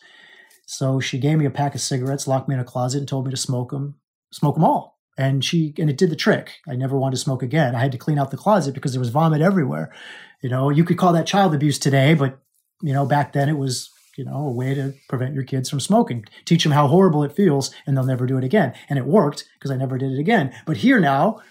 so 0.67 0.99
she 0.99 1.19
gave 1.19 1.38
me 1.38 1.45
a 1.45 1.49
pack 1.49 1.73
of 1.73 1.80
cigarettes, 1.80 2.28
locked 2.28 2.49
me 2.49 2.56
in 2.56 2.60
a 2.60 2.65
closet, 2.65 2.99
and 2.99 3.08
told 3.08 3.26
me 3.26 3.32
to 3.32 3.38
smoke 3.38 3.71
them, 3.71 3.95
smoke 4.34 4.56
them 4.56 4.65
all 4.65 4.92
and 5.17 5.43
she 5.43 5.73
and 5.78 5.89
it 5.89 5.97
did 5.97 6.10
the 6.10 6.15
trick. 6.15 6.60
I 6.67 6.76
never 6.76 6.97
wanted 6.97 7.17
to 7.17 7.21
smoke 7.21 7.43
again. 7.43 7.76
I 7.76 7.80
had 7.80 7.91
to 7.91 7.97
clean 7.97 8.17
out 8.17 8.32
the 8.32 8.38
closet 8.38 8.73
because 8.73 8.93
there 8.93 8.99
was 8.99 9.10
vomit 9.10 9.41
everywhere. 9.41 9.93
You 10.41 10.49
know 10.49 10.69
you 10.69 10.84
could 10.84 10.97
call 10.97 11.13
that 11.13 11.28
child 11.28 11.54
abuse 11.54 11.80
today 11.80 12.13
but 12.13 12.39
you 12.82 12.93
know 12.93 13.06
back 13.06 13.34
then 13.34 13.49
it 13.49 13.58
was 13.58 13.89
you 14.17 14.26
know 14.26 14.47
a 14.47 14.52
way 14.52 14.73
to 14.73 14.93
prevent 15.10 15.34
your 15.34 15.43
kids 15.43 15.69
from 15.69 15.80
smoking. 15.80 16.26
Teach 16.45 16.63
them 16.63 16.71
how 16.71 16.88
horrible 16.88 17.23
it 17.23 17.36
feels 17.36 17.73
and 17.86 17.95
they'll 17.95 18.04
never 18.04 18.26
do 18.26 18.38
it 18.38 18.43
again. 18.43 18.73
And 18.89 18.99
it 18.99 19.06
worked 19.06 19.45
because 19.56 19.71
i 19.71 19.76
never 19.76 19.97
did 19.97 20.12
it 20.12 20.19
again. 20.19 20.54
But 20.65 20.78
here 20.78 20.99
now 20.99 21.41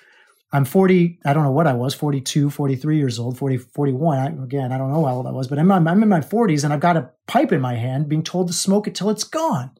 i'm 0.52 0.64
40 0.64 1.18
i 1.24 1.32
don't 1.32 1.44
know 1.44 1.50
what 1.50 1.66
i 1.66 1.72
was 1.72 1.94
42 1.94 2.50
43 2.50 2.98
years 2.98 3.18
old 3.18 3.38
40 3.38 3.56
41 3.56 4.18
I, 4.18 4.26
again 4.44 4.70
i 4.70 4.78
don't 4.78 4.92
know 4.92 5.04
how 5.04 5.14
old 5.14 5.26
i 5.26 5.30
was 5.30 5.48
but 5.48 5.58
I'm, 5.58 5.72
I'm 5.72 6.02
in 6.02 6.08
my 6.08 6.20
40s 6.20 6.62
and 6.62 6.72
i've 6.72 6.80
got 6.80 6.96
a 6.96 7.10
pipe 7.26 7.52
in 7.52 7.60
my 7.60 7.76
hand 7.76 8.08
being 8.08 8.22
told 8.22 8.48
to 8.48 8.52
smoke 8.52 8.86
it 8.86 8.94
till 8.94 9.08
it's 9.08 9.24
gone 9.24 9.70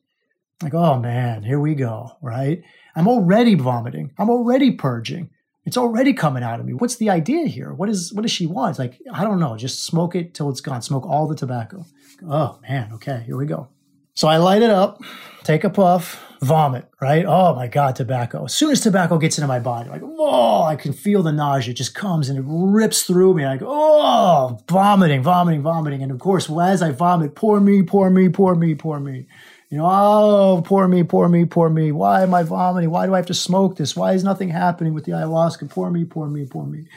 like 0.63 0.75
oh 0.75 0.99
man 0.99 1.43
here 1.43 1.61
we 1.61 1.75
go 1.75 2.11
right 2.23 2.63
I'm 2.95 3.09
already 3.09 3.55
vomiting. 3.55 4.13
I'm 4.19 4.31
already 4.31 4.73
purging. 4.73 5.31
It's 5.65 5.77
already 5.77 6.13
coming 6.13 6.43
out 6.43 6.61
of 6.61 6.67
me. 6.67 6.73
What's 6.73 6.97
the 6.97 7.11
idea 7.11 7.47
here? 7.47 7.73
What 7.73 7.89
is 7.89 8.13
what 8.13 8.23
does 8.23 8.33
she 8.33 8.47
want? 8.47 8.71
It's 8.71 8.79
like, 8.79 8.99
I 9.13 9.23
don't 9.25 9.39
know. 9.39 9.57
Just 9.57 9.85
smoke 9.85 10.15
it 10.15 10.35
till 10.35 10.51
it's 10.51 10.61
gone. 10.61 10.83
Smoke 10.83 11.07
all 11.07 11.29
the 11.29 11.37
tobacco. 11.37 11.87
Oh 12.29 12.59
man, 12.63 12.93
okay, 12.95 13.23
here 13.25 13.37
we 13.37 13.47
go. 13.47 13.69
So 14.15 14.29
I 14.29 14.37
light 14.37 14.63
it 14.63 14.71
up, 14.71 15.01
take 15.43 15.65
a 15.65 15.71
puff, 15.71 16.23
vomit, 16.43 16.87
right? 17.01 17.25
Oh 17.27 17.55
my 17.55 17.67
God, 17.67 17.97
tobacco. 17.97 18.45
As 18.45 18.55
soon 18.55 18.73
as 18.73 18.81
tobacco 18.81 19.17
gets 19.17 19.39
into 19.39 19.49
my 19.49 19.59
body, 19.59 19.89
like, 19.89 20.03
oh, 20.05 20.65
I 20.65 20.77
can 20.77 20.93
feel 20.93 21.23
the 21.23 21.33
nausea. 21.33 21.71
It 21.71 21.77
just 21.79 21.95
comes 21.95 22.29
and 22.29 22.39
it 22.39 22.45
rips 22.47 23.05
through 23.05 23.35
me. 23.35 23.47
Like, 23.47 23.63
oh, 23.65 24.59
vomiting, 24.69 25.23
vomiting, 25.23 25.63
vomiting. 25.63 26.03
And 26.03 26.13
of 26.13 26.19
course, 26.19 26.51
as 26.51 26.83
I 26.83 26.91
vomit, 26.91 27.35
poor 27.35 27.59
me, 27.61 27.83
poor 27.83 28.11
me, 28.11 28.29
poor 28.29 28.55
me, 28.55 28.75
poor 28.75 29.01
me. 29.01 29.27
You 29.73 29.79
know, 29.79 29.89
oh, 29.91 30.63
poor 30.63 30.87
me, 30.87 31.03
poor 31.03 31.31
me, 31.31 31.47
poor 31.47 31.71
me. 31.71 31.93
Why 31.93 32.25
am 32.25 32.35
I 32.35 32.43
vomiting? 32.43 32.91
Why 32.91 33.07
do 33.07 33.15
I 33.15 33.17
have 33.17 33.27
to 33.29 33.35
smoke 33.35 33.77
this? 33.77 33.97
Why 33.97 34.13
is 34.13 34.23
nothing 34.23 34.51
happening 34.51 34.93
with 34.93 35.07
the 35.07 35.13
ayahuasca? 35.13 35.71
Poor 35.71 35.89
me, 35.89 36.05
poor 36.05 36.29
me, 36.29 36.45
poor 36.45 36.67
me. 36.67 36.89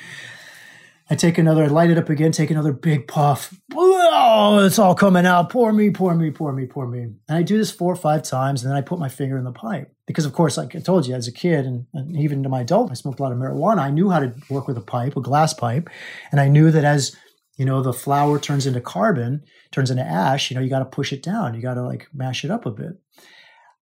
I 1.10 1.16
take 1.16 1.38
another, 1.38 1.64
I 1.64 1.68
light 1.68 1.90
it 1.90 1.98
up 1.98 2.10
again, 2.10 2.34
take 2.34 2.52
another 2.52 2.74
big 2.74 3.08
puff. 3.08 3.58
Oh, 3.74 4.60
it's 4.66 4.78
all 4.78 4.94
coming 4.94 5.26
out. 5.26 5.52
Poor 5.52 5.72
me, 5.72 5.90
poor 5.90 6.16
me, 6.16 6.32
poor 6.32 6.52
me, 6.52 6.66
poor 6.66 6.86
me. 6.86 7.00
And 7.00 7.18
I 7.30 7.44
do 7.44 7.58
this 7.58 7.72
four 7.72 7.94
or 7.94 7.96
five 7.96 8.24
times, 8.24 8.62
and 8.62 8.70
then 8.70 8.78
I 8.78 8.82
put 8.82 9.00
my 9.00 9.08
finger 9.08 9.38
in 9.38 9.46
the 9.46 9.54
pipe. 9.54 9.96
Because, 10.06 10.26
of 10.26 10.34
course, 10.34 10.58
like 10.58 10.76
I 10.76 10.80
told 10.80 11.08
you, 11.08 11.16
as 11.16 11.30
a 11.30 11.32
kid 11.32 11.66
and, 11.66 11.86
and 11.94 12.18
even 12.18 12.44
to 12.44 12.50
my 12.50 12.62
adult, 12.62 12.92
I 12.92 12.96
smoked 12.96 13.22
a 13.22 13.24
lot 13.24 13.32
of 13.32 13.38
marijuana. 13.38 13.80
I 13.80 13.90
knew 13.90 14.10
how 14.10 14.20
to 14.20 14.34
work 14.50 14.68
with 14.68 14.78
a 14.78 14.82
pipe, 14.82 15.16
a 15.16 15.22
glass 15.22 15.54
pipe. 15.54 15.90
And 16.30 16.42
I 16.42 16.50
knew 16.50 16.72
that 16.72 16.84
as 16.84 17.16
you 17.56 17.66
know 17.66 17.82
the 17.82 17.94
flower 17.94 18.40
turns 18.40 18.66
into 18.66 18.82
carbon 18.82 19.44
turns 19.72 19.92
into 19.92 20.04
ash 20.04 20.50
you 20.50 20.56
know 20.56 20.62
you 20.62 20.70
got 20.70 20.80
to 20.80 20.86
push 20.86 21.14
it 21.14 21.24
down 21.24 21.54
you 21.54 21.62
got 21.62 21.76
to 21.76 21.84
like 21.84 22.08
mash 22.14 22.44
it 22.44 22.52
up 22.52 22.66
a 22.66 22.72
bit 22.72 23.00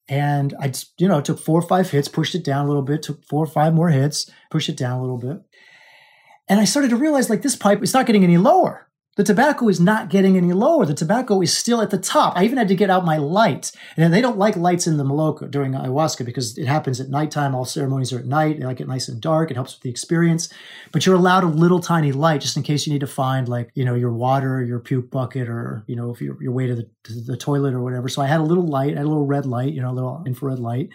And 0.09 0.53
I, 0.59 0.71
you 0.97 1.07
know, 1.07 1.21
took 1.21 1.39
four 1.39 1.59
or 1.59 1.67
five 1.67 1.89
hits, 1.89 2.09
pushed 2.09 2.35
it 2.35 2.43
down 2.43 2.65
a 2.65 2.67
little 2.67 2.81
bit, 2.83 3.03
took 3.03 3.23
four 3.25 3.43
or 3.43 3.47
five 3.47 3.73
more 3.73 3.89
hits, 3.89 4.29
pushed 4.51 4.69
it 4.69 4.75
down 4.77 4.97
a 4.97 5.01
little 5.01 5.17
bit. 5.17 5.41
And 6.49 6.59
I 6.59 6.65
started 6.65 6.89
to 6.89 6.97
realize 6.97 7.29
like 7.29 7.41
this 7.41 7.55
pipe 7.55 7.81
is 7.81 7.93
not 7.93 8.05
getting 8.05 8.23
any 8.23 8.37
lower. 8.37 8.89
The 9.15 9.23
tobacco 9.23 9.69
is 9.69 9.79
not 9.79 10.09
getting 10.09 10.37
any 10.37 10.53
lower. 10.53 10.87
The 10.87 10.95
tobacco 10.95 11.39
is 11.41 11.55
still 11.55 11.81
at 11.81 11.91
the 11.91 11.99
top. 11.99 12.33
I 12.35 12.45
even 12.45 12.57
had 12.57 12.67
to 12.69 12.75
get 12.75 12.89
out 12.89 13.05
my 13.05 13.17
light. 13.17 13.71
And 13.95 14.11
they 14.11 14.21
don't 14.21 14.39
like 14.39 14.55
lights 14.55 14.87
in 14.87 14.97
the 14.97 15.03
Maloka 15.03 15.51
during 15.51 15.73
ayahuasca 15.73 16.25
because 16.25 16.57
it 16.57 16.65
happens 16.65 16.99
at 16.99 17.09
nighttime. 17.09 17.53
All 17.53 17.63
ceremonies 17.63 18.11
are 18.11 18.17
at 18.17 18.25
night. 18.25 18.59
They 18.59 18.65
like 18.65 18.81
it 18.81 18.87
nice 18.87 19.07
and 19.07 19.21
dark. 19.21 19.51
It 19.51 19.53
helps 19.53 19.75
with 19.75 19.83
the 19.83 19.91
experience. 19.91 20.49
But 20.91 21.05
you're 21.05 21.15
allowed 21.15 21.43
a 21.43 21.47
little 21.47 21.79
tiny 21.79 22.11
light 22.11 22.41
just 22.41 22.57
in 22.57 22.63
case 22.63 22.87
you 22.87 22.93
need 22.93 23.01
to 23.01 23.07
find 23.07 23.47
like, 23.47 23.69
you 23.75 23.85
know, 23.85 23.93
your 23.93 24.11
water, 24.11 24.63
your 24.63 24.79
puke 24.79 25.11
bucket, 25.11 25.47
or, 25.47 25.83
you 25.85 25.95
know, 25.95 26.09
if 26.09 26.19
you're 26.19 26.41
your 26.41 26.51
way 26.51 26.65
to 26.65 26.73
the, 26.73 26.89
to 27.03 27.13
the 27.13 27.37
toilet 27.37 27.75
or 27.75 27.81
whatever. 27.81 28.09
So 28.09 28.23
I 28.23 28.25
had 28.25 28.39
a 28.39 28.43
little 28.43 28.65
light, 28.65 28.95
I 28.95 28.97
had 28.97 29.05
a 29.05 29.09
little 29.09 29.27
red 29.27 29.45
light, 29.45 29.73
you 29.73 29.81
know, 29.81 29.91
a 29.91 29.93
little 29.93 30.23
infrared 30.25 30.57
light. 30.57 30.89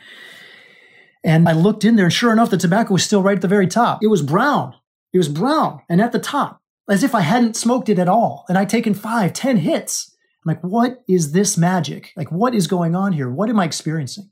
And 1.22 1.48
I 1.48 1.52
looked 1.52 1.84
in 1.84 1.94
there 1.94 2.06
and 2.06 2.12
sure 2.12 2.32
enough, 2.32 2.50
the 2.50 2.56
tobacco 2.56 2.94
was 2.94 3.04
still 3.04 3.22
right 3.22 3.36
at 3.36 3.42
the 3.42 3.48
very 3.48 3.68
top. 3.68 4.02
It 4.02 4.08
was 4.08 4.22
brown. 4.22 4.74
It 5.12 5.18
was 5.18 5.28
brown 5.28 5.82
and 5.88 6.00
at 6.00 6.10
the 6.10 6.18
top 6.18 6.62
as 6.88 7.02
if 7.02 7.14
I 7.14 7.20
hadn't 7.20 7.56
smoked 7.56 7.88
it 7.88 7.98
at 7.98 8.08
all. 8.08 8.44
And 8.48 8.56
I'd 8.56 8.68
taken 8.68 8.94
five, 8.94 9.32
ten 9.32 9.58
hits. 9.58 10.14
I'm 10.44 10.54
like, 10.54 10.62
what 10.62 11.02
is 11.08 11.32
this 11.32 11.58
magic? 11.58 12.12
Like, 12.16 12.30
what 12.30 12.54
is 12.54 12.66
going 12.66 12.94
on 12.94 13.12
here? 13.12 13.30
What 13.30 13.50
am 13.50 13.60
I 13.60 13.64
experiencing? 13.64 14.30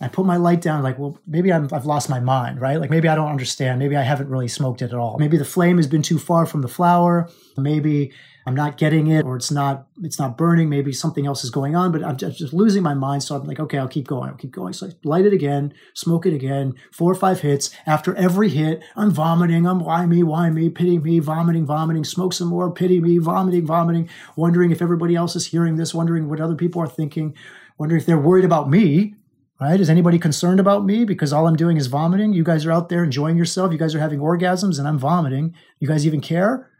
I 0.00 0.08
put 0.08 0.26
my 0.26 0.36
light 0.36 0.60
down, 0.60 0.82
like, 0.82 0.98
well, 0.98 1.18
maybe 1.26 1.50
i 1.50 1.58
have 1.58 1.86
lost 1.86 2.10
my 2.10 2.20
mind, 2.20 2.60
right? 2.60 2.78
Like, 2.78 2.90
maybe 2.90 3.08
I 3.08 3.14
don't 3.14 3.30
understand. 3.30 3.78
Maybe 3.78 3.96
I 3.96 4.02
haven't 4.02 4.28
really 4.28 4.48
smoked 4.48 4.82
it 4.82 4.92
at 4.92 4.98
all. 4.98 5.16
Maybe 5.18 5.38
the 5.38 5.44
flame 5.44 5.78
has 5.78 5.86
been 5.86 6.02
too 6.02 6.18
far 6.18 6.44
from 6.44 6.60
the 6.60 6.68
flower. 6.68 7.30
Maybe 7.56 8.12
I'm 8.46 8.54
not 8.54 8.76
getting 8.76 9.08
it 9.08 9.24
or 9.24 9.34
it's 9.34 9.50
not 9.50 9.88
it's 10.02 10.20
not 10.20 10.38
burning. 10.38 10.68
Maybe 10.68 10.92
something 10.92 11.26
else 11.26 11.42
is 11.42 11.50
going 11.50 11.74
on, 11.74 11.90
but 11.90 12.04
I'm 12.04 12.16
just, 12.16 12.52
losing 12.52 12.82
my 12.82 12.94
mind. 12.94 13.24
So 13.24 13.34
I'm 13.34 13.44
like, 13.44 13.58
okay, 13.58 13.76
I'll 13.76 13.88
keep 13.88 14.06
going. 14.06 14.30
I'll 14.30 14.36
keep 14.36 14.52
going. 14.52 14.72
So 14.72 14.86
I 14.86 14.90
light 15.02 15.26
it 15.26 15.32
again, 15.32 15.74
smoke 15.94 16.26
it 16.26 16.32
again, 16.32 16.74
four 16.92 17.10
or 17.10 17.16
five 17.16 17.40
hits. 17.40 17.70
After 17.86 18.14
every 18.14 18.48
hit, 18.48 18.84
I'm 18.94 19.10
vomiting. 19.10 19.66
I'm 19.66 19.80
why 19.80 20.06
me, 20.06 20.22
why 20.22 20.48
me, 20.50 20.70
pity 20.70 20.98
me, 20.98 21.18
vomiting, 21.18 21.66
vomiting, 21.66 22.04
smoke 22.04 22.32
some 22.32 22.48
more, 22.48 22.70
pity 22.70 23.00
me, 23.00 23.18
vomiting, 23.18 23.66
vomiting, 23.66 24.08
wondering 24.36 24.70
if 24.70 24.80
everybody 24.80 25.16
else 25.16 25.34
is 25.34 25.46
hearing 25.46 25.74
this, 25.74 25.92
wondering 25.92 26.28
what 26.28 26.40
other 26.40 26.54
people 26.54 26.80
are 26.80 26.88
thinking, 26.88 27.34
wondering 27.78 28.00
if 28.00 28.06
they're 28.06 28.16
worried 28.16 28.44
about 28.44 28.70
me. 28.70 29.14
Right? 29.60 29.80
Is 29.80 29.88
anybody 29.88 30.18
concerned 30.18 30.60
about 30.60 30.84
me 30.84 31.04
because 31.06 31.32
all 31.32 31.46
I'm 31.46 31.56
doing 31.56 31.78
is 31.78 31.86
vomiting? 31.86 32.34
You 32.34 32.44
guys 32.44 32.66
are 32.66 32.72
out 32.72 32.90
there 32.90 33.02
enjoying 33.02 33.38
yourself. 33.38 33.72
You 33.72 33.78
guys 33.78 33.94
are 33.94 34.00
having 34.00 34.20
orgasms 34.20 34.78
and 34.78 34.86
I'm 34.86 34.98
vomiting. 34.98 35.54
You 35.80 35.88
guys 35.88 36.06
even 36.06 36.20
care? 36.20 36.70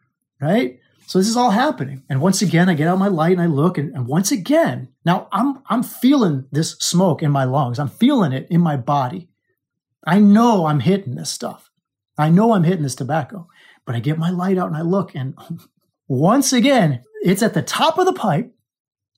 Right? 0.40 0.78
So 1.06 1.18
this 1.18 1.28
is 1.28 1.36
all 1.36 1.50
happening. 1.50 2.02
And 2.08 2.20
once 2.20 2.42
again, 2.42 2.68
I 2.68 2.74
get 2.74 2.88
out 2.88 2.98
my 2.98 3.08
light 3.08 3.32
and 3.32 3.40
I 3.40 3.46
look 3.46 3.78
and, 3.78 3.94
and, 3.94 4.08
once 4.08 4.32
again, 4.32 4.88
now 5.04 5.28
I'm 5.30 5.62
I'm 5.66 5.84
feeling 5.84 6.46
this 6.50 6.72
smoke 6.72 7.22
in 7.22 7.30
my 7.30 7.44
lungs. 7.44 7.78
I'm 7.78 7.88
feeling 7.88 8.32
it 8.32 8.48
in 8.50 8.60
my 8.60 8.76
body. 8.76 9.28
I 10.04 10.18
know 10.18 10.66
I'm 10.66 10.80
hitting 10.80 11.14
this 11.14 11.30
stuff. 11.30 11.70
I 12.18 12.28
know 12.28 12.52
I'm 12.52 12.64
hitting 12.64 12.82
this 12.82 12.96
tobacco. 12.96 13.48
But 13.84 13.94
I 13.94 14.00
get 14.00 14.18
my 14.18 14.30
light 14.30 14.58
out 14.58 14.66
and 14.66 14.76
I 14.76 14.82
look 14.82 15.14
and 15.14 15.38
once 16.08 16.52
again, 16.52 17.04
it's 17.22 17.42
at 17.42 17.54
the 17.54 17.62
top 17.62 17.98
of 17.98 18.06
the 18.06 18.12
pipe 18.12 18.52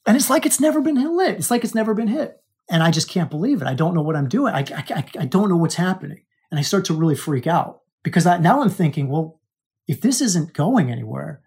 and 0.07 0.15
it's 0.15 0.29
like 0.29 0.45
it's 0.45 0.61
never 0.61 0.83
been 0.83 0.97
lit. 1.17 1.37
It's 1.37 1.51
like 1.51 1.65
it's 1.65 1.75
never 1.75 1.95
been 1.95 2.09
hit. 2.09 2.37
And 2.71 2.83
I 2.83 2.91
just 2.91 3.09
can't 3.09 3.31
believe 3.31 3.63
it. 3.63 3.69
I 3.69 3.73
don't 3.73 3.95
know 3.95 4.03
what 4.03 4.17
I'm 4.17 4.29
doing. 4.29 4.53
I, 4.53 4.61
I, 4.61 5.05
I 5.21 5.25
don't 5.25 5.49
know 5.49 5.57
what's 5.57 5.77
happening. 5.77 6.23
And 6.51 6.61
I 6.61 6.63
start 6.63 6.85
to 6.87 6.95
really 6.95 7.17
freak 7.17 7.47
out 7.47 7.81
because 8.03 8.27
I, 8.27 8.37
now 8.37 8.61
I'm 8.61 8.69
thinking, 8.69 9.09
well, 9.09 9.41
if 9.87 10.03
this 10.03 10.21
isn't 10.21 10.53
going 10.53 10.91
anywhere, 10.91 11.41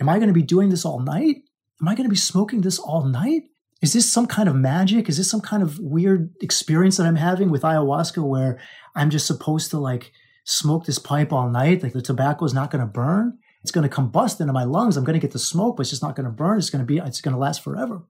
Am 0.00 0.08
I 0.08 0.16
going 0.16 0.28
to 0.28 0.34
be 0.34 0.42
doing 0.42 0.70
this 0.70 0.84
all 0.84 1.00
night? 1.00 1.42
Am 1.80 1.88
I 1.88 1.94
going 1.94 2.04
to 2.04 2.10
be 2.10 2.16
smoking 2.16 2.62
this 2.62 2.78
all 2.78 3.04
night? 3.04 3.44
Is 3.82 3.92
this 3.92 4.10
some 4.10 4.26
kind 4.26 4.48
of 4.48 4.54
magic? 4.54 5.08
Is 5.08 5.16
this 5.16 5.30
some 5.30 5.40
kind 5.40 5.62
of 5.62 5.78
weird 5.78 6.34
experience 6.40 6.96
that 6.96 7.06
I'm 7.06 7.16
having 7.16 7.50
with 7.50 7.62
ayahuasca 7.62 8.22
where 8.22 8.58
I'm 8.94 9.10
just 9.10 9.26
supposed 9.26 9.70
to 9.70 9.78
like 9.78 10.12
smoke 10.44 10.84
this 10.84 10.98
pipe 10.98 11.32
all 11.32 11.48
night? 11.48 11.82
Like 11.82 11.92
the 11.92 12.02
tobacco 12.02 12.44
is 12.44 12.54
not 12.54 12.70
going 12.70 12.80
to 12.80 12.86
burn. 12.86 13.38
It's 13.62 13.70
going 13.70 13.88
to 13.88 13.94
combust 13.94 14.40
into 14.40 14.52
my 14.52 14.64
lungs. 14.64 14.96
I'm 14.96 15.04
going 15.04 15.18
to 15.18 15.24
get 15.24 15.32
the 15.32 15.38
smoke, 15.38 15.76
but 15.76 15.82
it's 15.82 15.90
just 15.90 16.02
not 16.02 16.16
going 16.16 16.24
to 16.24 16.32
burn. 16.32 16.58
It's 16.58 16.70
going 16.70 16.80
to 16.80 16.86
be, 16.86 16.98
it's 16.98 17.20
going 17.20 17.34
to 17.34 17.40
last 17.40 17.62
forever. 17.62 18.02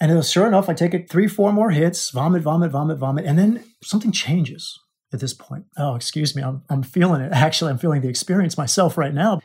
And 0.00 0.24
sure 0.24 0.46
enough, 0.46 0.68
I 0.68 0.74
take 0.74 0.94
it 0.94 1.08
three, 1.08 1.28
four 1.28 1.52
more 1.52 1.70
hits, 1.70 2.10
vomit, 2.10 2.42
vomit, 2.42 2.72
vomit, 2.72 2.98
vomit. 2.98 3.24
And 3.24 3.38
then 3.38 3.64
something 3.82 4.12
changes 4.12 4.78
at 5.12 5.20
this 5.20 5.32
point. 5.32 5.66
Oh, 5.76 5.94
excuse 5.94 6.34
me. 6.34 6.42
I'm, 6.42 6.62
I'm 6.68 6.82
feeling 6.82 7.22
it. 7.22 7.32
Actually, 7.32 7.70
I'm 7.70 7.78
feeling 7.78 8.00
the 8.00 8.08
experience 8.08 8.58
myself 8.58 8.98
right 8.98 9.14
now 9.14 9.40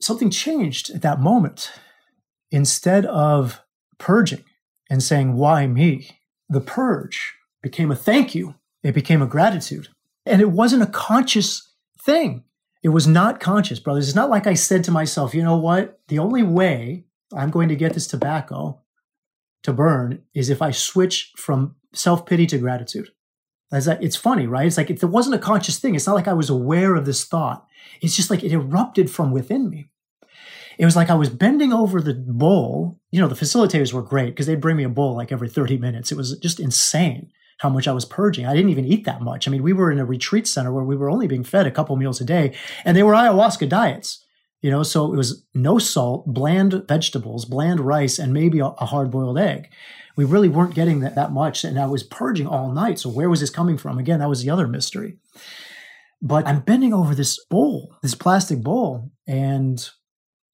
something 0.00 0.30
changed 0.30 0.90
at 0.90 1.02
that 1.02 1.20
moment. 1.20 1.72
Instead 2.50 3.06
of 3.06 3.60
purging 3.98 4.44
and 4.88 5.02
saying, 5.02 5.34
Why 5.34 5.66
me? 5.66 6.20
The 6.48 6.60
purge 6.60 7.34
became 7.62 7.90
a 7.90 7.96
thank 7.96 8.34
you, 8.34 8.54
it 8.82 8.92
became 8.92 9.22
a 9.22 9.26
gratitude. 9.26 9.88
And 10.24 10.40
it 10.40 10.50
wasn't 10.50 10.82
a 10.82 10.86
conscious 10.86 11.72
thing. 12.00 12.44
It 12.82 12.90
was 12.90 13.06
not 13.06 13.40
conscious, 13.40 13.80
brothers. 13.80 14.06
It's 14.08 14.14
not 14.14 14.30
like 14.30 14.46
I 14.46 14.54
said 14.54 14.84
to 14.84 14.92
myself, 14.92 15.34
you 15.34 15.42
know 15.42 15.56
what? 15.56 16.00
The 16.08 16.20
only 16.20 16.42
way 16.42 17.04
I'm 17.34 17.50
going 17.50 17.68
to 17.68 17.76
get 17.76 17.94
this 17.94 18.06
tobacco 18.06 18.80
to 19.64 19.72
burn 19.72 20.22
is 20.34 20.50
if 20.50 20.62
I 20.62 20.70
switch 20.70 21.32
from 21.36 21.74
self 21.92 22.26
pity 22.26 22.46
to 22.46 22.58
gratitude. 22.58 23.10
That, 23.70 24.02
it's 24.02 24.16
funny, 24.16 24.46
right? 24.46 24.66
It's 24.66 24.76
like 24.76 24.90
it 24.90 25.02
wasn't 25.04 25.34
a 25.34 25.40
conscious 25.40 25.78
thing, 25.78 25.94
it's 25.94 26.06
not 26.06 26.14
like 26.14 26.28
I 26.28 26.32
was 26.32 26.50
aware 26.50 26.94
of 26.94 27.04
this 27.04 27.24
thought. 27.24 27.66
It's 28.00 28.16
just 28.16 28.30
like 28.30 28.44
it 28.44 28.52
erupted 28.52 29.10
from 29.10 29.32
within 29.32 29.68
me. 29.68 29.88
It 30.78 30.84
was 30.84 30.96
like 30.96 31.10
I 31.10 31.14
was 31.14 31.30
bending 31.30 31.72
over 31.72 32.00
the 32.00 32.14
bowl. 32.14 33.00
You 33.10 33.20
know, 33.20 33.28
the 33.28 33.34
facilitators 33.34 33.92
were 33.92 34.02
great 34.02 34.30
because 34.30 34.46
they'd 34.46 34.60
bring 34.60 34.76
me 34.76 34.84
a 34.84 34.88
bowl 34.88 35.16
like 35.16 35.32
every 35.32 35.48
30 35.48 35.78
minutes. 35.78 36.12
It 36.12 36.16
was 36.16 36.38
just 36.38 36.60
insane 36.60 37.30
how 37.58 37.70
much 37.70 37.88
I 37.88 37.92
was 37.92 38.04
purging. 38.04 38.44
I 38.44 38.54
didn't 38.54 38.70
even 38.70 38.84
eat 38.84 39.04
that 39.06 39.22
much. 39.22 39.48
I 39.48 39.50
mean, 39.50 39.62
we 39.62 39.72
were 39.72 39.90
in 39.90 39.98
a 39.98 40.04
retreat 40.04 40.46
center 40.46 40.72
where 40.72 40.84
we 40.84 40.96
were 40.96 41.08
only 41.08 41.26
being 41.26 41.44
fed 41.44 41.66
a 41.66 41.70
couple 41.70 41.96
meals 41.96 42.20
a 42.20 42.24
day, 42.24 42.54
and 42.84 42.96
they 42.96 43.02
were 43.02 43.14
ayahuasca 43.14 43.68
diets. 43.68 44.22
You 44.60 44.70
know, 44.70 44.82
so 44.82 45.12
it 45.12 45.16
was 45.16 45.44
no 45.54 45.78
salt, 45.78 46.26
bland 46.26 46.84
vegetables, 46.88 47.44
bland 47.44 47.80
rice, 47.80 48.18
and 48.18 48.32
maybe 48.32 48.58
a 48.58 48.68
hard 48.70 49.10
boiled 49.10 49.38
egg 49.38 49.70
we 50.16 50.24
really 50.24 50.48
weren't 50.48 50.74
getting 50.74 51.00
that, 51.00 51.14
that 51.14 51.32
much. 51.32 51.62
And 51.64 51.78
I 51.78 51.86
was 51.86 52.02
purging 52.02 52.46
all 52.46 52.72
night. 52.72 52.98
So 52.98 53.10
where 53.10 53.30
was 53.30 53.40
this 53.40 53.50
coming 53.50 53.76
from? 53.76 53.98
Again, 53.98 54.20
that 54.20 54.28
was 54.28 54.42
the 54.42 54.50
other 54.50 54.66
mystery. 54.66 55.18
But 56.22 56.46
I'm 56.46 56.60
bending 56.60 56.94
over 56.94 57.14
this 57.14 57.44
bowl, 57.50 57.94
this 58.02 58.14
plastic 58.14 58.62
bowl, 58.62 59.10
and 59.26 59.86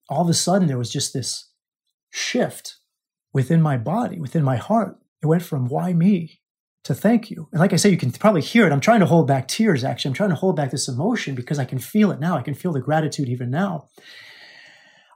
all 0.08 0.22
of 0.22 0.28
a 0.28 0.34
sudden 0.34 0.66
there 0.66 0.78
was 0.78 0.92
just 0.92 1.12
this 1.12 1.50
shift 2.10 2.76
within 3.32 3.62
my 3.62 3.76
body, 3.76 4.18
within 4.18 4.42
my 4.42 4.56
heart. 4.56 4.98
It 5.22 5.26
went 5.26 5.42
from 5.42 5.68
why 5.68 5.92
me 5.92 6.40
to 6.84 6.94
thank 6.94 7.30
you. 7.30 7.48
And 7.52 7.60
like 7.60 7.72
I 7.72 7.76
say, 7.76 7.90
you 7.90 7.96
can 7.96 8.10
probably 8.10 8.40
hear 8.40 8.66
it. 8.66 8.72
I'm 8.72 8.80
trying 8.80 9.00
to 9.00 9.06
hold 9.06 9.28
back 9.28 9.46
tears, 9.46 9.84
actually. 9.84 10.10
I'm 10.10 10.14
trying 10.14 10.30
to 10.30 10.36
hold 10.36 10.56
back 10.56 10.72
this 10.72 10.88
emotion 10.88 11.36
because 11.36 11.60
I 11.60 11.64
can 11.64 11.78
feel 11.78 12.10
it 12.10 12.18
now. 12.18 12.36
I 12.36 12.42
can 12.42 12.54
feel 12.54 12.72
the 12.72 12.80
gratitude 12.80 13.28
even 13.28 13.50
now. 13.50 13.88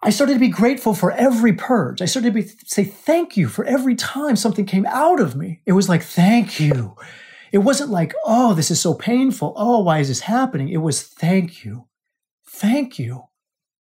I 0.07 0.11
started 0.11 0.35
to 0.35 0.39
be 0.39 0.47
grateful 0.47 0.95
for 0.95 1.11
every 1.11 1.53
purge. 1.53 2.01
I 2.01 2.05
started 2.05 2.29
to 2.29 2.35
be, 2.41 2.49
say 2.65 2.85
thank 2.85 3.37
you 3.37 3.49
for 3.49 3.65
every 3.65 3.97
time 3.97 4.37
something 4.37 4.65
came 4.65 4.87
out 4.87 5.19
of 5.19 5.35
me. 5.35 5.63
It 5.67 5.73
was 5.73 5.89
like, 5.89 6.05
thank 6.05 6.61
you. 6.61 6.95
It 7.51 7.59
wasn't 7.59 7.91
like, 7.91 8.15
oh, 8.25 8.55
this 8.55 8.71
is 8.71 8.81
so 8.81 8.95
painful. 8.95 9.53
Oh, 9.57 9.81
why 9.81 9.99
is 9.99 10.07
this 10.07 10.21
happening? 10.21 10.69
It 10.69 10.77
was 10.77 11.03
thank 11.03 11.65
you. 11.65 11.89
Thank 12.49 13.01
you. 13.01 13.25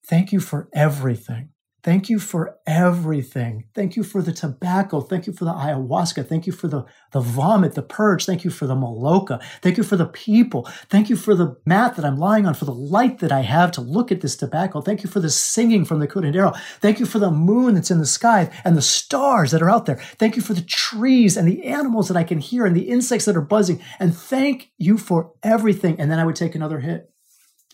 Thank 0.08 0.32
you 0.32 0.40
for 0.40 0.68
everything. 0.74 1.50
Thank 1.86 2.10
you 2.10 2.18
for 2.18 2.58
everything. 2.66 3.66
Thank 3.76 3.96
you 3.96 4.04
for 4.04 4.24
the 4.24 4.34
tobacco. 4.34 5.02
Thank 5.02 5.28
you 5.28 5.34
for 5.34 5.46
the 5.46 5.54
ayahuasca. 5.54 6.28
Thank 6.28 6.48
you 6.48 6.52
for 6.52 6.68
the, 6.68 6.84
the 7.12 7.20
vomit, 7.20 7.76
the 7.76 7.84
purge. 7.84 8.26
Thank 8.26 8.44
you 8.44 8.50
for 8.50 8.66
the 8.66 8.74
maloka. 8.74 9.40
Thank 9.62 9.78
you 9.78 9.84
for 9.84 9.96
the 9.96 10.08
people. 10.08 10.68
Thank 10.90 11.12
you 11.12 11.16
for 11.16 11.36
the 11.36 11.58
mat 11.64 11.96
that 11.96 12.04
I'm 12.04 12.18
lying 12.18 12.48
on, 12.48 12.56
for 12.56 12.66
the 12.66 12.74
light 12.74 13.20
that 13.20 13.32
I 13.32 13.42
have 13.42 13.72
to 13.74 13.82
look 13.82 14.12
at 14.12 14.22
this 14.22 14.36
tobacco. 14.36 14.82
Thank 14.82 15.04
you 15.04 15.10
for 15.12 15.20
the 15.20 15.30
singing 15.30 15.86
from 15.86 16.00
the 16.00 16.08
curandero. 16.08 16.60
Thank 16.80 17.00
you 17.00 17.06
for 17.06 17.20
the 17.20 17.30
moon 17.30 17.76
that's 17.76 17.92
in 17.92 18.00
the 18.00 18.08
sky 18.08 18.50
and 18.64 18.76
the 18.76 18.82
stars 18.82 19.52
that 19.52 19.62
are 19.62 19.70
out 19.70 19.86
there. 19.86 19.98
Thank 20.18 20.36
you 20.36 20.42
for 20.42 20.56
the 20.56 20.64
trees 20.64 21.38
and 21.38 21.48
the 21.48 21.66
animals 21.66 22.08
that 22.08 22.18
I 22.18 22.24
can 22.24 22.40
hear 22.40 22.66
and 22.66 22.76
the 22.76 22.90
insects 22.90 23.26
that 23.26 23.38
are 23.38 23.42
buzzing. 23.42 23.80
And 24.00 24.18
thank 24.18 24.72
you 24.80 24.98
for 24.98 25.34
everything. 25.44 26.00
And 26.00 26.10
then 26.10 26.18
I 26.18 26.26
would 26.26 26.36
take 26.36 26.56
another 26.56 26.80
hit. 26.80 27.12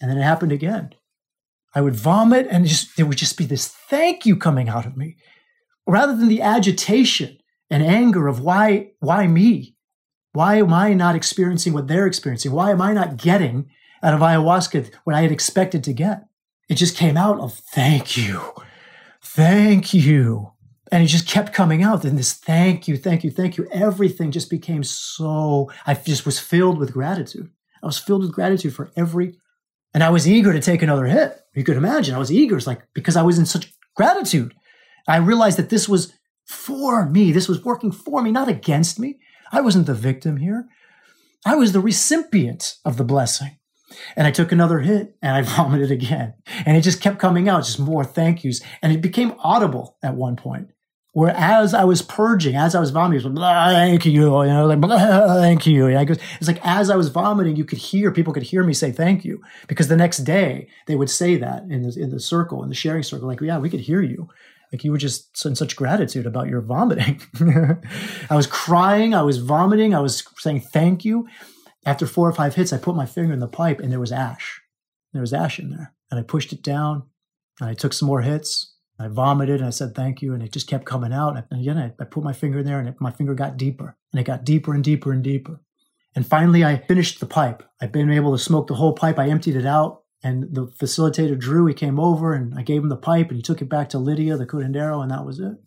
And 0.02 0.12
then 0.12 0.18
it 0.18 0.24
happened 0.24 0.52
again. 0.52 0.96
I 1.74 1.82
would 1.82 1.96
vomit 1.96 2.48
and 2.50 2.66
just 2.66 2.98
there 2.98 3.06
would 3.06 3.18
just 3.18 3.38
be 3.38 3.46
this 3.46 3.68
thank 3.68 4.26
you 4.26 4.36
coming 4.36 4.70
out 4.70 4.86
of 4.86 4.98
me 4.98 5.18
rather 5.88 6.16
than 6.16 6.28
the 6.28 6.42
agitation 6.42 7.38
and 7.70 7.84
anger 7.84 8.28
of 8.28 8.42
why 8.42 8.92
why 9.00 9.28
me? 9.28 9.76
Why 10.34 10.56
am 10.58 10.74
I 10.74 10.94
not 10.94 11.16
experiencing 11.16 11.74
what 11.74 11.88
they're 11.88 12.08
experiencing? 12.08 12.52
Why 12.52 12.72
am 12.72 12.82
I 12.82 12.94
not 12.94 13.18
getting 13.18 13.70
out 14.02 14.14
of 14.14 14.22
ayahuasca 14.22 14.94
what 15.04 15.16
I 15.16 15.22
had 15.22 15.32
expected 15.32 15.84
to 15.86 15.94
get? 15.94 16.24
It 16.70 16.76
just 16.76 16.96
came 16.96 17.18
out 17.18 17.40
of 17.40 17.54
thank 17.54 18.16
you. 18.16 18.42
Thank 19.22 19.94
you. 19.94 20.54
And 20.92 21.04
it 21.04 21.08
just 21.08 21.28
kept 21.28 21.54
coming 21.54 21.84
out. 21.84 22.06
And 22.06 22.18
this 22.18 22.34
thank 22.34 22.88
you, 22.88 22.98
thank 22.98 23.24
you, 23.24 23.32
thank 23.32 23.58
you. 23.58 23.68
Everything 23.72 24.32
just 24.32 24.50
became 24.50 24.84
so, 24.84 25.70
I 25.86 25.94
just 25.94 26.26
was 26.26 26.40
filled 26.40 26.78
with 26.78 26.94
gratitude. 26.94 27.50
I 27.84 27.86
was 27.86 27.98
filled 27.98 28.22
with 28.22 28.34
gratitude 28.34 28.74
for 28.74 28.92
every 28.96 29.38
and 29.94 30.04
I 30.04 30.10
was 30.10 30.28
eager 30.28 30.54
to 30.54 30.62
take 30.62 30.82
another 30.82 31.06
hit. 31.06 31.41
You 31.54 31.64
could 31.64 31.78
imagine. 31.78 32.16
I 32.16 32.20
was 32.20 32.32
eager. 32.32 32.58
It's 32.58 32.68
like 32.68 32.82
because 32.94 33.16
I 33.16 33.24
was 33.24 33.38
in 33.38 33.46
such 33.46 33.74
gratitude. 33.96 34.54
I 35.08 35.18
realized 35.18 35.58
that 35.58 35.70
this 35.70 35.90
was 35.90 36.14
for 36.46 37.06
me. 37.06 37.32
This 37.32 37.48
was 37.48 37.64
working 37.64 37.92
for 37.92 38.22
me, 38.22 38.32
not 38.32 38.48
against 38.48 39.00
me. 39.00 39.20
I 39.52 39.62
wasn't 39.62 39.86
the 39.86 39.94
victim 39.94 40.38
here. 40.38 40.68
I 41.46 41.56
was 41.56 41.72
the 41.72 41.80
recipient 41.80 42.76
of 42.86 42.98
the 42.98 43.04
blessing. 43.04 43.58
And 44.16 44.26
I 44.26 44.32
took 44.32 44.52
another 44.52 44.80
hit 44.80 45.16
and 45.22 45.36
I 45.36 45.42
vomited 45.56 45.92
again. 45.92 46.36
And 46.66 46.78
it 46.78 46.82
just 46.82 47.02
kept 47.02 47.20
coming 47.20 47.50
out, 47.50 47.66
just 47.66 47.80
more 47.80 48.06
thank 48.06 48.44
yous. 48.44 48.62
And 48.82 48.94
it 48.94 49.02
became 49.02 49.36
audible 49.40 49.98
at 50.04 50.16
one 50.16 50.36
point. 50.36 50.70
Where 51.14 51.36
as 51.36 51.74
I 51.74 51.84
was 51.84 52.02
purging, 52.02 52.56
as 52.56 52.74
I 52.74 52.80
was 52.80 52.92
vomiting, 52.92 53.26
was 53.26 53.26
like, 53.26 53.54
ah, 53.54 53.72
thank 53.72 54.06
you, 54.06 54.12
you 54.14 54.48
know, 54.48 54.66
like, 54.66 54.80
ah, 54.82 55.36
thank 55.42 55.68
you. 55.68 55.88
And 55.88 55.98
I 55.98 56.06
go, 56.06 56.14
it's 56.40 56.48
like 56.48 56.66
as 56.66 56.90
I 56.90 56.96
was 56.96 57.10
vomiting, 57.10 57.58
you 57.58 57.66
could 57.66 57.80
hear, 57.80 58.12
people 58.12 58.32
could 58.32 58.44
hear 58.44 58.64
me 58.64 58.74
say 58.74 58.94
thank 58.94 59.26
you. 59.26 59.42
Because 59.68 59.90
the 59.90 59.98
next 59.98 60.20
day 60.20 60.70
they 60.88 60.96
would 60.96 61.10
say 61.10 61.36
that 61.36 61.64
in 61.64 61.84
the, 61.84 62.00
in 62.00 62.12
the 62.12 62.20
circle, 62.20 62.64
in 62.64 62.70
the 62.70 62.76
sharing 62.76 63.04
circle, 63.04 63.28
like, 63.28 63.42
yeah, 63.42 63.60
we 63.60 63.70
could 63.70 63.82
hear 63.82 64.02
you. 64.02 64.30
Like 64.72 64.84
you 64.86 64.92
were 64.92 64.98
just 64.98 65.46
in 65.46 65.56
such 65.56 65.76
gratitude 65.76 66.26
about 66.26 66.48
your 66.48 66.62
vomiting. 66.62 67.22
I 68.30 68.36
was 68.36 68.48
crying, 68.48 69.14
I 69.14 69.22
was 69.22 69.40
vomiting, 69.40 69.94
I 69.94 70.00
was 70.00 70.24
saying 70.38 70.62
thank 70.62 71.04
you. 71.04 71.28
After 71.86 72.06
four 72.06 72.30
or 72.30 72.34
five 72.34 72.56
hits, 72.56 72.72
I 72.72 72.78
put 72.78 72.96
my 72.96 73.06
finger 73.06 73.34
in 73.34 73.40
the 73.40 73.48
pipe 73.48 73.80
and 73.80 73.92
there 73.92 74.00
was 74.00 74.12
ash. 74.12 74.62
There 75.14 75.22
was 75.22 75.34
ash 75.34 75.60
in 75.60 75.72
there. 75.72 75.94
And 76.10 76.20
I 76.20 76.24
pushed 76.24 76.54
it 76.54 76.64
down 76.64 77.04
and 77.60 77.70
I 77.70 77.74
took 77.74 77.92
some 77.92 78.08
more 78.08 78.22
hits. 78.22 78.71
I 79.02 79.08
vomited 79.08 79.60
and 79.60 79.68
I 79.68 79.72
said 79.72 79.96
thank 79.96 80.22
you. 80.22 80.34
And 80.34 80.44
it 80.44 80.52
just 80.52 80.68
kept 80.68 80.86
coming 80.86 81.14
out. 81.14 81.38
And 81.38 81.62
again, 81.62 81.78
I, 81.78 81.94
I 82.02 82.06
put 82.06 82.24
my 82.24 82.34
finger 82.34 82.60
in 82.60 82.66
there 82.66 82.80
and 82.80 82.90
it, 82.90 82.96
my 83.00 83.12
finger 83.12 83.34
got 83.34 83.58
deeper 83.58 83.98
and 84.12 84.20
it 84.20 84.26
got 84.26 84.46
deeper 84.46 84.74
and 84.74 84.84
deeper 84.84 85.12
and 85.12 85.24
deeper. 85.24 85.62
And 86.16 86.28
finally, 86.28 86.66
I 86.66 86.78
finished 86.78 87.20
the 87.20 87.26
pipe. 87.26 87.64
I've 87.82 87.92
been 87.92 88.12
able 88.12 88.32
to 88.34 88.44
smoke 88.44 88.68
the 88.68 88.76
whole 88.76 88.94
pipe. 88.94 89.18
I 89.18 89.30
emptied 89.30 89.56
it 89.56 89.66
out. 89.66 90.04
And 90.24 90.54
the 90.54 90.68
facilitator, 90.68 91.40
Drew, 91.40 91.66
he 91.66 91.74
came 91.74 92.00
over 92.00 92.34
and 92.34 92.54
I 92.58 92.62
gave 92.62 92.84
him 92.84 92.90
the 92.90 92.96
pipe 92.96 93.30
and 93.30 93.38
he 93.38 93.42
took 93.42 93.62
it 93.62 93.70
back 93.70 93.90
to 93.90 93.98
Lydia, 93.98 94.38
the 94.38 94.46
curandero, 94.46 95.02
and 95.02 95.10
that 95.10 95.26
was 95.26 95.40
it. 95.40 95.58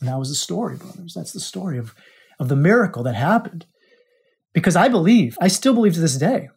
And 0.00 0.08
that 0.08 0.18
was 0.18 0.28
the 0.28 0.34
story, 0.34 0.76
brothers. 0.76 1.14
That's 1.14 1.32
the 1.32 1.40
story 1.40 1.78
of, 1.78 1.94
of 2.40 2.48
the 2.48 2.56
miracle 2.56 3.02
that 3.04 3.14
happened. 3.14 3.66
Because 4.52 4.76
I 4.76 4.88
believe, 4.88 5.36
I 5.40 5.48
still 5.48 5.74
believe 5.74 5.94
to 5.94 6.00
this 6.00 6.16
day, 6.16 6.48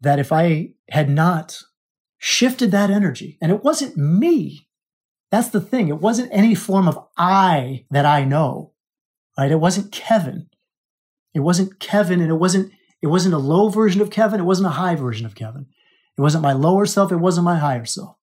that 0.00 0.18
if 0.18 0.30
I 0.30 0.74
had 0.90 1.08
not 1.08 1.60
shifted 2.18 2.70
that 2.70 2.90
energy, 2.90 3.38
and 3.40 3.50
it 3.50 3.64
wasn't 3.64 3.96
me, 3.96 4.65
that's 5.30 5.48
the 5.48 5.60
thing. 5.60 5.88
It 5.88 6.00
wasn't 6.00 6.32
any 6.32 6.54
form 6.54 6.88
of 6.88 6.98
I 7.16 7.84
that 7.90 8.06
I 8.06 8.24
know, 8.24 8.72
right? 9.38 9.50
It 9.50 9.60
wasn't 9.60 9.92
Kevin. 9.92 10.48
It 11.34 11.40
wasn't 11.40 11.80
Kevin, 11.80 12.20
and 12.20 12.30
it 12.30 12.36
wasn't 12.36 12.72
it 13.02 13.08
wasn't 13.08 13.34
a 13.34 13.38
low 13.38 13.68
version 13.68 14.00
of 14.00 14.10
Kevin. 14.10 14.40
It 14.40 14.44
wasn't 14.44 14.68
a 14.68 14.72
high 14.72 14.94
version 14.94 15.26
of 15.26 15.34
Kevin. 15.34 15.66
It 16.16 16.20
wasn't 16.20 16.42
my 16.42 16.52
lower 16.52 16.86
self. 16.86 17.12
It 17.12 17.16
wasn't 17.16 17.44
my 17.44 17.58
higher 17.58 17.84
self. 17.84 18.16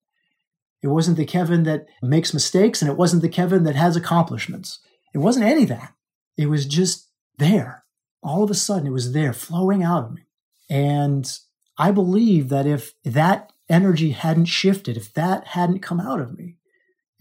It 0.82 0.88
wasn't 0.88 1.16
the 1.16 1.24
Kevin 1.24 1.62
that 1.62 1.86
makes 2.02 2.34
mistakes, 2.34 2.82
and 2.82 2.90
it 2.90 2.96
wasn't 2.96 3.22
the 3.22 3.28
Kevin 3.28 3.64
that 3.64 3.76
has 3.76 3.96
accomplishments. 3.96 4.80
It 5.14 5.18
wasn't 5.18 5.46
any 5.46 5.62
of 5.62 5.68
that. 5.70 5.94
It 6.36 6.46
was 6.46 6.66
just 6.66 7.08
there. 7.38 7.84
All 8.22 8.42
of 8.42 8.50
a 8.50 8.54
sudden, 8.54 8.88
it 8.88 8.92
was 8.92 9.12
there 9.12 9.32
flowing 9.32 9.82
out 9.82 10.04
of 10.04 10.12
me. 10.12 10.22
And 10.68 11.30
I 11.78 11.90
believe 11.90 12.48
that 12.48 12.66
if 12.66 12.94
that 13.04 13.52
energy 13.68 14.10
hadn't 14.10 14.46
shifted, 14.46 14.96
if 14.96 15.12
that 15.14 15.48
hadn't 15.48 15.80
come 15.80 16.00
out 16.00 16.20
of 16.20 16.36
me, 16.36 16.56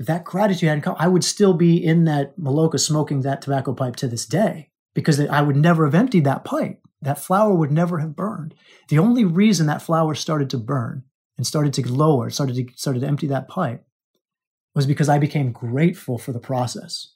if 0.03 0.07
that 0.07 0.25
gratitude 0.25 0.67
hadn't 0.67 0.81
come, 0.81 0.97
I 0.99 1.07
would 1.07 1.23
still 1.23 1.53
be 1.53 1.81
in 1.81 2.03
that 2.03 2.37
Maloka 2.37 2.77
smoking 2.77 3.21
that 3.21 3.41
tobacco 3.41 3.73
pipe 3.73 3.95
to 3.97 4.07
this 4.09 4.25
day 4.25 4.69
because 4.93 5.17
I 5.17 5.41
would 5.41 5.55
never 5.55 5.85
have 5.85 5.95
emptied 5.95 6.25
that 6.25 6.43
pipe. 6.43 6.81
That 7.01 7.19
flower 7.19 7.53
would 7.53 7.71
never 7.71 7.99
have 7.99 8.13
burned. 8.13 8.53
The 8.89 8.99
only 8.99 9.23
reason 9.23 9.65
that 9.67 9.81
flower 9.81 10.13
started 10.13 10.49
to 10.49 10.57
burn 10.57 11.03
and 11.37 11.47
started 11.47 11.73
to 11.75 11.89
lower, 11.89 12.29
started 12.29 12.55
to 12.57 12.67
started 12.75 12.99
to 12.99 13.07
empty 13.07 13.27
that 13.27 13.47
pipe, 13.47 13.85
was 14.75 14.85
because 14.85 15.07
I 15.07 15.19
became 15.19 15.53
grateful 15.53 16.17
for 16.17 16.33
the 16.33 16.39
process. 16.39 17.13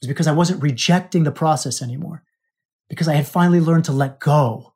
It 0.00 0.04
was 0.04 0.08
because 0.08 0.28
I 0.28 0.32
wasn't 0.32 0.62
rejecting 0.62 1.24
the 1.24 1.32
process 1.32 1.82
anymore. 1.82 2.22
Because 2.88 3.08
I 3.08 3.14
had 3.14 3.26
finally 3.26 3.58
learned 3.58 3.86
to 3.86 3.92
let 3.92 4.20
go. 4.20 4.74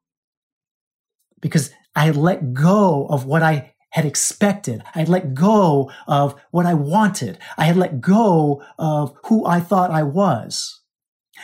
Because 1.41 1.71
I 1.95 2.07
had 2.07 2.17
let 2.17 2.53
go 2.53 3.07
of 3.07 3.27
what 3.27 3.45
I 3.45 3.75
had 3.91 4.05
expected. 4.05 4.83
I 4.95 5.01
had 5.01 5.09
let 5.09 5.35
go 5.35 5.91
of 6.07 6.35
what 6.51 6.67
I 6.67 6.75
wanted. 6.75 7.39
I 7.57 7.65
had 7.65 7.77
let 7.77 8.01
go 8.01 8.63
of 8.79 9.17
who 9.25 9.47
I 9.47 9.61
thought 9.61 9.91
I 9.91 10.03
was. 10.03 10.83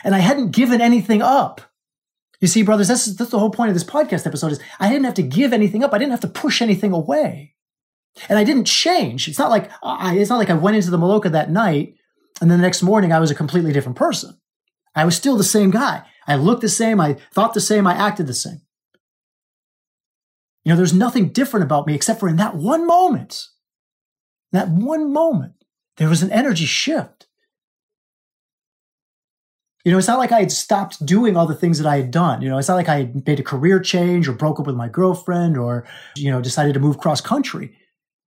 And 0.03 0.13
I 0.13 0.19
hadn't 0.19 0.51
given 0.51 0.81
anything 0.81 1.21
up. 1.21 1.61
You 2.41 2.47
see, 2.47 2.63
brothers, 2.63 2.87
that's, 2.87 3.05
that's 3.05 3.31
the 3.31 3.39
whole 3.39 3.49
point 3.49 3.69
of 3.69 3.75
this 3.75 3.83
podcast 3.83 4.27
episode 4.27 4.51
is 4.51 4.59
I 4.79 4.89
didn't 4.89 5.05
have 5.05 5.13
to 5.15 5.23
give 5.23 5.53
anything 5.53 5.83
up. 5.83 5.93
I 5.93 5.97
didn't 5.97 6.11
have 6.11 6.19
to 6.21 6.27
push 6.27 6.61
anything 6.61 6.91
away. 6.91 7.55
And 8.29 8.37
I 8.37 8.43
didn't 8.43 8.65
change. 8.65 9.27
It's 9.27 9.39
not 9.39 9.49
like 9.49 9.69
I, 9.81 10.17
it's 10.17 10.29
not 10.29 10.37
like 10.37 10.49
I 10.49 10.53
went 10.53 10.77
into 10.77 10.91
the 10.91 10.97
Maloka 10.97 11.31
that 11.31 11.49
night 11.49 11.95
and 12.41 12.51
then 12.51 12.59
the 12.59 12.63
next 12.63 12.83
morning 12.83 13.11
I 13.11 13.19
was 13.19 13.31
a 13.31 13.35
completely 13.35 13.73
different 13.73 13.97
person. 13.97 14.37
I 14.93 15.05
was 15.05 15.15
still 15.15 15.37
the 15.37 15.43
same 15.43 15.71
guy. 15.71 16.03
I 16.27 16.35
looked 16.35 16.61
the 16.61 16.69
same. 16.69 17.01
I 17.01 17.17
thought 17.33 17.53
the 17.53 17.61
same. 17.61 17.87
I 17.87 17.93
acted 17.93 18.27
the 18.27 18.33
same. 18.33 18.61
You 20.65 20.71
know, 20.71 20.77
there's 20.77 20.93
nothing 20.93 21.29
different 21.29 21.63
about 21.63 21.85
me 21.85 21.93
except 21.93 22.19
for 22.19 22.27
in 22.27 22.37
that 22.37 22.55
one 22.55 22.87
moment, 22.87 23.47
that 24.51 24.67
one 24.67 25.13
moment, 25.13 25.53
there 25.97 26.09
was 26.09 26.23
an 26.23 26.31
energy 26.31 26.65
shift. 26.65 27.27
You 29.83 29.91
know, 29.91 29.99
it's 29.99 30.07
not 30.07 30.17
like 30.17 30.31
I 30.31 30.39
had 30.39 30.51
stopped 30.51 31.05
doing 31.05 31.37
all 31.37 31.45
the 31.45 31.53
things 31.53 31.77
that 31.77 31.87
I 31.87 31.97
had 31.97 32.09
done. 32.09 32.41
You 32.41 32.49
know, 32.49 32.57
it's 32.57 32.67
not 32.67 32.75
like 32.75 32.89
I 32.89 32.97
had 32.97 33.27
made 33.27 33.39
a 33.39 33.43
career 33.43 33.79
change 33.79 34.27
or 34.27 34.33
broke 34.33 34.59
up 34.59 34.65
with 34.65 34.75
my 34.75 34.89
girlfriend 34.89 35.55
or, 35.55 35.87
you 36.15 36.31
know, 36.31 36.41
decided 36.41 36.73
to 36.73 36.79
move 36.79 36.97
cross 36.97 37.21
country. 37.21 37.77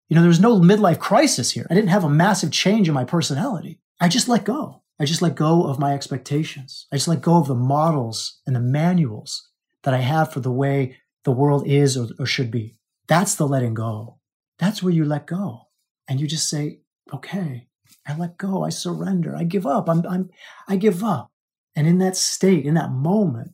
You 0.08 0.14
know, 0.14 0.20
there 0.20 0.28
was 0.28 0.40
no 0.40 0.60
midlife 0.60 1.00
crisis 1.00 1.50
here. 1.50 1.66
I 1.68 1.74
didn't 1.74 1.90
have 1.90 2.04
a 2.04 2.08
massive 2.08 2.52
change 2.52 2.86
in 2.86 2.94
my 2.94 3.04
personality. 3.04 3.80
I 4.00 4.08
just 4.08 4.28
let 4.28 4.44
go. 4.44 4.82
I 5.00 5.04
just 5.04 5.22
let 5.22 5.34
go 5.34 5.64
of 5.64 5.80
my 5.80 5.92
expectations. 5.92 6.86
I 6.92 6.96
just 6.96 7.08
let 7.08 7.20
go 7.20 7.36
of 7.38 7.48
the 7.48 7.56
models 7.56 8.38
and 8.46 8.54
the 8.54 8.60
manuals 8.60 9.48
that 9.82 9.94
I 9.94 9.98
have 9.98 10.32
for 10.32 10.38
the 10.38 10.52
way 10.52 10.96
the 11.24 11.32
world 11.32 11.66
is 11.66 11.96
or, 11.96 12.08
or 12.18 12.26
should 12.26 12.50
be. 12.50 12.76
That's 13.06 13.34
the 13.34 13.46
letting 13.46 13.74
go. 13.74 14.18
That's 14.58 14.82
where 14.82 14.92
you 14.92 15.04
let 15.04 15.26
go. 15.26 15.68
And 16.08 16.20
you 16.20 16.26
just 16.26 16.48
say, 16.48 16.80
okay, 17.12 17.68
I 18.06 18.16
let 18.16 18.38
go. 18.38 18.64
I 18.64 18.70
surrender. 18.70 19.36
I 19.36 19.44
give 19.44 19.66
up. 19.66 19.88
I'm, 19.88 20.06
I'm, 20.06 20.30
I 20.66 20.76
give 20.76 21.04
up. 21.04 21.30
And 21.76 21.86
in 21.86 21.98
that 21.98 22.16
state, 22.16 22.64
in 22.64 22.74
that 22.74 22.90
moment, 22.90 23.52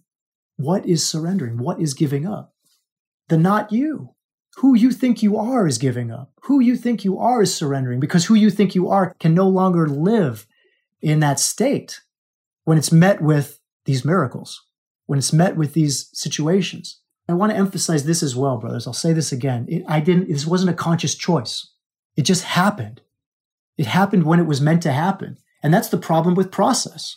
what 0.56 0.86
is 0.86 1.06
surrendering? 1.06 1.58
What 1.58 1.80
is 1.80 1.94
giving 1.94 2.26
up? 2.26 2.54
The 3.28 3.36
not 3.36 3.72
you. 3.72 4.10
Who 4.58 4.76
you 4.76 4.92
think 4.92 5.22
you 5.22 5.36
are 5.36 5.66
is 5.66 5.78
giving 5.78 6.12
up. 6.12 6.32
Who 6.42 6.60
you 6.60 6.76
think 6.76 7.04
you 7.04 7.18
are 7.18 7.42
is 7.42 7.54
surrendering 7.54 7.98
because 7.98 8.26
who 8.26 8.34
you 8.34 8.50
think 8.50 8.74
you 8.74 8.88
are 8.88 9.14
can 9.18 9.34
no 9.34 9.48
longer 9.48 9.88
live 9.88 10.46
in 11.02 11.20
that 11.20 11.40
state 11.40 12.00
when 12.64 12.78
it's 12.78 12.92
met 12.92 13.20
with 13.20 13.60
these 13.84 14.04
miracles, 14.04 14.64
when 15.06 15.18
it's 15.18 15.32
met 15.32 15.56
with 15.56 15.74
these 15.74 16.08
situations. 16.12 17.00
I 17.28 17.32
want 17.32 17.52
to 17.52 17.58
emphasize 17.58 18.04
this 18.04 18.22
as 18.22 18.36
well, 18.36 18.58
brothers. 18.58 18.86
I'll 18.86 18.92
say 18.92 19.12
this 19.12 19.32
again. 19.32 19.66
It, 19.68 19.84
I 19.88 20.00
didn't, 20.00 20.28
this 20.28 20.46
wasn't 20.46 20.70
a 20.70 20.74
conscious 20.74 21.14
choice. 21.14 21.70
It 22.16 22.22
just 22.22 22.44
happened. 22.44 23.00
It 23.78 23.86
happened 23.86 24.24
when 24.24 24.40
it 24.40 24.46
was 24.46 24.60
meant 24.60 24.82
to 24.82 24.92
happen. 24.92 25.38
And 25.62 25.72
that's 25.72 25.88
the 25.88 25.98
problem 25.98 26.34
with 26.34 26.52
process. 26.52 27.16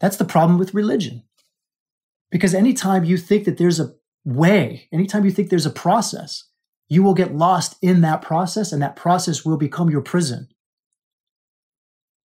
That's 0.00 0.16
the 0.16 0.24
problem 0.24 0.58
with 0.58 0.74
religion. 0.74 1.22
Because 2.30 2.54
anytime 2.54 3.04
you 3.04 3.16
think 3.16 3.44
that 3.44 3.58
there's 3.58 3.78
a 3.78 3.94
way, 4.24 4.88
anytime 4.92 5.24
you 5.24 5.30
think 5.30 5.50
there's 5.50 5.66
a 5.66 5.70
process, 5.70 6.44
you 6.88 7.02
will 7.02 7.14
get 7.14 7.34
lost 7.34 7.76
in 7.82 8.00
that 8.00 8.22
process 8.22 8.72
and 8.72 8.82
that 8.82 8.96
process 8.96 9.44
will 9.44 9.56
become 9.56 9.90
your 9.90 10.00
prison. 10.00 10.48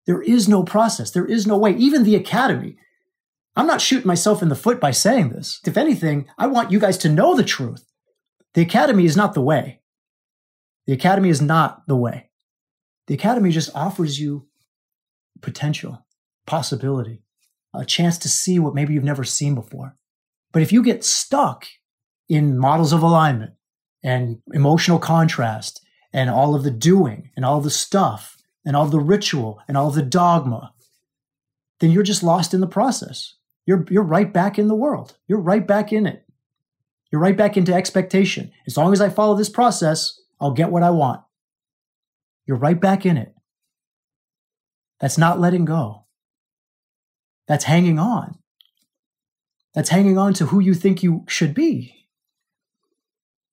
There 0.07 0.21
is 0.21 0.47
no 0.47 0.63
process. 0.63 1.11
There 1.11 1.25
is 1.25 1.45
no 1.45 1.57
way. 1.57 1.75
Even 1.75 2.03
the 2.03 2.15
academy. 2.15 2.77
I'm 3.55 3.67
not 3.67 3.81
shooting 3.81 4.07
myself 4.07 4.41
in 4.41 4.49
the 4.49 4.55
foot 4.55 4.79
by 4.79 4.91
saying 4.91 5.29
this. 5.29 5.59
If 5.65 5.77
anything, 5.77 6.27
I 6.37 6.47
want 6.47 6.71
you 6.71 6.79
guys 6.79 6.97
to 6.99 7.09
know 7.09 7.35
the 7.35 7.43
truth. 7.43 7.83
The 8.53 8.61
academy 8.61 9.05
is 9.05 9.17
not 9.17 9.33
the 9.33 9.41
way. 9.41 9.81
The 10.87 10.93
academy 10.93 11.29
is 11.29 11.41
not 11.41 11.87
the 11.87 11.95
way. 11.95 12.29
The 13.07 13.15
academy 13.15 13.51
just 13.51 13.75
offers 13.75 14.19
you 14.19 14.47
potential, 15.41 16.05
possibility 16.45 17.23
a 17.73 17.85
chance 17.85 18.17
to 18.19 18.29
see 18.29 18.59
what 18.59 18.73
maybe 18.73 18.93
you've 18.93 19.03
never 19.03 19.23
seen 19.23 19.55
before. 19.55 19.95
But 20.51 20.61
if 20.61 20.71
you 20.71 20.83
get 20.83 21.03
stuck 21.03 21.67
in 22.27 22.57
models 22.57 22.93
of 22.93 23.03
alignment 23.03 23.53
and 24.03 24.41
emotional 24.53 24.99
contrast 24.99 25.85
and 26.11 26.29
all 26.29 26.55
of 26.55 26.63
the 26.63 26.71
doing 26.71 27.29
and 27.35 27.45
all 27.45 27.57
of 27.57 27.63
the 27.63 27.69
stuff 27.69 28.37
and 28.65 28.75
all 28.75 28.87
the 28.87 28.99
ritual 28.99 29.59
and 29.67 29.77
all 29.77 29.89
of 29.89 29.95
the 29.95 30.01
dogma, 30.01 30.73
then 31.79 31.91
you're 31.91 32.03
just 32.03 32.23
lost 32.23 32.53
in 32.53 32.61
the 32.61 32.67
process. 32.67 33.35
You're, 33.69 33.85
you're 33.91 34.01
right 34.01 34.33
back 34.33 34.57
in 34.57 34.67
the 34.67 34.73
world. 34.73 35.15
You're 35.27 35.37
right 35.37 35.65
back 35.65 35.93
in 35.93 36.07
it. 36.07 36.25
You're 37.11 37.21
right 37.21 37.37
back 37.37 37.55
into 37.55 37.71
expectation. 37.71 38.51
As 38.65 38.75
long 38.75 38.93
as 38.93 38.99
I 38.99 39.09
follow 39.09 39.35
this 39.35 39.47
process, 39.47 40.19
I'll 40.41 40.53
get 40.53 40.71
what 40.71 40.81
I 40.81 40.89
want. 40.89 41.21
You're 42.47 42.57
right 42.57 42.81
back 42.81 43.05
in 43.05 43.15
it. 43.15 43.35
That's 44.99 45.19
not 45.19 45.39
letting 45.39 45.65
go. 45.65 46.07
That's 47.47 47.65
hanging 47.65 47.99
on. 47.99 48.39
That's 49.75 49.89
hanging 49.89 50.17
on 50.17 50.33
to 50.33 50.47
who 50.47 50.59
you 50.59 50.73
think 50.73 51.03
you 51.03 51.25
should 51.27 51.53
be. 51.53 52.07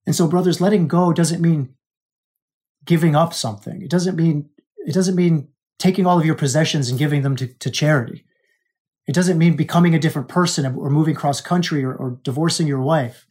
And 0.07 0.17
so, 0.17 0.27
brothers, 0.27 0.62
letting 0.62 0.89
go 0.89 1.12
doesn't 1.12 1.43
mean 1.43 1.75
giving 2.87 3.14
up 3.14 3.35
something. 3.35 3.83
It 3.83 3.91
doesn't 3.91 4.17
mean 4.17 4.49
it 4.79 4.95
doesn't 4.95 5.14
mean 5.14 5.49
taking 5.79 6.07
all 6.07 6.19
of 6.19 6.25
your 6.25 6.37
possessions 6.37 6.89
and 6.89 6.99
giving 6.99 7.21
them 7.21 7.37
to, 7.37 7.49
to 7.49 7.71
charity. 7.71 8.26
It 9.07 9.15
doesn't 9.15 9.39
mean 9.39 9.57
becoming 9.57 9.95
a 9.95 10.01
different 10.01 10.29
person 10.29 10.67
or 10.67 10.91
moving 10.91 11.15
cross 11.15 11.41
country 11.41 11.85
or, 11.85 11.95
or 11.95 12.19
divorcing 12.23 12.67
your 12.67 12.81
wife. 12.81 13.27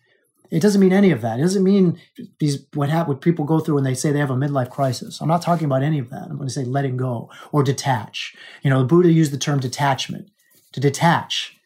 It 0.51 0.61
doesn't 0.61 0.79
mean 0.79 0.93
any 0.93 1.11
of 1.11 1.21
that. 1.21 1.39
It 1.39 1.41
doesn't 1.41 1.63
mean 1.63 1.99
these 2.39 2.65
what 2.73 2.89
happen, 2.89 3.13
what 3.13 3.21
people 3.21 3.45
go 3.45 3.59
through 3.59 3.75
when 3.75 3.83
they 3.83 3.95
say 3.95 4.11
they 4.11 4.19
have 4.19 4.29
a 4.29 4.35
midlife 4.35 4.69
crisis. 4.69 5.19
I'm 5.19 5.27
not 5.27 5.41
talking 5.41 5.65
about 5.65 5.83
any 5.83 5.99
of 5.99 6.09
that. 6.11 6.27
I'm 6.29 6.37
going 6.37 6.47
to 6.47 6.53
say 6.53 6.63
letting 6.63 6.97
go 6.97 7.29
or 7.51 7.63
detach. 7.63 8.35
You 8.61 8.69
know, 8.69 8.79
the 8.79 8.85
Buddha 8.85 9.11
used 9.11 9.33
the 9.33 9.37
term 9.37 9.59
detachment 9.59 10.29
to 10.71 10.79
detach. 10.79 11.57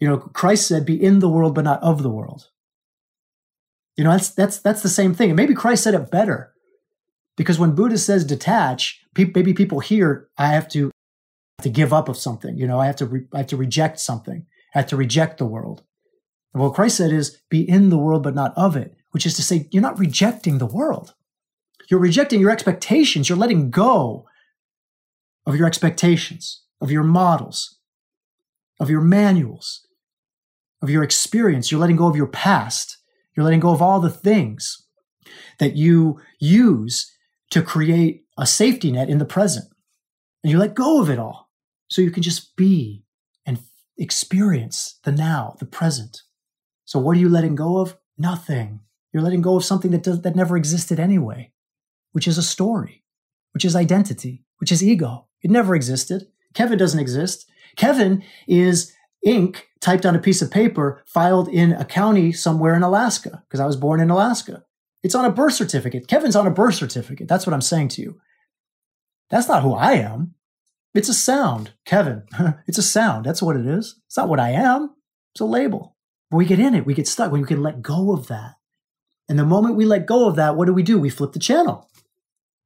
You 0.00 0.08
know, 0.08 0.18
Christ 0.18 0.66
said, 0.66 0.84
"Be 0.84 1.02
in 1.02 1.20
the 1.20 1.28
world, 1.28 1.54
but 1.54 1.64
not 1.64 1.82
of 1.82 2.02
the 2.02 2.10
world." 2.10 2.48
You 3.96 4.04
know, 4.04 4.10
that's 4.10 4.30
that's 4.30 4.58
that's 4.58 4.82
the 4.82 4.88
same 4.88 5.14
thing. 5.14 5.30
And 5.30 5.36
maybe 5.36 5.54
Christ 5.54 5.84
said 5.84 5.94
it 5.94 6.10
better, 6.10 6.52
because 7.36 7.58
when 7.58 7.76
Buddha 7.76 7.96
says 7.96 8.24
detach, 8.24 9.00
maybe 9.16 9.54
people 9.54 9.78
hear, 9.78 10.28
"I 10.36 10.48
have 10.48 10.68
to 10.70 10.90
to 11.62 11.70
give 11.70 11.92
up 11.92 12.08
of 12.08 12.16
something." 12.16 12.56
You 12.56 12.66
know, 12.66 12.78
I 12.78 12.86
have 12.86 12.96
to 12.96 13.06
re- 13.06 13.28
I 13.32 13.38
have 13.38 13.46
to 13.48 13.56
reject 13.56 14.00
something. 14.00 14.46
I 14.74 14.78
have 14.78 14.88
to 14.88 14.96
reject 14.96 15.38
the 15.38 15.46
world. 15.46 15.82
And 16.52 16.62
what 16.62 16.74
Christ 16.74 16.96
said 16.96 17.12
is, 17.12 17.38
"Be 17.48 17.68
in 17.68 17.90
the 17.90 17.98
world, 17.98 18.22
but 18.22 18.34
not 18.34 18.52
of 18.56 18.76
it," 18.76 18.96
which 19.12 19.26
is 19.26 19.34
to 19.36 19.42
say, 19.42 19.68
you're 19.70 19.82
not 19.82 19.98
rejecting 19.98 20.58
the 20.58 20.66
world. 20.66 21.14
You're 21.90 22.00
rejecting 22.00 22.40
your 22.40 22.50
expectations. 22.50 23.28
You're 23.28 23.38
letting 23.38 23.70
go 23.70 24.26
of 25.46 25.56
your 25.56 25.66
expectations, 25.66 26.62
of 26.80 26.90
your 26.90 27.02
models, 27.02 27.78
of 28.80 28.88
your 28.88 29.00
manuals, 29.00 29.86
of 30.80 30.90
your 30.90 31.02
experience. 31.02 31.70
You're 31.70 31.80
letting 31.80 31.96
go 31.96 32.06
of 32.06 32.16
your 32.16 32.26
past. 32.26 32.98
You're 33.34 33.44
letting 33.44 33.60
go 33.60 33.70
of 33.70 33.82
all 33.82 34.00
the 34.00 34.10
things 34.10 34.86
that 35.58 35.76
you 35.76 36.20
use 36.38 37.10
to 37.50 37.62
create 37.62 38.24
a 38.38 38.46
safety 38.46 38.92
net 38.92 39.08
in 39.08 39.18
the 39.18 39.24
present. 39.24 39.66
And 40.42 40.50
you 40.50 40.58
let 40.58 40.74
go 40.74 41.00
of 41.00 41.10
it 41.10 41.18
all 41.18 41.41
so 41.92 42.00
you 42.00 42.10
can 42.10 42.22
just 42.22 42.56
be 42.56 43.04
and 43.44 43.58
experience 43.98 44.98
the 45.04 45.12
now, 45.12 45.56
the 45.58 45.66
present. 45.66 46.22
So 46.86 46.98
what 46.98 47.18
are 47.18 47.20
you 47.20 47.28
letting 47.28 47.54
go 47.54 47.76
of? 47.76 47.98
Nothing. 48.16 48.80
You're 49.12 49.22
letting 49.22 49.42
go 49.42 49.56
of 49.56 49.64
something 49.64 49.90
that 49.90 50.02
does, 50.02 50.22
that 50.22 50.34
never 50.34 50.56
existed 50.56 50.98
anyway, 50.98 51.52
which 52.12 52.26
is 52.26 52.38
a 52.38 52.42
story, 52.42 53.04
which 53.52 53.66
is 53.66 53.76
identity, 53.76 54.42
which 54.56 54.72
is 54.72 54.82
ego. 54.82 55.26
It 55.42 55.50
never 55.50 55.74
existed. 55.74 56.28
Kevin 56.54 56.78
doesn't 56.78 56.98
exist. 56.98 57.46
Kevin 57.76 58.24
is 58.46 58.94
ink 59.22 59.68
typed 59.80 60.06
on 60.06 60.16
a 60.16 60.20
piece 60.20 60.40
of 60.40 60.50
paper 60.50 61.02
filed 61.04 61.48
in 61.48 61.72
a 61.72 61.84
county 61.84 62.32
somewhere 62.32 62.74
in 62.74 62.82
Alaska 62.82 63.42
because 63.46 63.60
I 63.60 63.66
was 63.66 63.76
born 63.76 64.00
in 64.00 64.08
Alaska. 64.08 64.64
It's 65.02 65.14
on 65.14 65.26
a 65.26 65.30
birth 65.30 65.52
certificate. 65.52 66.08
Kevin's 66.08 66.36
on 66.36 66.46
a 66.46 66.50
birth 66.50 66.76
certificate. 66.76 67.28
That's 67.28 67.46
what 67.46 67.52
I'm 67.52 67.60
saying 67.60 67.88
to 67.88 68.00
you. 68.00 68.18
That's 69.28 69.48
not 69.48 69.62
who 69.62 69.74
I 69.74 69.92
am. 69.94 70.36
It's 70.94 71.08
a 71.08 71.14
sound, 71.14 71.72
Kevin. 71.86 72.24
it's 72.66 72.78
a 72.78 72.82
sound. 72.82 73.24
That's 73.24 73.42
what 73.42 73.56
it 73.56 73.66
is. 73.66 74.00
It's 74.06 74.16
not 74.16 74.28
what 74.28 74.40
I 74.40 74.50
am. 74.50 74.94
It's 75.34 75.40
a 75.40 75.46
label. 75.46 75.96
But 76.30 76.36
we 76.36 76.44
get 76.44 76.60
in 76.60 76.74
it. 76.74 76.84
We 76.84 76.94
get 76.94 77.08
stuck. 77.08 77.32
When 77.32 77.40
we 77.40 77.46
can 77.46 77.62
let 77.62 77.82
go 77.82 78.12
of 78.12 78.28
that. 78.28 78.54
And 79.28 79.38
the 79.38 79.46
moment 79.46 79.76
we 79.76 79.86
let 79.86 80.06
go 80.06 80.28
of 80.28 80.36
that, 80.36 80.56
what 80.56 80.66
do 80.66 80.74
we 80.74 80.82
do? 80.82 80.98
We 80.98 81.08
flip 81.08 81.32
the 81.32 81.38
channel. 81.38 81.88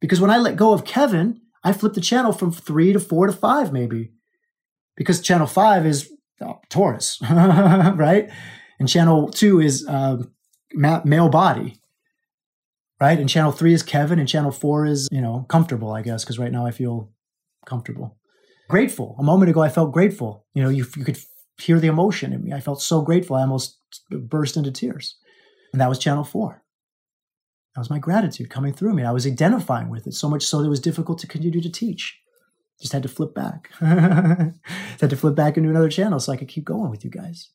Because 0.00 0.20
when 0.20 0.30
I 0.30 0.38
let 0.38 0.56
go 0.56 0.72
of 0.72 0.84
Kevin, 0.84 1.40
I 1.62 1.72
flip 1.72 1.94
the 1.94 2.00
channel 2.00 2.32
from 2.32 2.52
three 2.52 2.92
to 2.92 3.00
four 3.00 3.26
to 3.26 3.32
five, 3.32 3.72
maybe. 3.72 4.12
Because 4.96 5.20
channel 5.20 5.46
five 5.46 5.86
is 5.86 6.10
oh, 6.40 6.60
Taurus, 6.68 7.18
right? 7.30 8.30
And 8.78 8.88
channel 8.88 9.30
two 9.30 9.60
is 9.60 9.86
uh, 9.88 10.22
male 10.72 11.28
body, 11.28 11.80
right? 13.00 13.18
And 13.18 13.28
channel 13.28 13.52
three 13.52 13.72
is 13.72 13.82
Kevin, 13.82 14.18
and 14.18 14.28
channel 14.28 14.50
four 14.50 14.86
is, 14.86 15.08
you 15.10 15.20
know, 15.20 15.46
comfortable, 15.48 15.92
I 15.92 16.02
guess, 16.02 16.24
because 16.24 16.38
right 16.38 16.52
now 16.52 16.66
I 16.66 16.70
feel 16.70 17.10
comfortable. 17.66 18.16
Grateful. 18.68 19.14
A 19.18 19.22
moment 19.22 19.50
ago, 19.50 19.60
I 19.60 19.68
felt 19.68 19.92
grateful. 19.92 20.46
You 20.54 20.62
know, 20.62 20.70
you, 20.70 20.86
you 20.96 21.04
could 21.04 21.18
hear 21.58 21.78
the 21.78 21.88
emotion 21.88 22.32
in 22.32 22.42
me. 22.42 22.52
I 22.52 22.60
felt 22.60 22.82
so 22.82 23.02
grateful, 23.02 23.36
I 23.36 23.42
almost 23.42 23.78
burst 24.10 24.56
into 24.56 24.70
tears. 24.70 25.16
And 25.72 25.80
that 25.80 25.88
was 25.88 25.98
channel 25.98 26.24
four. 26.24 26.62
That 27.74 27.80
was 27.80 27.90
my 27.90 27.98
gratitude 27.98 28.48
coming 28.48 28.72
through 28.72 28.94
me. 28.94 29.04
I 29.04 29.12
was 29.12 29.26
identifying 29.26 29.90
with 29.90 30.06
it 30.06 30.14
so 30.14 30.30
much 30.30 30.44
so 30.44 30.58
that 30.58 30.66
it 30.66 30.70
was 30.70 30.80
difficult 30.80 31.18
to 31.18 31.26
continue 31.26 31.60
to 31.60 31.70
teach. 31.70 32.18
Just 32.80 32.92
had 32.92 33.02
to 33.02 33.08
flip 33.08 33.34
back. 33.34 33.70
had 33.80 35.10
to 35.10 35.16
flip 35.16 35.34
back 35.34 35.56
into 35.56 35.68
another 35.68 35.88
channel 35.88 36.18
so 36.18 36.32
I 36.32 36.36
could 36.36 36.48
keep 36.48 36.64
going 36.64 36.90
with 36.90 37.04
you 37.04 37.10
guys. 37.10 37.50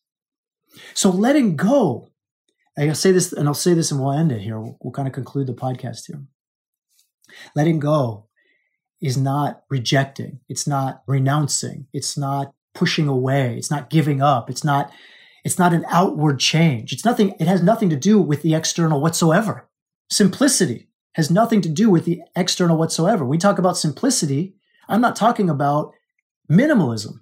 So 0.94 1.10
letting 1.10 1.56
go. 1.56 2.10
I'll 2.78 2.96
say 2.96 3.12
this 3.12 3.34
and 3.34 3.48
I'll 3.48 3.54
say 3.54 3.74
this 3.74 3.92
and 3.92 4.00
we'll 4.00 4.14
end 4.14 4.32
it 4.32 4.42
here. 4.42 4.60
We'll, 4.60 4.78
we'll 4.82 4.94
kind 4.94 5.08
of 5.08 5.14
conclude 5.14 5.48
the 5.48 5.54
podcast 5.54 6.04
here. 6.08 6.24
Letting 7.56 7.80
go 7.80 8.28
is 9.02 9.18
not 9.18 9.64
rejecting. 9.70 10.40
It's 10.48 10.68
not 10.68 11.04
renouncing. 11.08 11.88
It's 11.94 12.18
not 12.18 12.54
pushing 12.74 13.08
away. 13.08 13.58
It's 13.58 13.72
not 13.72 13.90
giving 13.90 14.22
up. 14.22 14.50
It's 14.50 14.64
not, 14.64 14.92
it's 15.44 15.60
not 15.60 15.74
an 15.74 15.86
outward 15.90 16.40
change. 16.40 16.94
It's 16.94 17.06
nothing, 17.06 17.36
it 17.40 17.48
has 17.48 17.64
nothing 17.64 17.90
to 17.90 17.96
do 17.96 18.22
with 18.22 18.42
the 18.42 18.54
external 18.54 19.02
whatsoever. 19.02 19.68
Simplicity 20.10 20.90
has 21.14 21.30
nothing 21.32 21.62
to 21.62 21.70
do 21.70 21.90
with 21.90 22.06
the 22.06 22.22
external 22.36 22.78
whatsoever. 22.78 23.26
We 23.26 23.38
talk 23.38 23.60
about 23.60 23.78
simplicity 23.78 24.56
I'm 24.92 25.02
not 25.02 25.16
talking 25.16 25.50
about 25.50 25.94
minimalism. 26.52 27.22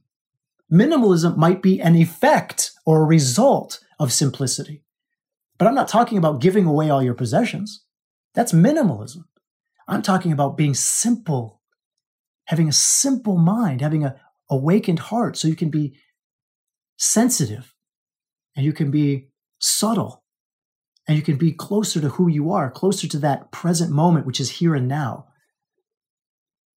Minimalism 0.74 1.38
might 1.38 1.62
be 1.62 1.80
an 1.80 1.96
effect 1.96 2.72
or 2.84 3.02
a 3.02 3.06
result 3.06 3.80
of 4.00 4.12
simplicity. 4.12 4.84
But 5.60 5.68
I'm 5.68 5.76
not 5.76 5.88
talking 5.88 6.18
about 6.18 6.42
giving 6.42 6.66
away 6.66 6.90
all 6.90 7.04
your 7.04 7.14
possessions. 7.14 7.84
That's 8.34 8.54
minimalism. 8.54 9.26
I'm 9.88 10.02
talking 10.02 10.32
about 10.32 10.58
being 10.58 10.74
simple, 10.74 11.59
having 12.50 12.68
a 12.68 12.74
simple 12.74 13.38
mind, 13.38 13.80
having 13.80 14.04
a 14.04 14.16
awakened 14.50 14.98
heart 14.98 15.38
so 15.38 15.48
you 15.48 15.56
can 15.56 15.70
be 15.70 15.96
sensitive 16.98 17.76
and 18.56 18.66
you 18.66 18.74
can 18.74 18.90
be 18.90 19.30
subtle 19.60 20.24
and 21.08 21.16
you 21.16 21.24
can 21.24 21.38
be 21.38 21.52
closer 21.52 22.02
to 22.02 22.10
who 22.10 22.28
you 22.28 22.52
are, 22.52 22.72
closer 22.72 23.08
to 23.08 23.20
that 23.20 23.52
present 23.52 23.92
moment, 23.92 24.26
which 24.26 24.40
is 24.40 24.50
here 24.50 24.74
and 24.74 24.88
now 24.88 25.28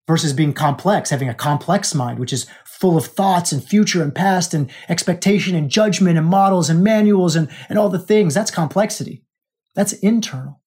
versus 0.06 0.34
being 0.34 0.52
complex, 0.52 1.08
having 1.08 1.30
a 1.30 1.34
complex 1.34 1.94
mind, 1.94 2.18
which 2.18 2.34
is 2.34 2.46
full 2.66 2.98
of 2.98 3.06
thoughts 3.06 3.50
and 3.50 3.64
future 3.64 4.02
and 4.02 4.14
past 4.14 4.52
and 4.52 4.70
expectation 4.90 5.56
and 5.56 5.70
judgment 5.70 6.18
and 6.18 6.26
models 6.26 6.68
and 6.68 6.84
manuals 6.84 7.34
and, 7.34 7.48
and 7.70 7.78
all 7.78 7.88
the 7.88 7.98
things. 7.98 8.34
That's 8.34 8.50
complexity. 8.50 9.24
That's 9.74 9.94
internal. 9.94 10.60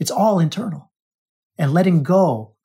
It's 0.00 0.10
all 0.10 0.40
internal. 0.40 0.90
And 1.56 1.72
letting 1.72 2.02
go 2.02 2.56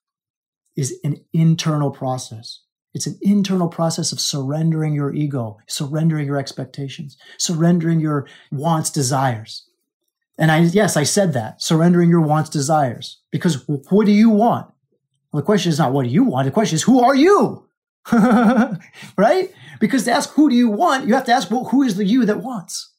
is 0.76 1.00
an 1.04 1.18
internal 1.34 1.92
process. 1.92 2.62
It's 2.94 3.08
an 3.08 3.20
internal 3.22 3.68
process 3.68 4.12
of 4.12 4.22
surrendering 4.22 4.94
your 4.94 5.14
ego, 5.14 5.58
surrendering 5.68 6.26
your 6.26 6.38
expectations, 6.38 7.18
surrendering 7.38 8.00
your 8.00 8.28
wants, 8.52 8.90
desires. 8.90 9.68
And 10.38 10.52
I, 10.52 10.60
yes, 10.60 10.96
I 10.96 11.04
said 11.04 11.34
that, 11.34 11.62
surrendering 11.62 12.10
your 12.10 12.22
wants, 12.22 12.50
desires. 12.50 13.22
Because 13.32 13.68
what 13.68 14.06
do 14.06 14.12
you 14.12 14.30
want? 14.30 14.68
Well, 15.32 15.42
the 15.42 15.46
question 15.46 15.72
is 15.72 15.80
not 15.80 15.92
what 15.92 16.04
do 16.04 16.10
you 16.10 16.24
want? 16.24 16.46
The 16.46 16.52
question 16.52 16.76
is 16.76 16.84
who 16.84 17.02
are 17.02 17.16
you? 17.16 17.68
right? 19.18 19.52
Because 19.80 20.06
to 20.06 20.12
ask 20.12 20.32
who 20.32 20.50
do 20.50 20.56
you 20.56 20.70
want, 20.70 21.08
you 21.08 21.16
have 21.16 21.26
to 21.26 21.34
ask, 21.34 21.52
well, 21.52 21.66
who 21.66 21.84
is 21.84 21.98
the 21.98 22.06
you 22.06 22.26
that 22.26 22.42
wants? 22.42 22.94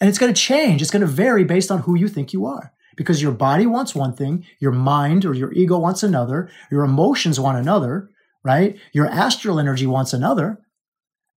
And 0.00 0.08
it's 0.08 0.18
going 0.18 0.32
to 0.32 0.40
change. 0.40 0.82
It's 0.82 0.90
going 0.90 1.00
to 1.00 1.06
vary 1.06 1.42
based 1.42 1.70
on 1.70 1.80
who 1.80 1.96
you 1.96 2.06
think 2.06 2.32
you 2.32 2.46
are. 2.46 2.72
Because 2.96 3.20
your 3.20 3.32
body 3.32 3.66
wants 3.66 3.94
one 3.94 4.14
thing, 4.14 4.44
your 4.58 4.72
mind 4.72 5.24
or 5.24 5.34
your 5.34 5.52
ego 5.52 5.78
wants 5.78 6.02
another, 6.02 6.50
your 6.70 6.82
emotions 6.82 7.38
want 7.38 7.58
another, 7.58 8.10
right? 8.42 8.78
Your 8.92 9.06
astral 9.06 9.60
energy 9.60 9.86
wants 9.86 10.12
another. 10.12 10.60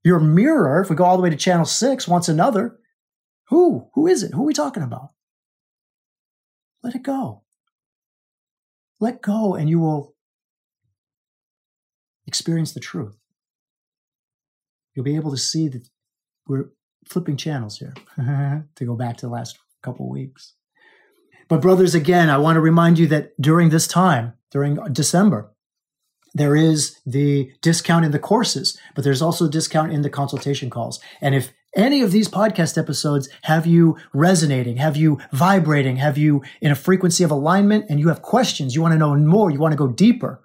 Your 0.03 0.19
mirror, 0.19 0.81
if 0.81 0.89
we 0.89 0.95
go 0.95 1.03
all 1.03 1.17
the 1.17 1.23
way 1.23 1.29
to 1.29 1.35
channel 1.35 1.65
six, 1.65 2.07
wants 2.07 2.29
another. 2.29 2.79
Who? 3.49 3.89
Who 3.93 4.07
is 4.07 4.23
it? 4.23 4.33
Who 4.33 4.43
are 4.43 4.45
we 4.45 4.53
talking 4.53 4.83
about? 4.83 5.09
Let 6.81 6.95
it 6.95 7.03
go. 7.03 7.43
Let 8.99 9.21
go 9.21 9.55
and 9.55 9.69
you 9.69 9.79
will 9.79 10.15
experience 12.25 12.73
the 12.73 12.79
truth. 12.79 13.17
You'll 14.93 15.05
be 15.05 15.15
able 15.15 15.31
to 15.31 15.37
see 15.37 15.67
that 15.67 15.89
we're 16.47 16.69
flipping 17.07 17.37
channels 17.37 17.79
here 17.79 17.93
to 18.75 18.85
go 18.85 18.95
back 18.95 19.17
to 19.17 19.25
the 19.25 19.31
last 19.31 19.57
couple 19.81 20.09
weeks. 20.09 20.55
But, 21.49 21.61
brothers, 21.61 21.95
again, 21.95 22.29
I 22.29 22.37
want 22.37 22.55
to 22.55 22.61
remind 22.61 22.99
you 22.99 23.07
that 23.07 23.33
during 23.41 23.69
this 23.69 23.87
time, 23.87 24.33
during 24.51 24.75
December, 24.93 25.51
there 26.33 26.55
is 26.55 26.99
the 27.05 27.51
discount 27.61 28.05
in 28.05 28.11
the 28.11 28.19
courses, 28.19 28.77
but 28.95 29.03
there's 29.03 29.21
also 29.21 29.49
discount 29.49 29.91
in 29.91 30.03
the 30.03 30.09
consultation 30.09 30.69
calls. 30.69 30.99
And 31.21 31.33
if 31.33 31.51
any 31.75 32.01
of 32.01 32.11
these 32.11 32.27
podcast 32.27 32.77
episodes 32.77 33.29
have 33.43 33.65
you 33.65 33.97
resonating, 34.13 34.77
have 34.77 34.95
you 34.95 35.19
vibrating, 35.31 35.97
have 35.97 36.17
you 36.17 36.43
in 36.61 36.71
a 36.71 36.75
frequency 36.75 37.23
of 37.23 37.31
alignment, 37.31 37.85
and 37.89 37.99
you 37.99 38.09
have 38.09 38.21
questions, 38.21 38.75
you 38.75 38.81
want 38.81 38.93
to 38.93 38.97
know 38.97 39.15
more, 39.15 39.49
you 39.49 39.59
want 39.59 39.71
to 39.71 39.77
go 39.77 39.87
deeper, 39.87 40.43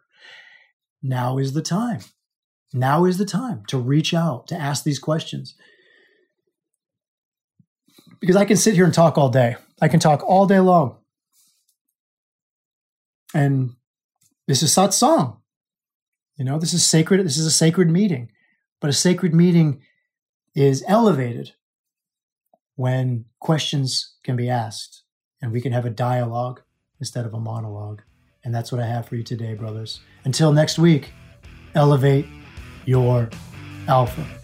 now 1.03 1.37
is 1.37 1.53
the 1.53 1.63
time. 1.63 2.01
Now 2.73 3.05
is 3.05 3.19
the 3.19 3.27
time 3.27 3.63
to 3.69 3.79
reach 3.79 4.15
out, 4.15 4.49
to 4.49 4.57
ask 4.57 4.85
these 4.85 4.99
questions. 4.99 5.55
Because 8.21 8.37
I 8.37 8.47
can 8.47 8.57
sit 8.57 8.75
here 8.75 8.85
and 8.87 8.95
talk 8.95 9.19
all 9.19 9.29
day. 9.29 9.57
I 9.81 9.89
can 9.89 10.01
talk 10.01 10.23
all 10.23 10.47
day 10.47 10.61
long. 10.61 10.97
And 13.35 13.75
this 14.47 14.63
is 14.63 14.71
satsang. 14.71 15.37
You 16.37 16.45
know, 16.45 16.59
this 16.59 16.73
is 16.73 16.85
sacred. 16.85 17.25
This 17.25 17.37
is 17.37 17.47
a 17.47 17.51
sacred 17.51 17.91
meeting, 17.91 18.31
but 18.81 18.91
a 18.91 18.93
sacred 18.93 19.35
meeting 19.35 19.83
is 20.55 20.85
elevated 20.87 21.53
when 22.77 23.25
questions 23.41 24.15
can 24.25 24.37
be 24.37 24.49
asked 24.49 25.03
and 25.41 25.53
we 25.53 25.61
can 25.61 25.73
have 25.73 25.87
a 25.87 25.91
dialogue 25.91 26.63
instead 27.01 27.27
of 27.27 27.35
a 27.35 27.41
monologue. 27.41 28.03
And 28.45 28.55
that's 28.55 28.73
what 28.73 28.81
I 28.81 28.87
have 28.87 29.07
for 29.07 29.17
you 29.17 29.23
today, 29.23 29.55
brothers. 29.55 30.01
Until 30.25 30.53
next 30.53 30.79
week, 30.79 31.13
elevate 31.75 32.27
your 32.85 33.31
alpha. 33.89 34.44